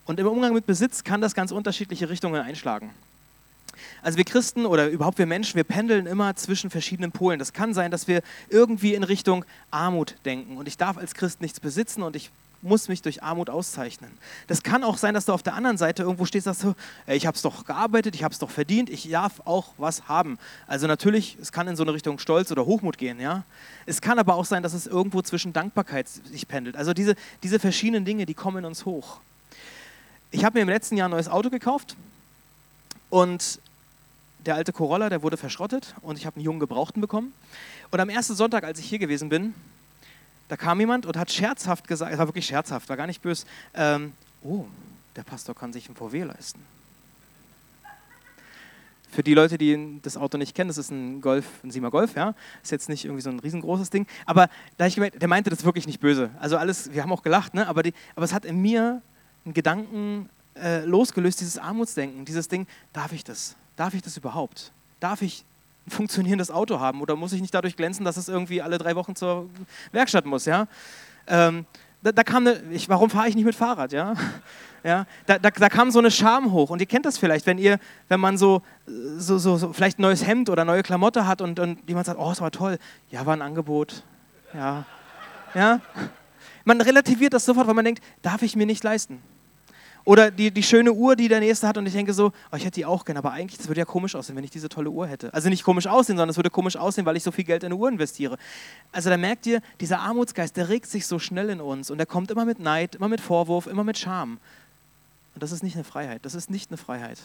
Und 0.07 0.19
im 0.19 0.27
Umgang 0.27 0.53
mit 0.53 0.65
Besitz 0.65 1.03
kann 1.03 1.19
das 1.21 1.35
ganz 1.35 1.51
unterschiedliche 1.51 2.09
Richtungen 2.09 2.41
einschlagen. 2.41 2.91
Also 4.01 4.17
wir 4.17 4.23
Christen 4.23 4.65
oder 4.65 4.89
überhaupt 4.89 5.17
wir 5.17 5.25
Menschen, 5.25 5.55
wir 5.55 5.65
pendeln 5.65 6.07
immer 6.07 6.35
zwischen 6.35 6.69
verschiedenen 6.69 7.11
Polen. 7.11 7.39
Das 7.39 7.51
kann 7.51 7.73
sein, 7.73 7.91
dass 7.91 8.07
wir 8.07 8.21
irgendwie 8.49 8.93
in 8.93 9.03
Richtung 9.03 9.43
Armut 9.69 10.15
denken 10.23 10.57
und 10.57 10.67
ich 10.67 10.77
darf 10.77 10.97
als 10.97 11.13
Christ 11.13 11.41
nichts 11.41 11.59
besitzen 11.59 12.03
und 12.03 12.15
ich 12.15 12.31
muss 12.61 12.87
mich 12.87 13.01
durch 13.01 13.21
Armut 13.21 13.49
auszeichnen. 13.49 14.09
Das 14.47 14.63
kann 14.63 14.83
auch 14.83 14.97
sein, 14.97 15.13
dass 15.13 15.25
du 15.25 15.33
auf 15.33 15.43
der 15.43 15.53
anderen 15.53 15.77
Seite 15.77 16.03
irgendwo 16.03 16.25
stehst, 16.25 16.45
sagst 16.45 16.63
du, 16.63 16.73
ich 17.05 17.27
habe 17.27 17.35
es 17.35 17.41
doch 17.41 17.65
gearbeitet, 17.65 18.15
ich 18.15 18.23
habe 18.23 18.31
es 18.31 18.39
doch 18.39 18.49
verdient, 18.49 18.89
ich 18.89 19.09
darf 19.09 19.41
auch 19.45 19.73
was 19.77 20.07
haben. 20.07 20.39
Also 20.65 20.87
natürlich, 20.87 21.37
es 21.39 21.51
kann 21.51 21.67
in 21.67 21.75
so 21.75 21.83
eine 21.83 21.93
Richtung 21.93 22.17
Stolz 22.17 22.51
oder 22.51 22.65
Hochmut 22.65 22.97
gehen, 22.97 23.19
ja. 23.19 23.43
Es 23.85 24.01
kann 24.01 24.17
aber 24.17 24.35
auch 24.35 24.45
sein, 24.45 24.63
dass 24.63 24.73
es 24.73 24.87
irgendwo 24.87 25.21
zwischen 25.21 25.53
Dankbarkeit 25.53 26.07
sich 26.07 26.47
pendelt. 26.47 26.77
Also 26.77 26.93
diese, 26.93 27.15
diese 27.43 27.59
verschiedenen 27.59 28.05
Dinge, 28.05 28.25
die 28.25 28.33
kommen 28.33 28.59
in 28.59 28.65
uns 28.65 28.85
hoch. 28.85 29.19
Ich 30.29 30.43
habe 30.43 30.57
mir 30.57 30.63
im 30.63 30.69
letzten 30.69 30.97
Jahr 30.97 31.07
ein 31.07 31.11
neues 31.11 31.29
Auto 31.29 31.49
gekauft 31.49 31.95
und 33.09 33.61
der 34.45 34.55
alte 34.55 34.73
Corolla, 34.73 35.09
der 35.09 35.23
wurde 35.23 35.37
verschrottet 35.37 35.95
und 36.01 36.17
ich 36.17 36.25
habe 36.25 36.35
einen 36.35 36.43
jungen 36.43 36.59
Gebrauchten 36.59 36.99
bekommen. 36.99 37.33
Und 37.91 37.99
am 38.01 38.09
ersten 38.09 38.35
Sonntag, 38.35 38.65
als 38.65 38.77
ich 38.77 38.85
hier 38.85 38.99
gewesen 38.99 39.29
bin, 39.29 39.53
da 40.49 40.57
kam 40.57 40.81
jemand 40.81 41.05
und 41.05 41.15
hat 41.15 41.31
scherzhaft 41.31 41.87
gesagt, 41.87 42.11
es 42.11 42.19
war 42.19 42.27
wirklich 42.27 42.45
scherzhaft, 42.45 42.89
war 42.89 42.97
gar 42.97 43.07
nicht 43.07 43.21
böse, 43.21 43.45
ähm, 43.73 44.11
oh, 44.43 44.65
der 45.15 45.23
Pastor 45.23 45.55
kann 45.55 45.71
sich 45.71 45.87
ein 45.87 45.95
VW 45.95 46.23
leisten. 46.23 46.59
Für 49.09 49.23
die 49.23 49.33
Leute, 49.33 49.57
die 49.57 49.99
das 50.01 50.17
Auto 50.17 50.37
nicht 50.37 50.55
kennen, 50.55 50.67
das 50.67 50.77
ist 50.77 50.91
ein 50.91 51.21
Golf, 51.21 51.45
ein 51.63 51.71
Siemer 51.71 51.89
Golf, 51.89 52.15
ja. 52.15 52.35
Ist 52.61 52.71
jetzt 52.71 52.89
nicht 52.89 53.05
irgendwie 53.05 53.21
so 53.21 53.29
ein 53.29 53.39
riesengroßes 53.39 53.89
Ding. 53.89 54.05
Aber 54.25 54.49
da 54.75 54.85
ich 54.85 54.95
gemerkt, 54.95 55.21
der 55.21 55.29
meinte 55.29 55.49
das 55.49 55.63
wirklich 55.63 55.87
nicht 55.87 56.01
böse. 56.01 56.31
Also 56.39 56.57
alles, 56.57 56.91
wir 56.91 57.01
haben 57.01 57.13
auch 57.13 57.23
gelacht, 57.23 57.53
ne? 57.53 57.67
aber, 57.67 57.81
die, 57.83 57.93
aber 58.15 58.25
es 58.25 58.33
hat 58.33 58.43
in 58.43 58.61
mir 58.61 59.01
einen 59.47 59.53
Gedanken 59.53 60.29
äh, 60.61 60.83
losgelöst, 60.83 61.39
dieses 61.39 61.57
Armutsdenken, 61.57 62.25
dieses 62.25 62.49
Ding, 62.49 62.67
darf 62.91 63.13
ich 63.13 63.23
das? 63.23 63.55
Darf 63.77 63.93
ich 63.93 64.01
das 64.01 64.17
überhaupt? 64.17 64.71
Darf 64.99 65.21
ich 65.21 65.45
ein 65.87 65.91
funktionierendes 65.91 66.51
Auto 66.51 66.79
haben 66.79 67.01
oder 67.01 67.15
muss 67.15 67.31
ich 67.31 67.39
nicht 67.39 67.53
dadurch 67.53 67.77
glänzen, 67.77 68.03
dass 68.03 68.17
es 68.17 68.27
irgendwie 68.27 68.61
alle 68.61 68.77
drei 68.77 68.95
Wochen 68.95 69.15
zur 69.15 69.49
Werkstatt 69.93 70.25
muss? 70.25 70.45
Ja? 70.45 70.67
Ähm, 71.27 71.65
da, 72.01 72.11
da, 72.11 72.23
kam 72.23 72.45
eine, 72.45 72.61
ich, 72.71 72.89
warum 72.89 73.09
fahre 73.09 73.29
ich 73.29 73.35
nicht 73.35 73.45
mit 73.45 73.55
Fahrrad? 73.55 73.93
Ja? 73.93 74.15
Ja, 74.83 75.05
da, 75.25 75.39
da, 75.39 75.49
da, 75.49 75.69
kam 75.69 75.91
so 75.91 75.99
eine 75.99 76.11
Scham 76.11 76.51
hoch 76.51 76.69
und 76.69 76.79
ihr 76.79 76.85
kennt 76.85 77.05
das 77.05 77.17
vielleicht, 77.17 77.45
wenn 77.45 77.57
ihr, 77.57 77.79
wenn 78.09 78.19
man 78.19 78.37
so, 78.37 78.61
so, 78.85 79.37
so, 79.37 79.57
so 79.57 79.73
vielleicht 79.73 79.99
ein 79.99 80.03
neues 80.03 80.25
Hemd 80.25 80.49
oder 80.49 80.65
neue 80.65 80.83
Klamotte 80.83 81.25
hat 81.25 81.41
und, 81.41 81.59
und 81.59 81.79
jemand 81.87 82.05
sagt, 82.05 82.19
oh, 82.19 82.29
das 82.29 82.41
war 82.41 82.51
toll, 82.51 82.77
ja, 83.09 83.25
war 83.25 83.35
ein 83.35 83.41
Angebot, 83.41 84.03
ja, 84.53 84.85
ja. 85.55 85.81
Man 86.63 86.79
relativiert 86.79 87.33
das 87.33 87.45
sofort, 87.45 87.67
weil 87.67 87.73
man 87.73 87.85
denkt, 87.85 88.03
darf 88.21 88.43
ich 88.43 88.55
mir 88.55 88.65
nicht 88.65 88.83
leisten. 88.83 89.21
Oder 90.07 90.31
die, 90.31 90.51
die 90.51 90.63
schöne 90.63 90.93
Uhr, 90.93 91.17
die 91.17 91.27
der 91.27 91.41
Nächste 91.41 91.67
hat 91.67 91.77
und 91.77 91.85
ich 91.85 91.91
denke 91.91 92.13
so, 92.13 92.31
oh, 92.49 92.55
ich 92.55 92.63
hätte 92.63 92.75
die 92.75 92.85
auch 92.85 93.03
gerne, 93.03 93.17
aber 93.17 93.31
eigentlich, 93.31 93.57
das 93.57 93.67
würde 93.67 93.79
ja 93.79 93.83
komisch 93.83 94.15
aussehen, 94.15 94.37
wenn 94.37 94.43
ich 94.45 94.51
diese 94.51 94.69
tolle 94.69 94.89
Uhr 94.89 95.05
hätte. 95.05 95.33
Also 95.33 95.49
nicht 95.49 95.65
komisch 95.65 95.85
aussehen, 95.85 96.15
sondern 96.15 96.29
es 96.29 96.37
würde 96.37 96.49
komisch 96.49 96.77
aussehen, 96.77 97.05
weil 97.05 97.17
ich 97.17 97.23
so 97.23 97.31
viel 97.33 97.43
Geld 97.43 97.63
in 97.63 97.73
eine 97.73 97.75
Uhr 97.75 97.89
investiere. 97.89 98.37
Also 98.93 99.09
da 99.09 99.17
merkt 99.17 99.45
ihr, 99.47 99.59
dieser 99.81 99.99
Armutsgeist, 99.99 100.55
der 100.55 100.69
regt 100.69 100.87
sich 100.87 101.05
so 101.05 101.19
schnell 101.19 101.49
in 101.49 101.59
uns 101.59 101.91
und 101.91 101.97
der 101.97 102.07
kommt 102.07 102.31
immer 102.31 102.45
mit 102.45 102.57
Neid, 102.57 102.95
immer 102.95 103.09
mit 103.09 103.19
Vorwurf, 103.19 103.67
immer 103.67 103.83
mit 103.83 103.97
Scham. 103.97 104.39
Und 105.33 105.43
das 105.43 105.51
ist 105.51 105.61
nicht 105.61 105.75
eine 105.75 105.83
Freiheit, 105.83 106.23
das 106.23 106.35
ist 106.35 106.49
nicht 106.49 106.71
eine 106.71 106.77
Freiheit. 106.77 107.19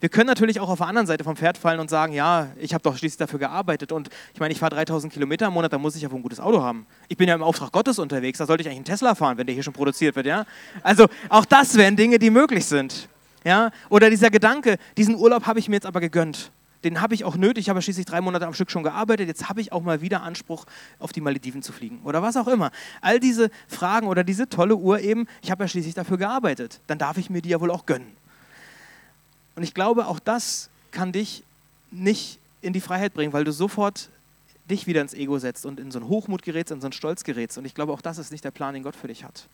Wir 0.00 0.08
können 0.08 0.28
natürlich 0.28 0.60
auch 0.60 0.68
auf 0.68 0.78
der 0.78 0.86
anderen 0.86 1.08
Seite 1.08 1.24
vom 1.24 1.34
Pferd 1.34 1.58
fallen 1.58 1.80
und 1.80 1.90
sagen, 1.90 2.12
ja, 2.12 2.48
ich 2.56 2.72
habe 2.72 2.82
doch 2.82 2.96
schließlich 2.96 3.18
dafür 3.18 3.40
gearbeitet 3.40 3.90
und 3.90 4.08
ich 4.32 4.38
meine, 4.38 4.52
ich 4.52 4.60
fahre 4.60 4.74
3000 4.76 5.12
Kilometer 5.12 5.46
im 5.46 5.54
Monat, 5.54 5.72
da 5.72 5.78
muss 5.78 5.96
ich 5.96 6.02
ja 6.02 6.10
wohl 6.10 6.20
ein 6.20 6.22
gutes 6.22 6.38
Auto 6.38 6.62
haben. 6.62 6.86
Ich 7.08 7.16
bin 7.16 7.28
ja 7.28 7.34
im 7.34 7.42
Auftrag 7.42 7.72
Gottes 7.72 7.98
unterwegs, 7.98 8.38
da 8.38 8.46
sollte 8.46 8.62
ich 8.62 8.68
eigentlich 8.68 8.78
einen 8.78 8.84
Tesla 8.84 9.16
fahren, 9.16 9.38
wenn 9.38 9.46
der 9.46 9.54
hier 9.54 9.64
schon 9.64 9.72
produziert 9.72 10.14
wird, 10.14 10.26
ja? 10.26 10.44
Also 10.82 11.06
auch 11.28 11.44
das 11.44 11.76
wären 11.76 11.96
Dinge, 11.96 12.20
die 12.20 12.30
möglich 12.30 12.64
sind. 12.64 13.08
Ja? 13.44 13.70
Oder 13.88 14.08
dieser 14.10 14.30
Gedanke, 14.30 14.78
diesen 14.96 15.16
Urlaub 15.16 15.46
habe 15.46 15.58
ich 15.58 15.68
mir 15.68 15.74
jetzt 15.76 15.86
aber 15.86 16.00
gegönnt. 16.00 16.52
Den 16.84 17.00
habe 17.00 17.14
ich 17.14 17.24
auch 17.24 17.36
nötig. 17.36 17.64
Ich 17.64 17.70
habe 17.70 17.82
schließlich 17.82 18.06
drei 18.06 18.20
Monate 18.20 18.46
am 18.46 18.54
Stück 18.54 18.70
schon 18.70 18.84
gearbeitet. 18.84 19.26
Jetzt 19.26 19.48
habe 19.48 19.60
ich 19.60 19.72
auch 19.72 19.82
mal 19.82 20.00
wieder 20.00 20.22
Anspruch, 20.22 20.64
auf 21.00 21.12
die 21.12 21.20
Malediven 21.20 21.60
zu 21.60 21.72
fliegen. 21.72 22.00
Oder 22.04 22.22
was 22.22 22.36
auch 22.36 22.46
immer. 22.46 22.70
All 23.00 23.18
diese 23.18 23.50
Fragen 23.66 24.06
oder 24.06 24.22
diese 24.22 24.48
tolle 24.48 24.76
Uhr 24.76 25.00
eben, 25.00 25.26
ich 25.42 25.50
habe 25.50 25.64
ja 25.64 25.68
schließlich 25.68 25.94
dafür 25.94 26.18
gearbeitet. 26.18 26.80
Dann 26.86 26.98
darf 26.98 27.18
ich 27.18 27.30
mir 27.30 27.42
die 27.42 27.48
ja 27.48 27.60
wohl 27.60 27.72
auch 27.72 27.84
gönnen. 27.84 28.12
Und 29.58 29.64
ich 29.64 29.74
glaube, 29.74 30.06
auch 30.06 30.20
das 30.20 30.70
kann 30.92 31.10
dich 31.10 31.42
nicht 31.90 32.38
in 32.60 32.72
die 32.72 32.80
Freiheit 32.80 33.12
bringen, 33.12 33.32
weil 33.32 33.42
du 33.42 33.50
sofort 33.50 34.08
dich 34.70 34.86
wieder 34.86 35.00
ins 35.00 35.14
Ego 35.14 35.36
setzt 35.40 35.66
und 35.66 35.80
in 35.80 35.90
so 35.90 35.98
einen 35.98 36.08
Hochmut 36.08 36.42
gerätst, 36.42 36.70
in 36.70 36.80
so 36.80 36.86
einen 36.86 36.92
Stolz 36.92 37.24
gerätst. 37.24 37.58
Und 37.58 37.64
ich 37.64 37.74
glaube, 37.74 37.92
auch 37.92 38.00
das 38.00 38.18
ist 38.18 38.30
nicht 38.30 38.44
der 38.44 38.52
Plan, 38.52 38.72
den 38.72 38.84
Gott 38.84 38.94
für 38.94 39.08
dich 39.08 39.24
hat. 39.24 39.48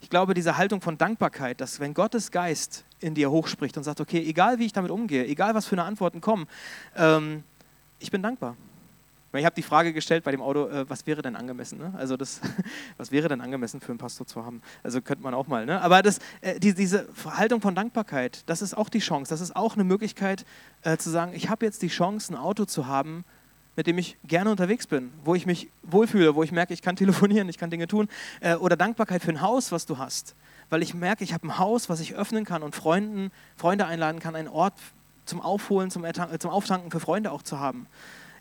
Ich 0.00 0.10
glaube, 0.10 0.34
diese 0.34 0.56
Haltung 0.56 0.80
von 0.80 0.98
Dankbarkeit, 0.98 1.60
dass 1.60 1.78
wenn 1.78 1.94
Gottes 1.94 2.32
Geist 2.32 2.82
in 2.98 3.14
dir 3.14 3.30
hochspricht 3.30 3.76
und 3.76 3.84
sagt, 3.84 4.00
okay, 4.00 4.28
egal 4.28 4.58
wie 4.58 4.66
ich 4.66 4.72
damit 4.72 4.90
umgehe, 4.90 5.24
egal 5.24 5.54
was 5.54 5.66
für 5.66 5.76
eine 5.76 5.84
Antworten 5.84 6.20
kommen, 6.20 6.48
ähm, 6.96 7.44
ich 8.00 8.10
bin 8.10 8.24
dankbar. 8.24 8.56
Ich 9.34 9.46
habe 9.46 9.54
die 9.54 9.62
Frage 9.62 9.92
gestellt 9.92 10.24
bei 10.24 10.30
dem 10.30 10.42
Auto, 10.42 10.68
äh, 10.68 10.88
was 10.88 11.06
wäre 11.06 11.22
denn 11.22 11.36
angemessen? 11.36 11.78
Ne? 11.78 11.92
Also 11.96 12.16
das, 12.16 12.40
was 12.98 13.10
wäre 13.10 13.28
denn 13.28 13.40
angemessen 13.40 13.80
für 13.80 13.90
einen 13.90 13.98
Pastor 13.98 14.26
zu 14.26 14.44
haben? 14.44 14.60
Also 14.82 15.00
könnte 15.00 15.22
man 15.22 15.32
auch 15.32 15.46
mal. 15.46 15.64
Ne? 15.64 15.80
Aber 15.80 16.02
das, 16.02 16.18
äh, 16.42 16.60
die, 16.60 16.74
diese 16.74 17.08
Haltung 17.24 17.60
von 17.60 17.74
Dankbarkeit, 17.74 18.42
das 18.46 18.60
ist 18.60 18.76
auch 18.76 18.90
die 18.90 18.98
Chance. 18.98 19.30
Das 19.30 19.40
ist 19.40 19.56
auch 19.56 19.74
eine 19.74 19.84
Möglichkeit 19.84 20.44
äh, 20.82 20.98
zu 20.98 21.08
sagen, 21.08 21.32
ich 21.34 21.48
habe 21.48 21.64
jetzt 21.64 21.80
die 21.82 21.88
Chance, 21.88 22.34
ein 22.34 22.36
Auto 22.36 22.66
zu 22.66 22.86
haben, 22.86 23.24
mit 23.74 23.86
dem 23.86 23.96
ich 23.96 24.18
gerne 24.24 24.50
unterwegs 24.50 24.86
bin, 24.86 25.10
wo 25.24 25.34
ich 25.34 25.46
mich 25.46 25.70
wohlfühle, 25.82 26.34
wo 26.34 26.42
ich 26.42 26.52
merke, 26.52 26.74
ich 26.74 26.82
kann 26.82 26.96
telefonieren, 26.96 27.48
ich 27.48 27.56
kann 27.56 27.70
Dinge 27.70 27.88
tun. 27.88 28.08
Äh, 28.40 28.56
oder 28.56 28.76
Dankbarkeit 28.76 29.22
für 29.22 29.30
ein 29.30 29.40
Haus, 29.40 29.72
was 29.72 29.86
du 29.86 29.98
hast. 29.98 30.34
Weil 30.68 30.82
ich 30.82 30.94
merke, 30.94 31.24
ich 31.24 31.32
habe 31.32 31.46
ein 31.46 31.58
Haus, 31.58 31.88
was 31.88 32.00
ich 32.00 32.14
öffnen 32.14 32.44
kann 32.44 32.62
und 32.62 32.74
Freunden, 32.74 33.30
Freunde 33.56 33.86
einladen 33.86 34.20
kann, 34.20 34.36
einen 34.36 34.48
Ort 34.48 34.74
zum 35.24 35.40
Aufholen, 35.40 35.90
zum, 35.90 36.04
zum 36.38 36.50
Auftanken 36.50 36.90
für 36.90 37.00
Freunde 37.00 37.32
auch 37.32 37.42
zu 37.42 37.60
haben. 37.60 37.86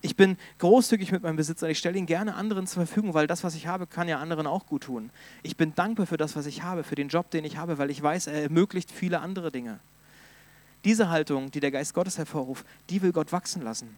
Ich 0.04 0.16
bin 0.16 0.38
großzügig 0.58 1.12
mit 1.12 1.22
meinem 1.22 1.36
Besitz 1.36 1.62
und 1.62 1.70
ich 1.70 1.78
stelle 1.78 1.98
ihn 1.98 2.08
gerne 2.08 2.34
anderen 2.36 2.66
zur 2.66 2.86
Verfügung, 2.86 3.14
weil 3.14 3.28
das, 3.28 3.44
was 3.44 3.54
ich 3.54 3.68
habe, 3.68 3.86
kann 3.86 4.08
ja 4.08 4.18
anderen 4.18 4.48
auch 4.48 4.66
gut 4.66 4.84
tun. 4.84 5.12
Ich 5.44 5.58
bin 5.58 5.76
dankbar 5.76 6.08
für 6.08 6.18
das, 6.18 6.36
was 6.36 6.48
ich 6.48 6.64
habe, 6.64 6.84
für 6.84 6.96
den 6.96 7.10
Job, 7.10 7.30
den 7.30 7.46
ich 7.46 7.58
habe, 7.58 7.78
weil 7.78 7.92
ich 7.92 8.02
weiß, 8.02 8.28
er 8.28 8.42
ermöglicht 8.44 8.92
viele 8.92 9.20
andere 9.20 9.52
Dinge. 9.52 9.80
Diese 10.86 11.10
Haltung, 11.10 11.52
die 11.52 11.60
der 11.60 11.70
Geist 11.70 11.94
Gottes 11.94 12.18
hervorruft, 12.18 12.66
die 12.90 13.04
will 13.04 13.12
Gott 13.12 13.32
wachsen 13.32 13.62
lassen. 13.62 13.96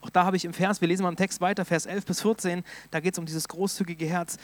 Auch 0.00 0.10
da 0.10 0.24
habe 0.24 0.36
ich 0.36 0.44
im 0.44 0.52
Vers, 0.52 0.80
wir 0.80 0.88
lesen 0.88 1.04
mal 1.04 1.10
im 1.10 1.16
Text 1.16 1.40
weiter, 1.40 1.64
Vers 1.64 1.86
11 1.86 2.04
bis 2.04 2.20
14, 2.22 2.64
da 2.90 2.98
geht 2.98 3.14
es 3.14 3.18
um 3.18 3.24
dieses 3.24 3.46
großzügige 3.46 4.06
Herz. 4.06 4.36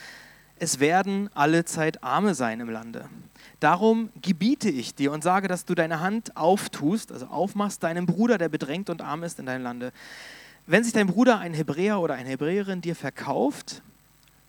Es 0.57 0.79
werden 0.79 1.29
alle 1.33 1.65
Zeit 1.65 2.03
Arme 2.03 2.33
sein 2.33 2.59
im 2.61 2.69
Lande. 2.69 3.09
Darum 3.59 4.09
gebiete 4.21 4.69
ich 4.69 4.95
dir 4.95 5.11
und 5.11 5.23
sage, 5.23 5.47
dass 5.47 5.65
du 5.65 5.75
deine 5.75 5.99
Hand 5.99 6.37
auftust, 6.37 7.11
also 7.11 7.25
aufmachst, 7.27 7.83
deinem 7.83 8.05
Bruder, 8.05 8.37
der 8.37 8.49
bedrängt 8.49 8.89
und 8.89 9.01
arm 9.01 9.23
ist 9.23 9.39
in 9.39 9.45
deinem 9.45 9.63
Lande. 9.63 9.91
Wenn 10.67 10.83
sich 10.83 10.93
dein 10.93 11.07
Bruder, 11.07 11.39
ein 11.39 11.53
Hebräer 11.53 11.99
oder 11.99 12.13
eine 12.13 12.29
Hebräerin, 12.29 12.81
dir 12.81 12.95
verkauft, 12.95 13.81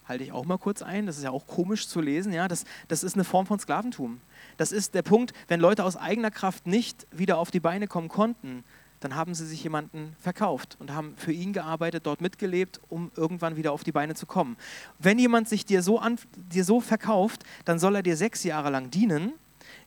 halte 0.06 0.24
ich 0.24 0.32
auch 0.32 0.44
mal 0.44 0.58
kurz 0.58 0.82
ein, 0.82 1.06
das 1.06 1.16
ist 1.16 1.24
ja 1.24 1.30
auch 1.30 1.46
komisch 1.46 1.88
zu 1.88 2.00
lesen, 2.00 2.32
ja, 2.32 2.48
das, 2.48 2.64
das 2.88 3.02
ist 3.02 3.14
eine 3.14 3.24
Form 3.24 3.46
von 3.46 3.58
Sklaventum. 3.58 4.20
Das 4.56 4.72
ist 4.72 4.94
der 4.94 5.02
Punkt, 5.02 5.32
wenn 5.48 5.60
Leute 5.60 5.84
aus 5.84 5.96
eigener 5.96 6.30
Kraft 6.30 6.66
nicht 6.66 7.06
wieder 7.10 7.38
auf 7.38 7.50
die 7.50 7.60
Beine 7.60 7.86
kommen 7.86 8.08
konnten, 8.08 8.64
dann 9.00 9.16
haben 9.16 9.34
sie 9.34 9.46
sich 9.46 9.62
jemanden 9.64 10.14
verkauft 10.20 10.76
und 10.78 10.92
haben 10.92 11.14
für 11.16 11.32
ihn 11.32 11.52
gearbeitet, 11.52 12.06
dort 12.06 12.20
mitgelebt, 12.20 12.80
um 12.88 13.10
irgendwann 13.16 13.56
wieder 13.56 13.72
auf 13.72 13.82
die 13.82 13.90
Beine 13.90 14.14
zu 14.14 14.26
kommen. 14.26 14.56
Wenn 14.98 15.18
jemand 15.18 15.48
sich 15.48 15.66
dir 15.66 15.82
so, 15.82 15.98
an, 15.98 16.18
dir 16.36 16.64
so 16.64 16.80
verkauft, 16.80 17.42
dann 17.64 17.78
soll 17.78 17.96
er 17.96 18.02
dir 18.02 18.16
sechs 18.16 18.44
Jahre 18.44 18.70
lang 18.70 18.90
dienen. 18.90 19.32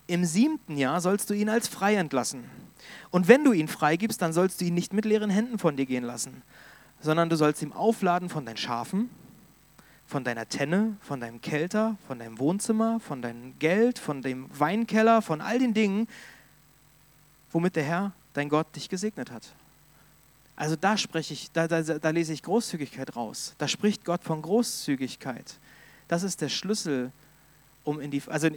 Im 0.07 0.25
siebten 0.25 0.77
Jahr 0.77 1.01
sollst 1.01 1.29
du 1.29 1.33
ihn 1.33 1.49
als 1.49 1.67
frei 1.67 1.95
entlassen. 1.95 2.43
Und 3.09 3.27
wenn 3.27 3.43
du 3.43 3.53
ihn 3.53 3.67
freigibst, 3.67 4.21
dann 4.21 4.33
sollst 4.33 4.61
du 4.61 4.65
ihn 4.65 4.73
nicht 4.73 4.93
mit 4.93 5.05
leeren 5.05 5.29
Händen 5.29 5.57
von 5.57 5.75
dir 5.75 5.85
gehen 5.85 6.03
lassen, 6.03 6.43
sondern 7.01 7.29
du 7.29 7.35
sollst 7.35 7.61
ihm 7.61 7.73
aufladen 7.73 8.29
von 8.29 8.45
deinen 8.45 8.57
Schafen, 8.57 9.09
von 10.05 10.23
deiner 10.23 10.47
Tenne, 10.47 10.97
von 11.01 11.19
deinem 11.19 11.41
Kelter, 11.41 11.97
von 12.07 12.19
deinem 12.19 12.37
Wohnzimmer, 12.37 12.99
von 12.99 13.21
deinem 13.21 13.57
Geld, 13.57 13.97
von 13.97 14.21
dem 14.21 14.47
Weinkeller, 14.57 15.21
von 15.21 15.41
all 15.41 15.57
den 15.57 15.73
Dingen, 15.73 16.07
womit 17.51 17.75
der 17.75 17.83
Herr 17.83 18.11
dein 18.33 18.49
Gott 18.49 18.75
dich 18.75 18.89
gesegnet 18.89 19.31
hat. 19.31 19.53
Also 20.55 20.75
da 20.75 20.97
spreche 20.97 21.33
ich, 21.33 21.51
da, 21.51 21.67
da, 21.67 21.81
da 21.81 22.09
lese 22.11 22.33
ich 22.33 22.43
Großzügigkeit 22.43 23.15
raus. 23.15 23.55
Da 23.57 23.67
spricht 23.67 24.05
Gott 24.05 24.23
von 24.23 24.41
Großzügigkeit. 24.41 25.57
Das 26.07 26.23
ist 26.23 26.41
der 26.41 26.49
Schlüssel, 26.49 27.11
um 27.83 27.99
in 27.99 28.11
die, 28.11 28.21
also 28.27 28.49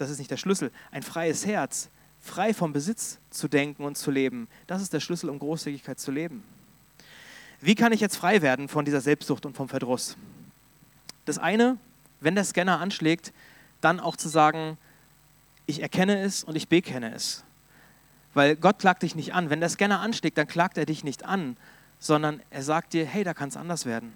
das 0.00 0.10
ist 0.10 0.18
nicht 0.18 0.30
der 0.30 0.36
Schlüssel, 0.36 0.70
ein 0.90 1.02
freies 1.02 1.46
Herz, 1.46 1.90
frei 2.20 2.54
vom 2.54 2.72
Besitz 2.72 3.18
zu 3.30 3.48
denken 3.48 3.84
und 3.84 3.96
zu 3.96 4.10
leben. 4.10 4.48
Das 4.66 4.82
ist 4.82 4.92
der 4.92 5.00
Schlüssel, 5.00 5.30
um 5.30 5.38
Großzügigkeit 5.38 5.98
zu 5.98 6.10
leben. 6.10 6.42
Wie 7.60 7.74
kann 7.74 7.92
ich 7.92 8.00
jetzt 8.00 8.16
frei 8.16 8.42
werden 8.42 8.68
von 8.68 8.84
dieser 8.84 9.00
Selbstsucht 9.00 9.44
und 9.44 9.56
vom 9.56 9.68
Verdruss? 9.68 10.16
Das 11.26 11.38
eine, 11.38 11.76
wenn 12.20 12.34
der 12.34 12.44
Scanner 12.44 12.80
anschlägt, 12.80 13.32
dann 13.80 14.00
auch 14.00 14.16
zu 14.16 14.28
sagen, 14.28 14.78
ich 15.66 15.82
erkenne 15.82 16.20
es 16.22 16.42
und 16.42 16.56
ich 16.56 16.68
bekenne 16.68 17.14
es. 17.14 17.44
Weil 18.34 18.56
Gott 18.56 18.78
klagt 18.78 19.02
dich 19.02 19.14
nicht 19.14 19.34
an. 19.34 19.50
Wenn 19.50 19.60
der 19.60 19.68
Scanner 19.68 20.00
anschlägt, 20.00 20.38
dann 20.38 20.46
klagt 20.46 20.78
er 20.78 20.86
dich 20.86 21.04
nicht 21.04 21.24
an, 21.24 21.56
sondern 21.98 22.40
er 22.50 22.62
sagt 22.62 22.92
dir, 22.92 23.04
hey, 23.04 23.24
da 23.24 23.34
kann 23.34 23.48
es 23.48 23.56
anders 23.56 23.86
werden. 23.86 24.12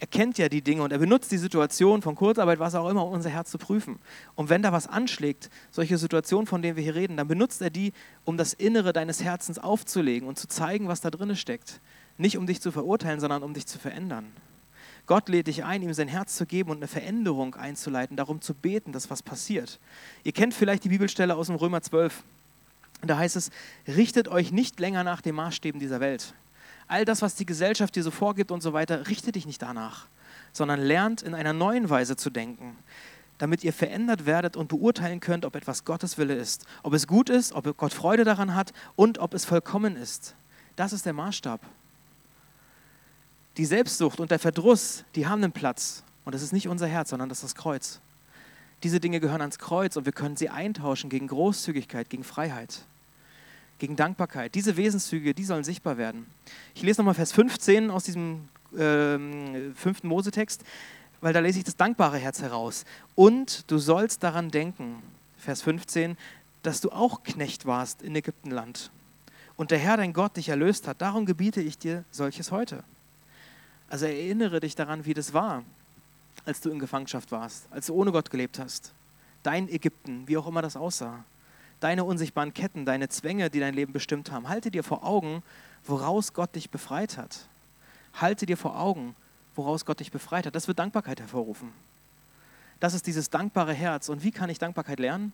Er 0.00 0.06
kennt 0.06 0.38
ja 0.38 0.48
die 0.48 0.62
Dinge 0.62 0.82
und 0.82 0.92
er 0.92 0.98
benutzt 0.98 1.32
die 1.32 1.38
Situation 1.38 2.02
von 2.02 2.14
Kurzarbeit, 2.14 2.60
was 2.60 2.76
auch 2.76 2.88
immer, 2.88 3.04
um 3.04 3.12
unser 3.12 3.30
Herz 3.30 3.50
zu 3.50 3.58
prüfen. 3.58 3.98
Und 4.36 4.48
wenn 4.48 4.62
da 4.62 4.70
was 4.70 4.86
anschlägt, 4.86 5.50
solche 5.72 5.98
Situationen, 5.98 6.46
von 6.46 6.62
denen 6.62 6.76
wir 6.76 6.84
hier 6.84 6.94
reden, 6.94 7.16
dann 7.16 7.26
benutzt 7.26 7.60
er 7.60 7.70
die, 7.70 7.92
um 8.24 8.36
das 8.36 8.52
Innere 8.52 8.92
deines 8.92 9.24
Herzens 9.24 9.58
aufzulegen 9.58 10.28
und 10.28 10.38
zu 10.38 10.46
zeigen, 10.46 10.86
was 10.86 11.00
da 11.00 11.10
drin 11.10 11.34
steckt. 11.34 11.80
Nicht 12.16 12.38
um 12.38 12.46
dich 12.46 12.60
zu 12.60 12.70
verurteilen, 12.70 13.18
sondern 13.18 13.42
um 13.42 13.54
dich 13.54 13.66
zu 13.66 13.78
verändern. 13.78 14.26
Gott 15.06 15.28
lädt 15.28 15.46
dich 15.46 15.64
ein, 15.64 15.82
ihm 15.82 15.94
sein 15.94 16.06
Herz 16.06 16.36
zu 16.36 16.46
geben 16.46 16.70
und 16.70 16.76
eine 16.76 16.86
Veränderung 16.86 17.54
einzuleiten, 17.54 18.16
darum 18.16 18.40
zu 18.40 18.54
beten, 18.54 18.92
dass 18.92 19.10
was 19.10 19.22
passiert. 19.22 19.80
Ihr 20.22 20.32
kennt 20.32 20.54
vielleicht 20.54 20.84
die 20.84 20.90
Bibelstelle 20.90 21.34
aus 21.34 21.46
dem 21.46 21.56
Römer 21.56 21.80
12. 21.80 22.22
Da 23.02 23.16
heißt 23.16 23.36
es, 23.36 23.50
richtet 23.86 24.28
euch 24.28 24.52
nicht 24.52 24.78
länger 24.78 25.04
nach 25.04 25.22
den 25.22 25.34
Maßstäben 25.34 25.80
dieser 25.80 26.00
Welt. 26.00 26.34
All 26.88 27.04
das, 27.04 27.22
was 27.22 27.34
die 27.34 27.46
Gesellschaft 27.46 27.94
dir 27.94 28.02
so 28.02 28.10
vorgibt 28.10 28.50
und 28.50 28.62
so 28.62 28.72
weiter, 28.72 29.08
richtet 29.08 29.34
dich 29.36 29.46
nicht 29.46 29.60
danach, 29.62 30.06
sondern 30.52 30.80
lernt 30.80 31.22
in 31.22 31.34
einer 31.34 31.52
neuen 31.52 31.90
Weise 31.90 32.16
zu 32.16 32.30
denken, 32.30 32.76
damit 33.36 33.62
ihr 33.62 33.72
verändert 33.72 34.26
werdet 34.26 34.56
und 34.56 34.68
beurteilen 34.68 35.20
könnt, 35.20 35.44
ob 35.44 35.54
etwas 35.54 35.84
Gottes 35.84 36.18
Wille 36.18 36.34
ist, 36.34 36.64
ob 36.82 36.94
es 36.94 37.06
gut 37.06 37.28
ist, 37.28 37.52
ob 37.52 37.76
Gott 37.76 37.92
Freude 37.92 38.24
daran 38.24 38.54
hat 38.54 38.72
und 38.96 39.18
ob 39.18 39.34
es 39.34 39.44
vollkommen 39.44 39.96
ist. 39.96 40.34
Das 40.76 40.92
ist 40.92 41.06
der 41.06 41.12
Maßstab. 41.12 41.60
Die 43.58 43.66
Selbstsucht 43.66 44.18
und 44.20 44.30
der 44.30 44.38
Verdruss, 44.38 45.04
die 45.14 45.26
haben 45.26 45.42
einen 45.42 45.52
Platz. 45.52 46.04
Und 46.24 46.34
das 46.34 46.42
ist 46.42 46.52
nicht 46.52 46.68
unser 46.68 46.86
Herz, 46.86 47.10
sondern 47.10 47.28
das 47.28 47.38
ist 47.38 47.44
das 47.44 47.54
Kreuz. 47.54 48.00
Diese 48.82 49.00
Dinge 49.00 49.18
gehören 49.18 49.40
ans 49.40 49.58
Kreuz 49.58 49.96
und 49.96 50.04
wir 50.04 50.12
können 50.12 50.36
sie 50.36 50.48
eintauschen 50.48 51.10
gegen 51.10 51.26
Großzügigkeit, 51.26 52.08
gegen 52.10 52.22
Freiheit, 52.22 52.82
gegen 53.78 53.96
Dankbarkeit. 53.96 54.54
Diese 54.54 54.76
Wesenszüge, 54.76 55.34
die 55.34 55.44
sollen 55.44 55.64
sichtbar 55.64 55.98
werden. 55.98 56.26
Ich 56.74 56.82
lese 56.82 57.00
nochmal 57.00 57.14
Vers 57.14 57.32
15 57.32 57.90
aus 57.90 58.04
diesem 58.04 58.48
ähm, 58.76 59.74
fünften 59.74 60.08
Mosetext, 60.08 60.62
weil 61.20 61.32
da 61.32 61.40
lese 61.40 61.58
ich 61.58 61.64
das 61.64 61.76
dankbare 61.76 62.18
Herz 62.18 62.42
heraus. 62.42 62.84
Und 63.14 63.70
du 63.70 63.78
sollst 63.78 64.22
daran 64.22 64.50
denken, 64.50 65.02
Vers 65.38 65.62
15, 65.62 66.16
dass 66.62 66.80
du 66.80 66.90
auch 66.90 67.22
Knecht 67.22 67.66
warst 67.66 68.02
in 68.02 68.14
Ägyptenland 68.16 68.90
und 69.56 69.70
der 69.70 69.78
Herr 69.78 69.96
dein 69.96 70.12
Gott 70.12 70.36
dich 70.36 70.48
erlöst 70.48 70.86
hat. 70.86 71.00
Darum 71.00 71.26
gebiete 71.26 71.60
ich 71.60 71.78
dir 71.78 72.04
solches 72.10 72.50
heute. 72.50 72.84
Also 73.88 74.06
erinnere 74.06 74.60
dich 74.60 74.74
daran, 74.74 75.06
wie 75.06 75.14
das 75.14 75.32
war 75.32 75.64
als 76.44 76.60
du 76.60 76.70
in 76.70 76.78
Gefangenschaft 76.78 77.30
warst, 77.30 77.66
als 77.70 77.86
du 77.86 77.94
ohne 77.94 78.10
Gott 78.10 78.30
gelebt 78.30 78.58
hast. 78.58 78.92
Dein 79.42 79.68
Ägypten, 79.68 80.26
wie 80.26 80.36
auch 80.36 80.46
immer 80.46 80.62
das 80.62 80.76
aussah. 80.76 81.24
Deine 81.80 82.04
unsichtbaren 82.04 82.54
Ketten, 82.54 82.84
deine 82.84 83.08
Zwänge, 83.08 83.50
die 83.50 83.60
dein 83.60 83.74
Leben 83.74 83.92
bestimmt 83.92 84.32
haben. 84.32 84.48
Halte 84.48 84.70
dir 84.70 84.82
vor 84.82 85.04
Augen, 85.04 85.42
woraus 85.84 86.32
Gott 86.32 86.54
dich 86.54 86.70
befreit 86.70 87.16
hat. 87.16 87.48
Halte 88.14 88.46
dir 88.46 88.56
vor 88.56 88.78
Augen, 88.78 89.14
woraus 89.54 89.84
Gott 89.84 90.00
dich 90.00 90.10
befreit 90.10 90.46
hat. 90.46 90.54
Das 90.54 90.66
wird 90.66 90.78
Dankbarkeit 90.78 91.20
hervorrufen. 91.20 91.72
Das 92.80 92.94
ist 92.94 93.06
dieses 93.06 93.30
dankbare 93.30 93.72
Herz. 93.72 94.08
Und 94.08 94.22
wie 94.22 94.30
kann 94.30 94.50
ich 94.50 94.58
Dankbarkeit 94.58 94.98
lernen? 94.98 95.32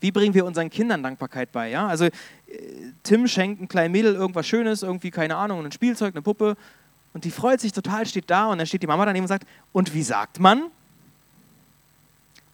Wie 0.00 0.12
bringen 0.12 0.34
wir 0.34 0.44
unseren 0.44 0.68
Kindern 0.68 1.02
Dankbarkeit 1.02 1.52
bei? 1.52 1.70
Ja? 1.70 1.86
Also, 1.88 2.04
äh, 2.04 2.10
Tim 3.02 3.26
schenkt 3.28 3.60
einem 3.60 3.68
kleinen 3.68 3.92
Mädel 3.92 4.14
irgendwas 4.14 4.46
Schönes, 4.46 4.82
irgendwie, 4.82 5.10
keine 5.10 5.36
Ahnung, 5.36 5.64
ein 5.64 5.72
Spielzeug, 5.72 6.14
eine 6.14 6.22
Puppe. 6.22 6.56
Und 7.14 7.24
die 7.24 7.30
freut 7.30 7.60
sich 7.60 7.72
total, 7.72 8.06
steht 8.06 8.28
da 8.28 8.46
und 8.46 8.58
dann 8.58 8.66
steht 8.66 8.82
die 8.82 8.86
Mama 8.86 9.06
daneben 9.06 9.24
und 9.24 9.28
sagt, 9.28 9.46
und 9.72 9.94
wie 9.94 10.02
sagt 10.02 10.38
man? 10.38 10.70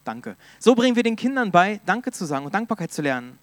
Danke. 0.04 0.36
So 0.58 0.74
bringen 0.74 0.96
wir 0.96 1.02
den 1.02 1.16
Kindern 1.16 1.50
bei, 1.50 1.80
Danke 1.86 2.10
zu 2.12 2.24
sagen 2.24 2.44
und 2.44 2.54
Dankbarkeit 2.54 2.92
zu 2.92 3.02
lernen. 3.02 3.38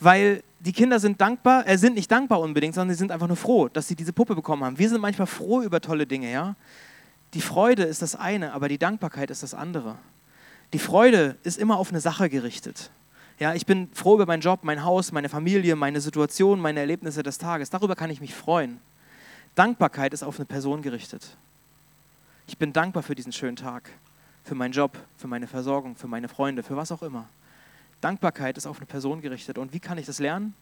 Weil 0.00 0.42
die 0.60 0.72
Kinder 0.72 0.98
sind 0.98 1.20
dankbar, 1.20 1.66
äh, 1.66 1.76
sind 1.76 1.94
nicht 1.94 2.10
dankbar 2.10 2.40
unbedingt, 2.40 2.74
sondern 2.74 2.94
sie 2.94 2.98
sind 2.98 3.12
einfach 3.12 3.28
nur 3.28 3.36
froh, 3.36 3.68
dass 3.68 3.88
sie 3.88 3.94
diese 3.94 4.12
Puppe 4.12 4.34
bekommen 4.34 4.64
haben. 4.64 4.78
Wir 4.78 4.88
sind 4.88 5.00
manchmal 5.00 5.26
froh 5.26 5.62
über 5.62 5.80
tolle 5.80 6.06
Dinge, 6.06 6.32
ja. 6.32 6.56
Die 7.34 7.40
Freude 7.40 7.84
ist 7.84 8.02
das 8.02 8.14
eine, 8.14 8.52
aber 8.52 8.68
die 8.68 8.78
Dankbarkeit 8.78 9.30
ist 9.30 9.42
das 9.42 9.54
andere. 9.54 9.96
Die 10.72 10.78
Freude 10.78 11.36
ist 11.42 11.58
immer 11.58 11.78
auf 11.78 11.90
eine 11.90 12.00
Sache 12.00 12.28
gerichtet. 12.28 12.90
Ja, 13.38 13.54
ich 13.54 13.66
bin 13.66 13.88
froh 13.92 14.14
über 14.14 14.26
meinen 14.26 14.40
Job, 14.40 14.60
mein 14.62 14.84
Haus, 14.84 15.12
meine 15.12 15.28
Familie, 15.28 15.74
meine 15.76 16.00
Situation, 16.00 16.60
meine 16.60 16.80
Erlebnisse 16.80 17.22
des 17.22 17.38
Tages. 17.38 17.70
Darüber 17.70 17.96
kann 17.96 18.10
ich 18.10 18.20
mich 18.20 18.34
freuen. 18.34 18.80
Dankbarkeit 19.54 20.14
ist 20.14 20.22
auf 20.22 20.36
eine 20.38 20.46
Person 20.46 20.82
gerichtet. 20.82 21.36
Ich 22.46 22.58
bin 22.58 22.72
dankbar 22.72 23.02
für 23.02 23.14
diesen 23.14 23.32
schönen 23.32 23.56
Tag, 23.56 23.90
für 24.44 24.54
meinen 24.54 24.72
Job, 24.72 24.98
für 25.16 25.28
meine 25.28 25.46
Versorgung, 25.46 25.96
für 25.96 26.08
meine 26.08 26.28
Freunde, 26.28 26.62
für 26.62 26.76
was 26.76 26.92
auch 26.92 27.02
immer. 27.02 27.28
Dankbarkeit 28.00 28.56
ist 28.56 28.66
auf 28.66 28.78
eine 28.78 28.86
Person 28.86 29.20
gerichtet. 29.20 29.58
Und 29.58 29.72
wie 29.72 29.80
kann 29.80 29.98
ich 29.98 30.06
das 30.06 30.18
lernen? 30.18 30.54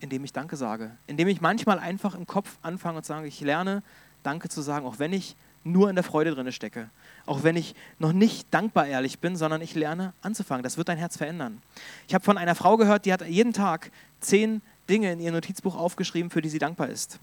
Indem 0.00 0.24
ich 0.24 0.32
Danke 0.32 0.56
sage. 0.56 0.90
Indem 1.06 1.28
ich 1.28 1.40
manchmal 1.40 1.78
einfach 1.78 2.14
im 2.14 2.26
Kopf 2.26 2.58
anfange 2.62 2.98
und 2.98 3.06
sage, 3.06 3.26
ich 3.28 3.40
lerne 3.40 3.82
Danke 4.22 4.48
zu 4.48 4.60
sagen, 4.60 4.84
auch 4.84 4.98
wenn 4.98 5.12
ich 5.12 5.36
nur 5.64 5.88
in 5.88 5.94
der 5.94 6.02
Freude 6.02 6.34
drin 6.34 6.50
stecke. 6.50 6.90
Auch 7.24 7.44
wenn 7.44 7.56
ich 7.56 7.74
noch 8.00 8.12
nicht 8.12 8.52
dankbar 8.52 8.86
ehrlich 8.86 9.20
bin, 9.20 9.36
sondern 9.36 9.60
ich 9.60 9.74
lerne 9.76 10.12
anzufangen. 10.22 10.64
Das 10.64 10.76
wird 10.76 10.88
dein 10.88 10.98
Herz 10.98 11.16
verändern. 11.16 11.62
Ich 12.08 12.14
habe 12.14 12.24
von 12.24 12.36
einer 12.36 12.56
Frau 12.56 12.76
gehört, 12.76 13.06
die 13.06 13.12
hat 13.12 13.26
jeden 13.26 13.52
Tag 13.52 13.92
zehn 14.20 14.60
Dinge 14.88 15.12
in 15.12 15.20
ihr 15.20 15.30
Notizbuch 15.30 15.76
aufgeschrieben, 15.76 16.30
für 16.30 16.42
die 16.42 16.48
sie 16.48 16.58
dankbar 16.58 16.88
ist. 16.88 17.20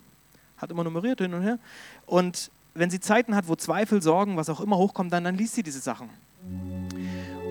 Hat 0.57 0.71
immer 0.71 0.85
nummeriert 0.85 1.19
hin 1.19 1.33
und 1.33 1.41
her. 1.41 1.59
Und 2.05 2.49
wenn 2.73 2.89
sie 2.89 2.99
Zeiten 2.99 3.35
hat, 3.35 3.47
wo 3.47 3.55
Zweifel, 3.55 4.01
Sorgen, 4.01 4.37
was 4.37 4.49
auch 4.49 4.61
immer 4.61 4.77
hochkommt, 4.77 5.11
dann, 5.11 5.23
dann 5.23 5.35
liest 5.35 5.55
sie 5.55 5.63
diese 5.63 5.79
Sachen. 5.79 6.09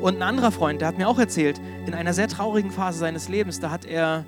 Und 0.00 0.16
ein 0.16 0.22
anderer 0.22 0.52
Freund, 0.52 0.81
der 0.81 0.88
hat 0.88 0.98
mir 0.98 1.09
auch 1.09 1.18
erzählt, 1.18 1.61
in 1.87 1.94
einer 1.94 2.14
sehr 2.14 2.28
traurigen 2.28 2.70
Phase 2.70 2.98
seines 2.98 3.28
Lebens, 3.28 3.59
da 3.59 3.70
hat 3.70 3.85
er 3.85 4.24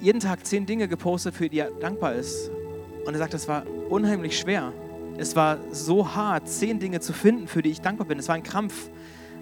jeden 0.00 0.20
Tag 0.20 0.46
zehn 0.46 0.66
Dinge 0.66 0.88
gepostet, 0.88 1.34
für 1.34 1.48
die 1.48 1.58
er 1.58 1.70
dankbar 1.70 2.14
ist. 2.14 2.50
Und 3.04 3.14
er 3.14 3.18
sagt, 3.18 3.34
das 3.34 3.48
war 3.48 3.64
unheimlich 3.88 4.38
schwer. 4.38 4.72
Es 5.18 5.34
war 5.34 5.58
so 5.72 6.14
hart, 6.14 6.48
zehn 6.48 6.78
Dinge 6.78 7.00
zu 7.00 7.12
finden, 7.12 7.48
für 7.48 7.62
die 7.62 7.70
ich 7.70 7.80
dankbar 7.80 8.06
bin. 8.06 8.18
Es 8.18 8.28
war 8.28 8.34
ein 8.34 8.42
Krampf. 8.42 8.90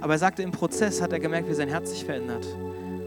Aber 0.01 0.15
er 0.15 0.19
sagte, 0.19 0.43
im 0.43 0.53
Prozess 0.53 1.03
hat 1.03 1.13
er 1.13 1.21
gemerkt, 1.21 1.49
wie 1.49 1.55
sein 1.55 1.69
Herz 1.69 1.91
sich 1.91 2.05
verändert. 2.05 2.47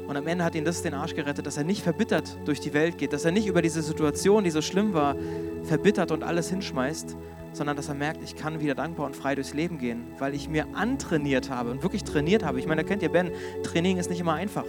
Und 0.07 0.15
am 0.15 0.25
Ende 0.25 0.43
hat 0.43 0.55
ihn 0.55 0.63
das 0.63 0.81
den 0.81 0.93
Arsch 0.93 1.13
gerettet, 1.15 1.45
dass 1.45 1.57
er 1.57 1.65
nicht 1.65 1.83
verbittert 1.83 2.37
durch 2.45 2.61
die 2.61 2.73
Welt 2.73 2.97
geht, 2.97 3.11
dass 3.11 3.25
er 3.25 3.31
nicht 3.31 3.45
über 3.45 3.61
diese 3.61 3.81
Situation, 3.81 4.43
die 4.45 4.51
so 4.51 4.61
schlimm 4.61 4.93
war, 4.93 5.15
verbittert 5.63 6.11
und 6.11 6.23
alles 6.23 6.49
hinschmeißt, 6.49 7.17
sondern 7.51 7.75
dass 7.75 7.89
er 7.89 7.95
merkt, 7.95 8.23
ich 8.23 8.35
kann 8.35 8.61
wieder 8.61 8.73
dankbar 8.73 9.05
und 9.05 9.15
frei 9.15 9.35
durchs 9.35 9.53
Leben 9.53 9.77
gehen, 9.77 10.05
weil 10.17 10.33
ich 10.33 10.47
mir 10.47 10.65
antrainiert 10.73 11.49
habe 11.49 11.71
und 11.71 11.83
wirklich 11.83 12.05
trainiert 12.05 12.43
habe. 12.43 12.59
Ich 12.59 12.67
meine, 12.67 12.83
da 12.83 12.87
kennt 12.87 13.03
ihr 13.03 13.09
Ben, 13.09 13.31
Training 13.63 13.97
ist 13.97 14.09
nicht 14.09 14.21
immer 14.21 14.33
einfach. 14.33 14.65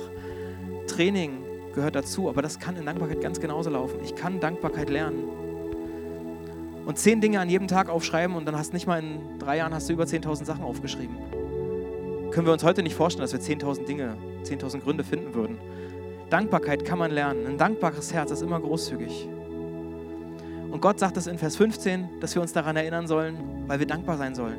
Training 0.89 1.45
gehört 1.75 1.95
dazu, 1.95 2.29
aber 2.29 2.43
das 2.43 2.59
kann 2.59 2.77
in 2.77 2.87
Dankbarkeit 2.87 3.21
ganz 3.21 3.39
genauso 3.39 3.71
laufen. 3.71 4.01
Ich 4.03 4.17
kann 4.17 4.41
Dankbarkeit 4.41 4.91
lernen 4.91 5.23
und 6.89 6.99
zehn 6.99 7.21
Dinge 7.21 7.39
an 7.39 7.51
jedem 7.51 7.69
Tag 7.69 7.91
aufschreiben 7.91 8.35
und 8.35 8.47
dann 8.47 8.57
hast 8.57 8.73
nicht 8.73 8.87
mal 8.87 8.99
in 8.99 9.39
drei 9.39 9.59
Jahren 9.59 9.75
hast 9.75 9.91
du 9.91 9.93
über 9.93 10.05
10.000 10.05 10.47
Sachen 10.47 10.65
aufgeschrieben. 10.65 11.17
Können 12.31 12.47
wir 12.47 12.53
uns 12.55 12.65
heute 12.65 12.83
nicht 12.83 12.95
vorstellen, 12.95 13.29
dass 13.29 13.33
wir 13.33 13.41
10.000 13.41 13.85
Dinge, 13.85 14.17
10.000 14.45 14.81
Gründe 14.81 15.05
finden 15.05 15.35
würden. 15.35 15.59
Dankbarkeit 16.31 16.85
kann 16.85 16.99
man 16.99 17.11
lernen. 17.11 17.47
Ein 17.47 17.59
dankbares 17.59 18.13
Herz 18.13 18.31
ist 18.31 18.43
immer 18.43 18.61
großzügig. 18.61 19.29
Und 20.71 20.81
Gott 20.83 20.99
sagt 20.99 21.17
es 21.17 21.27
in 21.27 21.39
Vers 21.39 21.57
15, 21.57 22.21
dass 22.21 22.35
wir 22.35 22.43
uns 22.43 22.53
daran 22.53 22.77
erinnern 22.77 23.07
sollen, 23.07 23.37
weil 23.67 23.79
wir 23.79 23.87
dankbar 23.87 24.19
sein 24.19 24.35
sollen. 24.35 24.59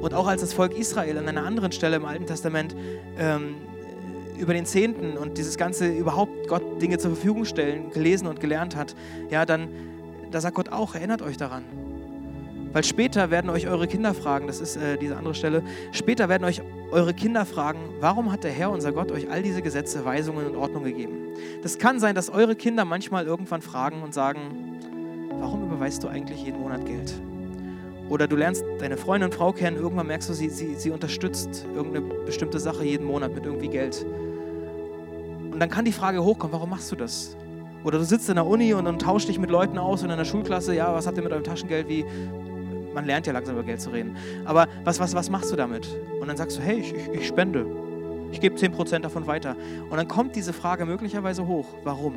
Und 0.00 0.14
auch 0.14 0.26
als 0.26 0.40
das 0.40 0.52
Volk 0.52 0.76
Israel 0.76 1.18
an 1.18 1.28
einer 1.28 1.44
anderen 1.44 1.72
Stelle 1.72 1.96
im 1.96 2.04
Alten 2.04 2.26
Testament 2.26 2.74
ähm, 3.18 3.56
über 4.38 4.54
den 4.54 4.66
Zehnten 4.66 5.16
und 5.16 5.38
dieses 5.38 5.56
ganze 5.56 5.88
überhaupt 5.88 6.48
Gott 6.48 6.80
Dinge 6.82 6.98
zur 6.98 7.12
Verfügung 7.12 7.44
stellen 7.44 7.90
gelesen 7.90 8.26
und 8.26 8.40
gelernt 8.40 8.74
hat, 8.74 8.94
ja, 9.30 9.46
dann 9.46 9.68
da 10.30 10.40
sagt 10.40 10.56
Gott 10.56 10.70
auch, 10.70 10.96
erinnert 10.96 11.22
euch 11.22 11.36
daran. 11.36 11.62
Weil 12.74 12.82
später 12.82 13.30
werden 13.30 13.50
euch 13.50 13.68
eure 13.68 13.86
Kinder 13.86 14.14
fragen, 14.14 14.48
das 14.48 14.60
ist 14.60 14.74
äh, 14.74 14.98
diese 14.98 15.16
andere 15.16 15.36
Stelle, 15.36 15.62
später 15.92 16.28
werden 16.28 16.44
euch 16.44 16.60
eure 16.90 17.14
Kinder 17.14 17.46
fragen, 17.46 17.78
warum 18.00 18.32
hat 18.32 18.42
der 18.42 18.50
Herr, 18.50 18.70
unser 18.70 18.90
Gott, 18.90 19.12
euch 19.12 19.30
all 19.30 19.44
diese 19.44 19.62
Gesetze, 19.62 20.04
Weisungen 20.04 20.44
und 20.44 20.56
Ordnungen 20.56 20.86
gegeben? 20.86 21.14
Das 21.62 21.78
kann 21.78 22.00
sein, 22.00 22.16
dass 22.16 22.30
eure 22.30 22.56
Kinder 22.56 22.84
manchmal 22.84 23.26
irgendwann 23.26 23.62
fragen 23.62 24.02
und 24.02 24.12
sagen, 24.12 24.76
warum 25.38 25.62
überweist 25.62 26.02
du 26.02 26.08
eigentlich 26.08 26.42
jeden 26.42 26.60
Monat 26.60 26.84
Geld? 26.84 27.14
Oder 28.08 28.26
du 28.26 28.34
lernst 28.34 28.64
deine 28.80 28.96
Freundin 28.96 29.30
und 29.30 29.36
Frau 29.36 29.52
kennen, 29.52 29.76
irgendwann 29.76 30.08
merkst 30.08 30.28
du, 30.28 30.32
sie, 30.34 30.48
sie, 30.48 30.74
sie 30.74 30.90
unterstützt 30.90 31.64
irgendeine 31.76 32.24
bestimmte 32.26 32.58
Sache 32.58 32.84
jeden 32.84 33.06
Monat 33.06 33.32
mit 33.36 33.46
irgendwie 33.46 33.68
Geld. 33.68 34.04
Und 35.52 35.60
dann 35.60 35.70
kann 35.70 35.84
die 35.84 35.92
Frage 35.92 36.24
hochkommen, 36.24 36.52
warum 36.52 36.70
machst 36.70 36.90
du 36.90 36.96
das? 36.96 37.36
Oder 37.84 37.98
du 37.98 38.04
sitzt 38.04 38.28
in 38.30 38.34
der 38.34 38.46
Uni 38.46 38.74
und, 38.74 38.88
und 38.88 39.00
tauschst 39.00 39.28
dich 39.28 39.38
mit 39.38 39.50
Leuten 39.50 39.78
aus 39.78 40.02
und 40.02 40.10
in 40.10 40.18
der 40.18 40.24
Schulklasse, 40.24 40.74
ja, 40.74 40.92
was 40.92 41.06
habt 41.06 41.16
ihr 41.18 41.22
mit 41.22 41.32
eurem 41.32 41.44
Taschengeld? 41.44 41.88
Wie, 41.88 42.04
man 42.94 43.04
lernt 43.04 43.26
ja 43.26 43.32
langsam 43.32 43.56
über 43.56 43.64
Geld 43.64 43.80
zu 43.80 43.90
reden. 43.90 44.16
Aber 44.44 44.68
was, 44.84 45.00
was, 45.00 45.14
was 45.14 45.30
machst 45.30 45.52
du 45.52 45.56
damit? 45.56 45.88
Und 46.20 46.28
dann 46.28 46.36
sagst 46.36 46.58
du, 46.58 46.62
hey, 46.62 46.78
ich, 46.78 46.94
ich, 46.94 47.08
ich 47.08 47.26
spende. 47.26 47.66
Ich 48.32 48.40
gebe 48.40 48.56
10% 48.56 49.00
davon 49.00 49.26
weiter. 49.26 49.56
Und 49.90 49.96
dann 49.96 50.08
kommt 50.08 50.34
diese 50.36 50.52
Frage 50.52 50.86
möglicherweise 50.86 51.46
hoch. 51.46 51.66
Warum? 51.84 52.14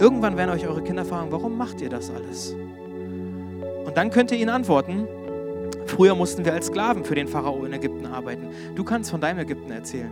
Irgendwann 0.00 0.36
werden 0.36 0.50
euch 0.50 0.66
eure 0.66 0.82
Kinder 0.82 1.04
fragen, 1.04 1.30
warum 1.30 1.56
macht 1.56 1.80
ihr 1.80 1.88
das 1.88 2.10
alles? 2.10 2.54
Und 3.84 3.96
dann 3.96 4.10
könnt 4.10 4.32
ihr 4.32 4.38
ihnen 4.38 4.50
antworten, 4.50 5.06
früher 5.86 6.14
mussten 6.14 6.44
wir 6.44 6.52
als 6.54 6.66
Sklaven 6.66 7.04
für 7.04 7.14
den 7.14 7.28
Pharao 7.28 7.64
in 7.64 7.72
Ägypten 7.72 8.06
arbeiten. 8.06 8.48
Du 8.74 8.84
kannst 8.84 9.10
von 9.10 9.20
deinem 9.20 9.40
Ägypten 9.40 9.70
erzählen 9.70 10.10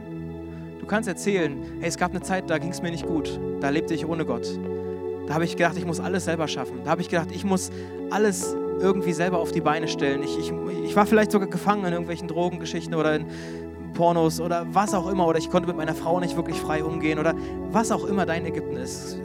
kannst 0.90 1.08
erzählen, 1.08 1.56
hey, 1.78 1.88
es 1.88 1.96
gab 1.96 2.10
eine 2.10 2.20
Zeit, 2.20 2.50
da 2.50 2.58
ging 2.58 2.70
es 2.70 2.82
mir 2.82 2.90
nicht 2.90 3.06
gut. 3.06 3.38
Da 3.60 3.68
lebte 3.68 3.94
ich 3.94 4.04
ohne 4.06 4.26
Gott. 4.26 4.46
Da 5.28 5.34
habe 5.34 5.44
ich 5.44 5.56
gedacht, 5.56 5.76
ich 5.78 5.86
muss 5.86 6.00
alles 6.00 6.24
selber 6.24 6.48
schaffen. 6.48 6.80
Da 6.84 6.90
habe 6.90 7.00
ich 7.00 7.08
gedacht, 7.08 7.28
ich 7.30 7.44
muss 7.44 7.70
alles 8.10 8.56
irgendwie 8.80 9.12
selber 9.12 9.38
auf 9.38 9.52
die 9.52 9.60
Beine 9.60 9.88
stellen. 9.88 10.22
Ich, 10.22 10.38
ich, 10.38 10.52
ich 10.84 10.96
war 10.96 11.06
vielleicht 11.06 11.30
sogar 11.30 11.48
gefangen 11.48 11.84
in 11.84 11.92
irgendwelchen 11.92 12.28
Drogengeschichten 12.28 12.94
oder 12.94 13.14
in 13.14 13.26
Pornos 13.94 14.40
oder 14.40 14.66
was 14.72 14.94
auch 14.94 15.08
immer. 15.08 15.26
Oder 15.26 15.38
ich 15.38 15.50
konnte 15.50 15.68
mit 15.68 15.76
meiner 15.76 15.94
Frau 15.94 16.20
nicht 16.20 16.36
wirklich 16.36 16.56
frei 16.56 16.82
umgehen 16.82 17.18
oder 17.18 17.34
was 17.70 17.92
auch 17.92 18.04
immer 18.04 18.26
dein 18.26 18.46
Ägypten 18.46 18.76
ist. 18.76 19.18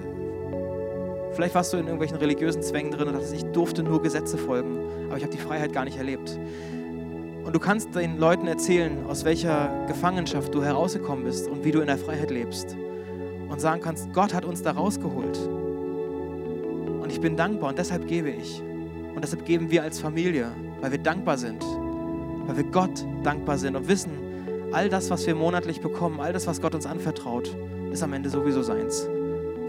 Vielleicht 1.32 1.54
warst 1.54 1.74
du 1.74 1.78
in 1.78 1.84
irgendwelchen 1.84 2.18
religiösen 2.18 2.62
Zwängen 2.62 2.92
drin 2.92 3.08
und 3.08 3.14
dachtest, 3.14 3.34
ich 3.34 3.44
durfte 3.52 3.84
nur 3.84 4.02
Gesetze 4.02 4.38
folgen, 4.38 4.80
aber 5.08 5.18
ich 5.18 5.24
habe 5.24 5.34
die 5.34 5.42
Freiheit 5.42 5.74
gar 5.74 5.84
nicht 5.84 5.98
erlebt. 5.98 6.40
Und 7.44 7.54
du 7.54 7.60
kannst 7.60 7.94
den 7.94 8.18
Leuten 8.18 8.48
erzählen, 8.48 9.06
aus 9.08 9.26
welcher 9.26 9.86
Gefangenschaft 9.88 10.54
du 10.56 10.64
herausgekommen 10.64 11.26
bist 11.26 11.48
und 11.48 11.64
wie 11.64 11.72
du 11.72 11.82
in 11.82 11.88
der 11.88 11.98
Freiheit 11.98 12.32
lebst. 12.32 12.76
Und 13.50 13.62
sagen 13.62 13.82
kannst, 13.82 14.12
Gott 14.14 14.34
hat 14.34 14.46
uns 14.46 14.62
da 14.64 14.72
rausgeholt. 14.72 15.38
Und 17.02 17.12
ich 17.12 17.22
bin 17.22 17.36
dankbar 17.36 17.70
und 17.70 17.78
deshalb 17.78 18.08
gebe 18.08 18.30
ich. 18.30 18.64
Und 19.16 19.24
deshalb 19.24 19.46
geben 19.46 19.72
wir 19.72 19.82
als 19.82 20.00
Familie, 20.00 20.52
weil 20.82 20.92
wir 20.92 21.00
dankbar 21.00 21.38
sind. 21.38 21.64
Weil 22.46 22.58
wir 22.58 22.64
Gott 22.66 23.06
dankbar 23.24 23.58
sind 23.58 23.76
und 23.76 23.88
wissen, 23.88 24.12
all 24.72 24.90
das, 24.90 25.10
was 25.10 25.26
wir 25.26 25.36
monatlich 25.36 25.82
bekommen, 25.82 26.20
all 26.20 26.34
das, 26.34 26.48
was 26.48 26.62
Gott 26.62 26.76
uns 26.76 26.86
anvertraut, 26.86 27.56
ist 27.92 28.04
am 28.04 28.14
Ende 28.14 28.30
sowieso 28.30 28.62
seins. 28.62 29.08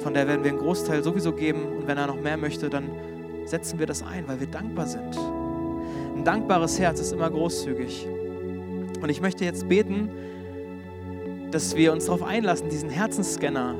Von 0.00 0.14
der 0.14 0.26
werden 0.26 0.42
wir 0.44 0.50
einen 0.50 0.60
Großteil 0.60 1.02
sowieso 1.02 1.32
geben 1.32 1.62
und 1.78 1.86
wenn 1.86 1.96
er 1.96 2.08
noch 2.08 2.20
mehr 2.20 2.36
möchte, 2.36 2.68
dann 2.68 2.90
setzen 3.44 3.78
wir 3.78 3.86
das 3.86 4.02
ein, 4.02 4.26
weil 4.26 4.40
wir 4.40 4.48
dankbar 4.48 4.86
sind. 4.86 5.16
Ein 6.16 6.24
dankbares 6.24 6.78
Herz 6.78 7.00
ist 7.00 7.12
immer 7.12 7.30
großzügig. 7.30 8.06
Und 9.00 9.08
ich 9.08 9.20
möchte 9.20 9.44
jetzt 9.44 9.68
beten, 9.68 10.10
dass 11.52 11.76
wir 11.76 11.92
uns 11.92 12.06
darauf 12.06 12.22
einlassen, 12.22 12.68
diesen 12.68 12.90
Herzensscanner 12.90 13.76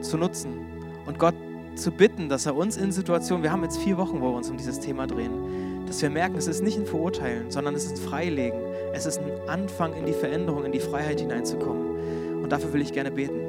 zu 0.00 0.16
nutzen 0.16 0.66
und 1.06 1.18
Gott 1.18 1.34
zu 1.80 1.90
bitten, 1.90 2.28
dass 2.28 2.46
er 2.46 2.54
uns 2.54 2.76
in 2.76 2.92
Situationen, 2.92 3.42
wir 3.42 3.52
haben 3.52 3.62
jetzt 3.64 3.78
vier 3.78 3.96
Wochen, 3.96 4.20
wo 4.20 4.30
wir 4.30 4.36
uns 4.36 4.50
um 4.50 4.56
dieses 4.56 4.80
Thema 4.80 5.06
drehen, 5.06 5.86
dass 5.86 6.00
wir 6.02 6.10
merken, 6.10 6.36
es 6.36 6.46
ist 6.46 6.62
nicht 6.62 6.78
ein 6.78 6.86
Verurteilen, 6.86 7.50
sondern 7.50 7.74
es 7.74 7.86
ist 7.86 7.92
ein 7.92 8.08
Freilegen. 8.08 8.60
Es 8.92 9.06
ist 9.06 9.18
ein 9.18 9.48
Anfang 9.48 9.94
in 9.94 10.06
die 10.06 10.12
Veränderung, 10.12 10.64
in 10.64 10.72
die 10.72 10.80
Freiheit 10.80 11.20
hineinzukommen. 11.20 12.42
Und 12.42 12.50
dafür 12.50 12.72
will 12.72 12.80
ich 12.80 12.92
gerne 12.92 13.10
beten. 13.10 13.40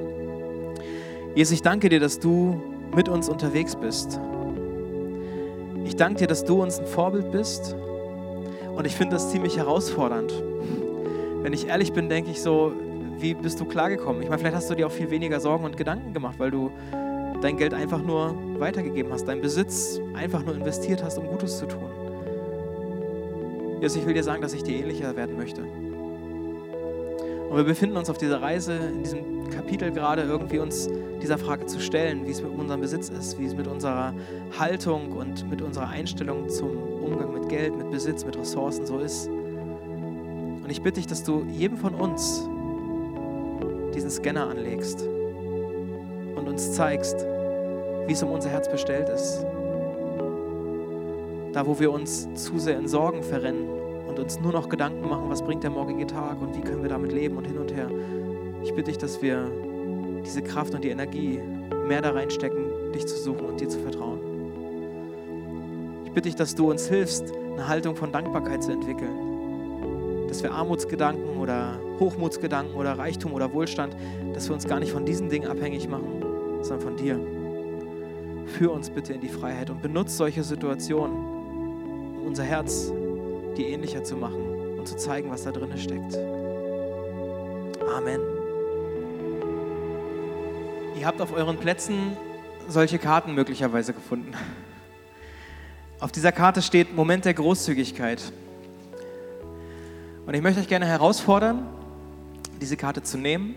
Jesus, 1.36 1.54
ich 1.54 1.62
danke 1.62 1.90
dir, 1.90 2.00
dass 2.00 2.20
du 2.20 2.62
mit 2.96 3.10
uns 3.10 3.30
unterwegs 3.30 3.76
bist 3.76 4.20
ich 5.92 5.96
danke 5.96 6.20
dir, 6.20 6.28
dass 6.28 6.46
du 6.46 6.62
uns 6.62 6.80
ein 6.80 6.86
Vorbild 6.86 7.32
bist 7.32 7.76
und 8.76 8.86
ich 8.86 8.96
finde 8.96 9.16
das 9.16 9.32
ziemlich 9.32 9.58
herausfordernd. 9.58 10.32
Wenn 11.42 11.54
ich 11.54 11.68
ehrlich 11.68 11.92
bin, 11.92 12.08
denke 12.08 12.32
ich 12.32 12.42
so, 12.42 12.72
wie 13.18 13.34
bist 13.34 13.60
du 13.60 13.66
klargekommen? 13.66 14.22
Ich 14.22 14.30
meine, 14.30 14.40
vielleicht 14.40 14.56
hast 14.56 14.70
du 14.70 14.76
dir 14.76 14.88
auch 14.88 14.92
viel 14.92 15.10
weniger 15.10 15.40
Sorgen 15.40 15.66
und 15.66 15.76
Gedanken 15.78 16.14
gemacht, 16.14 16.36
weil 16.38 16.52
du 16.52 16.72
dein 17.42 17.58
Geld 17.58 17.74
einfach 17.74 18.02
nur 18.02 18.36
weitergegeben 18.60 19.12
hast, 19.12 19.28
deinen 19.28 19.42
Besitz 19.42 20.00
einfach 20.14 20.46
nur 20.46 20.56
investiert 20.56 21.04
hast, 21.04 21.18
um 21.18 21.28
Gutes 21.28 21.58
zu 21.58 21.66
tun. 21.66 21.90
Jesus, 23.82 23.98
ich 23.98 24.06
will 24.06 24.14
dir 24.14 24.24
sagen, 24.24 24.42
dass 24.42 24.54
ich 24.54 24.64
dir 24.64 24.78
ähnlicher 24.78 25.16
werden 25.16 25.36
möchte. 25.36 25.62
Und 25.62 27.58
wir 27.58 27.64
befinden 27.64 27.98
uns 27.98 28.10
auf 28.10 28.18
dieser 28.18 28.42
Reise, 28.42 28.74
in 28.76 29.04
diesem 29.04 29.50
Kapitel 29.50 29.92
gerade 29.92 30.22
irgendwie 30.22 30.60
uns 30.60 30.88
dieser 31.22 31.38
Frage 31.38 31.66
zu 31.66 31.80
stellen, 31.80 32.26
wie 32.26 32.32
es 32.32 32.42
mit 32.42 32.52
unserem 32.58 32.80
Besitz 32.80 33.10
ist, 33.10 33.38
wie 33.40 33.46
es 33.46 33.56
mit 33.56 33.68
unserer 33.68 34.14
Haltung 34.58 35.12
und 35.12 35.50
mit 35.50 35.62
unserer 35.62 35.90
Einstellung 35.90 36.48
zum 36.48 36.78
Umgang 37.04 37.34
mit 37.34 37.50
Geld, 37.50 37.76
mit 37.76 37.92
Besitz, 37.92 38.24
mit 38.24 38.38
Ressourcen 38.38 38.86
so 38.86 39.00
ist. 39.00 39.28
Und 39.28 40.70
ich 40.70 40.82
bitte 40.82 41.00
dich, 41.00 41.08
dass 41.08 41.24
du 41.24 41.44
jedem 41.52 41.78
von 41.78 41.94
uns 41.94 42.48
diesen 43.94 44.10
Scanner 44.10 44.48
anlegst 44.48 45.06
und 46.36 46.48
uns 46.48 46.72
zeigst, 46.74 47.26
wie 48.08 48.14
es 48.14 48.24
um 48.24 48.32
unser 48.32 48.50
Herz 48.50 48.70
bestellt 48.70 49.10
ist. 49.10 49.46
Da, 51.54 51.66
wo 51.66 51.80
wir 51.80 51.92
uns 51.92 52.28
zu 52.36 52.60
sehr 52.60 52.78
in 52.78 52.88
Sorgen 52.88 53.24
verrennen 53.24 53.68
und 54.08 54.20
uns 54.20 54.40
nur 54.40 54.52
noch 54.52 54.70
Gedanken 54.70 55.08
machen, 55.10 55.30
was 55.30 55.42
bringt 55.42 55.64
der 55.64 55.72
morgige 55.72 56.08
Tag 56.08 56.42
und 56.42 56.56
wie 56.56 56.62
können 56.62 56.82
wir 56.82 56.90
damit 56.90 57.12
leben 57.12 57.38
und 57.38 57.46
hin 57.46 57.58
und 57.58 57.74
her. 57.74 57.90
Ich 58.64 58.74
bitte 58.74 58.92
dich, 58.92 58.98
dass 58.98 59.22
wir 59.22 59.50
diese 60.26 60.42
Kraft 60.42 60.74
und 60.74 60.84
die 60.84 60.90
Energie 60.90 61.40
mehr 61.88 62.02
da 62.02 62.12
reinstecken, 62.12 62.94
dich 62.94 63.08
zu 63.08 63.18
suchen 63.18 63.46
und 63.46 63.60
dir 63.60 63.70
zu 63.70 63.80
vertrauen. 63.80 64.20
Ich 66.06 66.12
bitte 66.12 66.28
dich, 66.28 66.36
dass 66.36 66.56
du 66.56 66.70
uns 66.70 66.88
hilfst, 66.88 67.34
eine 67.54 67.68
Haltung 67.68 67.96
von 67.96 68.12
Dankbarkeit 68.12 68.64
zu 68.64 68.72
entwickeln. 68.72 70.28
Dass 70.28 70.44
wir 70.44 70.52
Armutsgedanken 70.52 71.38
oder 71.38 71.80
Hochmutsgedanken 72.00 72.76
oder 72.76 72.98
Reichtum 72.98 73.34
oder 73.34 73.54
Wohlstand, 73.54 73.96
dass 74.34 74.48
wir 74.48 74.54
uns 74.54 74.68
gar 74.68 74.80
nicht 74.80 74.92
von 74.92 75.06
diesen 75.06 75.30
Dingen 75.30 75.48
abhängig 75.50 75.88
machen, 75.88 76.22
sondern 76.62 76.82
von 76.82 76.96
dir. 76.98 77.20
Führ 78.58 78.72
uns 78.72 78.90
bitte 78.90 79.14
in 79.14 79.22
die 79.22 79.30
Freiheit 79.30 79.70
und 79.70 79.82
benutze 79.82 80.16
solche 80.16 80.44
Situationen, 80.44 81.16
um 81.16 82.28
unser 82.28 82.44
Herz 82.44 82.92
dir 83.58 83.68
ähnlicher 83.68 84.04
zu 84.04 84.16
machen 84.16 84.78
und 84.78 84.88
zu 84.88 84.98
zeigen, 84.98 85.30
was 85.32 85.44
da 85.44 85.52
drin 85.52 85.78
steckt. 85.78 86.18
Amen. 87.96 88.22
Ihr 91.00 91.06
habt 91.06 91.22
auf 91.22 91.34
euren 91.34 91.58
Plätzen 91.58 92.18
solche 92.68 93.00
Karten 93.00 93.34
möglicherweise 93.34 93.94
gefunden. 93.94 94.34
Auf 96.00 96.12
dieser 96.12 96.32
Karte 96.32 96.62
steht 96.62 96.96
Moment 96.96 97.26
der 97.26 97.34
Großzügigkeit. 97.34 98.32
Und 100.26 100.34
ich 100.34 100.42
möchte 100.42 100.62
euch 100.62 100.68
gerne 100.68 100.86
herausfordern, 100.86 101.68
diese 102.60 102.78
Karte 102.78 103.02
zu 103.02 103.18
nehmen 103.18 103.56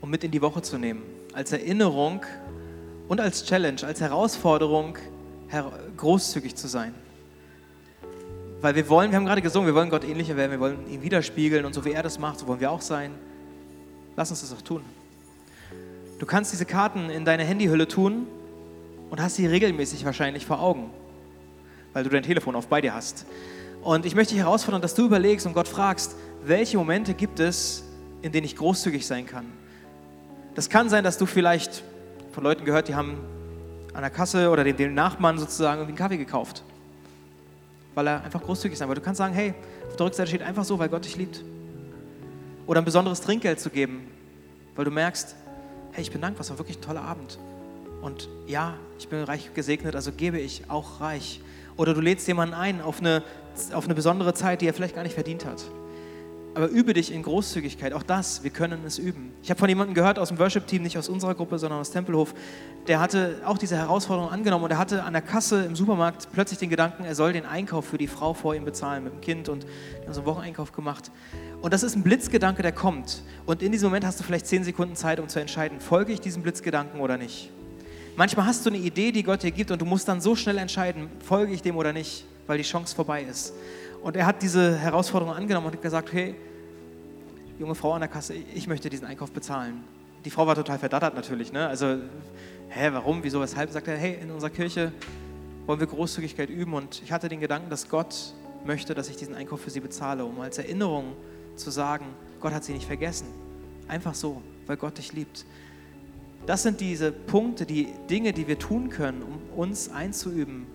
und 0.00 0.10
mit 0.10 0.24
in 0.24 0.30
die 0.30 0.40
Woche 0.42 0.62
zu 0.62 0.78
nehmen. 0.78 1.02
Als 1.32 1.52
Erinnerung 1.52 2.22
und 3.08 3.20
als 3.20 3.44
Challenge, 3.44 3.82
als 3.84 4.00
Herausforderung, 4.00 4.96
großzügig 5.96 6.56
zu 6.56 6.66
sein. 6.68 6.94
Weil 8.60 8.74
wir 8.74 8.88
wollen, 8.88 9.10
wir 9.10 9.16
haben 9.16 9.26
gerade 9.26 9.42
gesungen, 9.42 9.66
wir 9.66 9.74
wollen 9.74 9.90
Gott 9.90 10.04
ähnlicher 10.04 10.36
werden, 10.36 10.50
wir 10.50 10.60
wollen 10.60 10.90
ihn 10.90 11.02
widerspiegeln 11.02 11.64
und 11.64 11.74
so 11.74 11.84
wie 11.84 11.92
er 11.92 12.02
das 12.02 12.18
macht, 12.18 12.38
so 12.38 12.46
wollen 12.46 12.60
wir 12.60 12.70
auch 12.70 12.80
sein. 12.80 13.12
Lass 14.16 14.30
uns 14.30 14.40
das 14.40 14.52
auch 14.52 14.62
tun. 14.62 14.82
Du 16.18 16.26
kannst 16.26 16.52
diese 16.52 16.64
Karten 16.64 17.10
in 17.10 17.24
deine 17.24 17.44
Handyhülle 17.44 17.86
tun 17.86 18.26
und 19.10 19.20
hast 19.20 19.36
sie 19.36 19.46
regelmäßig 19.46 20.04
wahrscheinlich 20.04 20.46
vor 20.46 20.60
Augen, 20.60 20.90
weil 21.92 22.02
du 22.02 22.10
dein 22.10 22.22
Telefon 22.22 22.56
oft 22.56 22.68
bei 22.68 22.80
dir 22.80 22.94
hast. 22.94 23.26
Und 23.82 24.04
ich 24.06 24.14
möchte 24.14 24.34
dich 24.34 24.42
herausfordern, 24.42 24.82
dass 24.82 24.94
du 24.94 25.04
überlegst 25.04 25.46
und 25.46 25.52
Gott 25.52 25.68
fragst, 25.68 26.16
welche 26.42 26.78
Momente 26.78 27.14
gibt 27.14 27.38
es, 27.38 27.84
in 28.22 28.32
denen 28.32 28.46
ich 28.46 28.56
großzügig 28.56 29.06
sein 29.06 29.26
kann. 29.26 29.44
Das 30.54 30.70
kann 30.70 30.88
sein, 30.88 31.04
dass 31.04 31.18
du 31.18 31.26
vielleicht 31.26 31.84
von 32.36 32.44
Leuten 32.44 32.66
gehört, 32.66 32.88
die 32.88 32.94
haben 32.94 33.16
an 33.94 34.02
der 34.02 34.10
Kasse 34.10 34.50
oder 34.50 34.62
dem, 34.62 34.76
dem 34.76 34.92
Nachbarn 34.92 35.38
sozusagen 35.38 35.80
irgendwie 35.80 35.92
einen 35.92 35.96
Kaffee 35.96 36.18
gekauft, 36.18 36.64
weil 37.94 38.06
er 38.08 38.22
einfach 38.24 38.42
großzügig 38.42 38.76
sein 38.76 38.88
wollte. 38.88 39.00
Du 39.00 39.04
kannst 39.06 39.16
sagen, 39.16 39.32
hey, 39.32 39.54
auf 39.88 39.96
der 39.96 40.04
Rückseite 40.04 40.28
steht 40.28 40.42
einfach 40.42 40.64
so, 40.64 40.78
weil 40.78 40.90
Gott 40.90 41.06
dich 41.06 41.16
liebt. 41.16 41.42
Oder 42.66 42.82
ein 42.82 42.84
besonderes 42.84 43.22
Trinkgeld 43.22 43.58
zu 43.58 43.70
geben, 43.70 44.06
weil 44.74 44.84
du 44.84 44.90
merkst, 44.90 45.34
hey, 45.92 46.02
ich 46.02 46.10
bin 46.10 46.20
dankbar, 46.20 46.42
es 46.42 46.50
war 46.50 46.58
wirklich 46.58 46.76
ein 46.76 46.82
toller 46.82 47.00
Abend. 47.00 47.38
Und 48.02 48.28
ja, 48.46 48.74
ich 48.98 49.08
bin 49.08 49.22
reich 49.22 49.54
gesegnet, 49.54 49.96
also 49.96 50.12
gebe 50.12 50.38
ich 50.38 50.64
auch 50.68 51.00
reich. 51.00 51.40
Oder 51.78 51.94
du 51.94 52.02
lädst 52.02 52.28
jemanden 52.28 52.54
ein 52.54 52.82
auf 52.82 53.00
eine, 53.00 53.22
auf 53.72 53.86
eine 53.86 53.94
besondere 53.94 54.34
Zeit, 54.34 54.60
die 54.60 54.66
er 54.66 54.74
vielleicht 54.74 54.94
gar 54.94 55.04
nicht 55.04 55.14
verdient 55.14 55.46
hat. 55.46 55.64
Aber 56.56 56.68
übe 56.68 56.94
dich 56.94 57.12
in 57.12 57.22
Großzügigkeit. 57.22 57.92
Auch 57.92 58.02
das, 58.02 58.42
wir 58.42 58.48
können 58.48 58.80
es 58.86 58.96
üben. 58.96 59.30
Ich 59.42 59.50
habe 59.50 59.60
von 59.60 59.68
jemandem 59.68 59.94
gehört 59.94 60.18
aus 60.18 60.28
dem 60.28 60.38
Worship-Team, 60.38 60.82
nicht 60.82 60.96
aus 60.96 61.10
unserer 61.10 61.34
Gruppe, 61.34 61.58
sondern 61.58 61.80
aus 61.80 61.90
Tempelhof, 61.90 62.32
der 62.86 62.98
hatte 62.98 63.42
auch 63.44 63.58
diese 63.58 63.76
Herausforderung 63.76 64.30
angenommen 64.30 64.64
und 64.64 64.70
er 64.70 64.78
hatte 64.78 65.02
an 65.02 65.12
der 65.12 65.20
Kasse 65.20 65.66
im 65.66 65.76
Supermarkt 65.76 66.28
plötzlich 66.32 66.58
den 66.58 66.70
Gedanken, 66.70 67.04
er 67.04 67.14
soll 67.14 67.34
den 67.34 67.44
Einkauf 67.44 67.84
für 67.84 67.98
die 67.98 68.06
Frau 68.06 68.32
vor 68.32 68.54
ihm 68.54 68.64
bezahlen 68.64 69.04
mit 69.04 69.12
dem 69.12 69.20
Kind 69.20 69.50
und 69.50 69.66
haben 70.06 70.14
so 70.14 70.20
einen 70.20 70.26
Wocheneinkauf 70.26 70.72
gemacht. 70.72 71.10
Und 71.60 71.74
das 71.74 71.82
ist 71.82 71.94
ein 71.94 72.02
Blitzgedanke, 72.02 72.62
der 72.62 72.72
kommt. 72.72 73.22
Und 73.44 73.62
in 73.62 73.70
diesem 73.70 73.90
Moment 73.90 74.06
hast 74.06 74.18
du 74.18 74.24
vielleicht 74.24 74.46
zehn 74.46 74.64
Sekunden 74.64 74.96
Zeit, 74.96 75.20
um 75.20 75.28
zu 75.28 75.38
entscheiden, 75.38 75.78
folge 75.78 76.14
ich 76.14 76.22
diesem 76.22 76.42
Blitzgedanken 76.42 77.00
oder 77.00 77.18
nicht. 77.18 77.50
Manchmal 78.16 78.46
hast 78.46 78.64
du 78.64 78.70
eine 78.70 78.78
Idee, 78.78 79.12
die 79.12 79.24
Gott 79.24 79.42
dir 79.42 79.50
gibt 79.50 79.72
und 79.72 79.82
du 79.82 79.84
musst 79.84 80.08
dann 80.08 80.22
so 80.22 80.34
schnell 80.34 80.56
entscheiden, 80.56 81.10
folge 81.22 81.52
ich 81.52 81.60
dem 81.60 81.76
oder 81.76 81.92
nicht, 81.92 82.24
weil 82.46 82.56
die 82.56 82.64
Chance 82.64 82.96
vorbei 82.96 83.26
ist. 83.28 83.52
Und 84.06 84.14
er 84.14 84.24
hat 84.24 84.40
diese 84.40 84.78
Herausforderung 84.78 85.34
angenommen 85.34 85.66
und 85.66 85.72
hat 85.72 85.82
gesagt, 85.82 86.12
hey, 86.12 86.36
junge 87.58 87.74
Frau 87.74 87.92
an 87.92 88.02
der 88.02 88.08
Kasse, 88.08 88.34
ich 88.34 88.68
möchte 88.68 88.88
diesen 88.88 89.04
Einkauf 89.04 89.32
bezahlen. 89.32 89.82
Die 90.24 90.30
Frau 90.30 90.46
war 90.46 90.54
total 90.54 90.78
verdattert 90.78 91.16
natürlich. 91.16 91.52
Ne? 91.52 91.66
Also, 91.66 91.96
hä, 92.68 92.90
warum, 92.92 93.24
wieso, 93.24 93.40
weshalb? 93.40 93.72
Sagt 93.72 93.88
er, 93.88 93.96
hey, 93.96 94.16
in 94.22 94.30
unserer 94.30 94.50
Kirche 94.50 94.92
wollen 95.66 95.80
wir 95.80 95.88
Großzügigkeit 95.88 96.50
üben. 96.50 96.74
Und 96.74 97.02
ich 97.02 97.10
hatte 97.10 97.28
den 97.28 97.40
Gedanken, 97.40 97.68
dass 97.68 97.88
Gott 97.88 98.32
möchte, 98.64 98.94
dass 98.94 99.08
ich 99.08 99.16
diesen 99.16 99.34
Einkauf 99.34 99.62
für 99.62 99.70
sie 99.70 99.80
bezahle, 99.80 100.24
um 100.24 100.40
als 100.40 100.58
Erinnerung 100.58 101.16
zu 101.56 101.72
sagen, 101.72 102.06
Gott 102.40 102.52
hat 102.52 102.62
sie 102.62 102.74
nicht 102.74 102.86
vergessen. 102.86 103.26
Einfach 103.88 104.14
so, 104.14 104.40
weil 104.68 104.76
Gott 104.76 104.98
dich 104.98 105.14
liebt. 105.14 105.44
Das 106.46 106.62
sind 106.62 106.80
diese 106.80 107.10
Punkte, 107.10 107.66
die 107.66 107.88
Dinge, 108.08 108.32
die 108.32 108.46
wir 108.46 108.60
tun 108.60 108.88
können, 108.88 109.24
um 109.24 109.58
uns 109.58 109.88
einzuüben, 109.88 110.68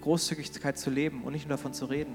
Großzügigkeit 0.00 0.76
zu 0.76 0.90
leben 0.90 1.22
und 1.22 1.34
nicht 1.34 1.46
nur 1.46 1.56
davon 1.56 1.72
zu 1.72 1.84
reden. 1.84 2.14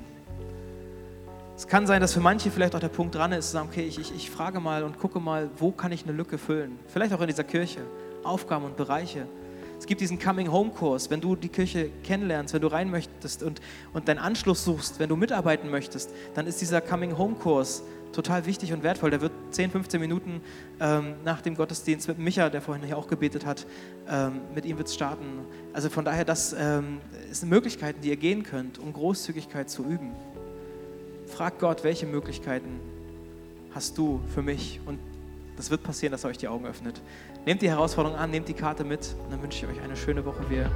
Es 1.55 1.67
kann 1.67 1.85
sein, 1.85 2.01
dass 2.01 2.13
für 2.13 2.19
manche 2.19 2.49
vielleicht 2.49 2.75
auch 2.75 2.79
der 2.79 2.89
Punkt 2.89 3.13
dran 3.13 3.31
ist, 3.31 3.47
zu 3.47 3.53
sagen, 3.53 3.69
okay, 3.71 3.85
ich, 3.85 3.99
ich, 3.99 4.13
ich 4.15 4.31
frage 4.31 4.59
mal 4.59 4.83
und 4.83 4.97
gucke 4.97 5.19
mal, 5.19 5.51
wo 5.57 5.71
kann 5.71 5.91
ich 5.91 6.03
eine 6.03 6.11
Lücke 6.11 6.39
füllen? 6.39 6.79
Vielleicht 6.87 7.13
auch 7.13 7.21
in 7.21 7.27
dieser 7.27 7.43
Kirche, 7.43 7.81
Aufgaben 8.23 8.65
und 8.65 8.75
Bereiche. 8.75 9.27
Es 9.77 9.85
gibt 9.85 10.01
diesen 10.01 10.17
Coming-Home-Kurs, 10.17 11.11
wenn 11.11 11.21
du 11.21 11.35
die 11.35 11.49
Kirche 11.49 11.91
kennenlernst, 12.03 12.55
wenn 12.55 12.61
du 12.61 12.69
rein 12.69 12.89
möchtest 12.89 13.43
und, 13.43 13.61
und 13.93 14.07
deinen 14.07 14.17
Anschluss 14.17 14.63
suchst, 14.63 14.97
wenn 14.97 15.09
du 15.09 15.15
mitarbeiten 15.15 15.69
möchtest, 15.69 16.09
dann 16.33 16.47
ist 16.47 16.59
dieser 16.59 16.81
Coming-Home-Kurs 16.81 17.83
total 18.13 18.45
wichtig 18.47 18.73
und 18.73 18.81
wertvoll. 18.81 19.11
Der 19.11 19.21
wird 19.21 19.33
10, 19.51 19.71
15 19.71 19.99
Minuten 19.99 20.41
ähm, 20.79 21.15
nach 21.23 21.41
dem 21.41 21.55
Gottesdienst 21.55 22.07
mit 22.07 22.17
Micha, 22.17 22.49
der 22.49 22.61
vorhin 22.61 22.83
hier 22.83 22.97
auch 22.97 23.07
gebetet 23.07 23.45
hat, 23.45 23.67
ähm, 24.09 24.41
mit 24.55 24.65
ihm 24.65 24.77
wird 24.77 24.87
es 24.87 24.95
starten. 24.95 25.25
Also 25.73 25.89
von 25.89 26.05
daher, 26.05 26.25
das 26.25 26.55
ähm, 26.57 26.99
sind 27.31 27.49
Möglichkeiten, 27.49 28.01
die 28.01 28.09
ihr 28.09 28.17
gehen 28.17 28.43
könnt, 28.43 28.79
um 28.79 28.91
Großzügigkeit 28.93 29.69
zu 29.69 29.83
üben. 29.83 30.13
Frag 31.33 31.57
Gott, 31.57 31.83
welche 31.83 32.05
Möglichkeiten 32.05 32.79
hast 33.73 33.97
du 33.97 34.21
für 34.35 34.43
mich? 34.43 34.79
Und 34.85 34.99
das 35.57 35.71
wird 35.71 35.81
passieren, 35.81 36.11
dass 36.11 36.23
er 36.25 36.29
euch 36.29 36.37
die 36.37 36.47
Augen 36.47 36.67
öffnet. 36.67 37.01
Nehmt 37.47 37.63
die 37.63 37.69
Herausforderung 37.69 38.15
an, 38.15 38.29
nehmt 38.29 38.47
die 38.47 38.53
Karte 38.53 38.83
mit 38.83 39.15
und 39.23 39.31
dann 39.31 39.41
wünsche 39.41 39.65
ich 39.65 39.71
euch 39.71 39.81
eine 39.81 39.95
schöne 39.97 40.23
Woche. 40.25 40.47
Wir 40.47 40.69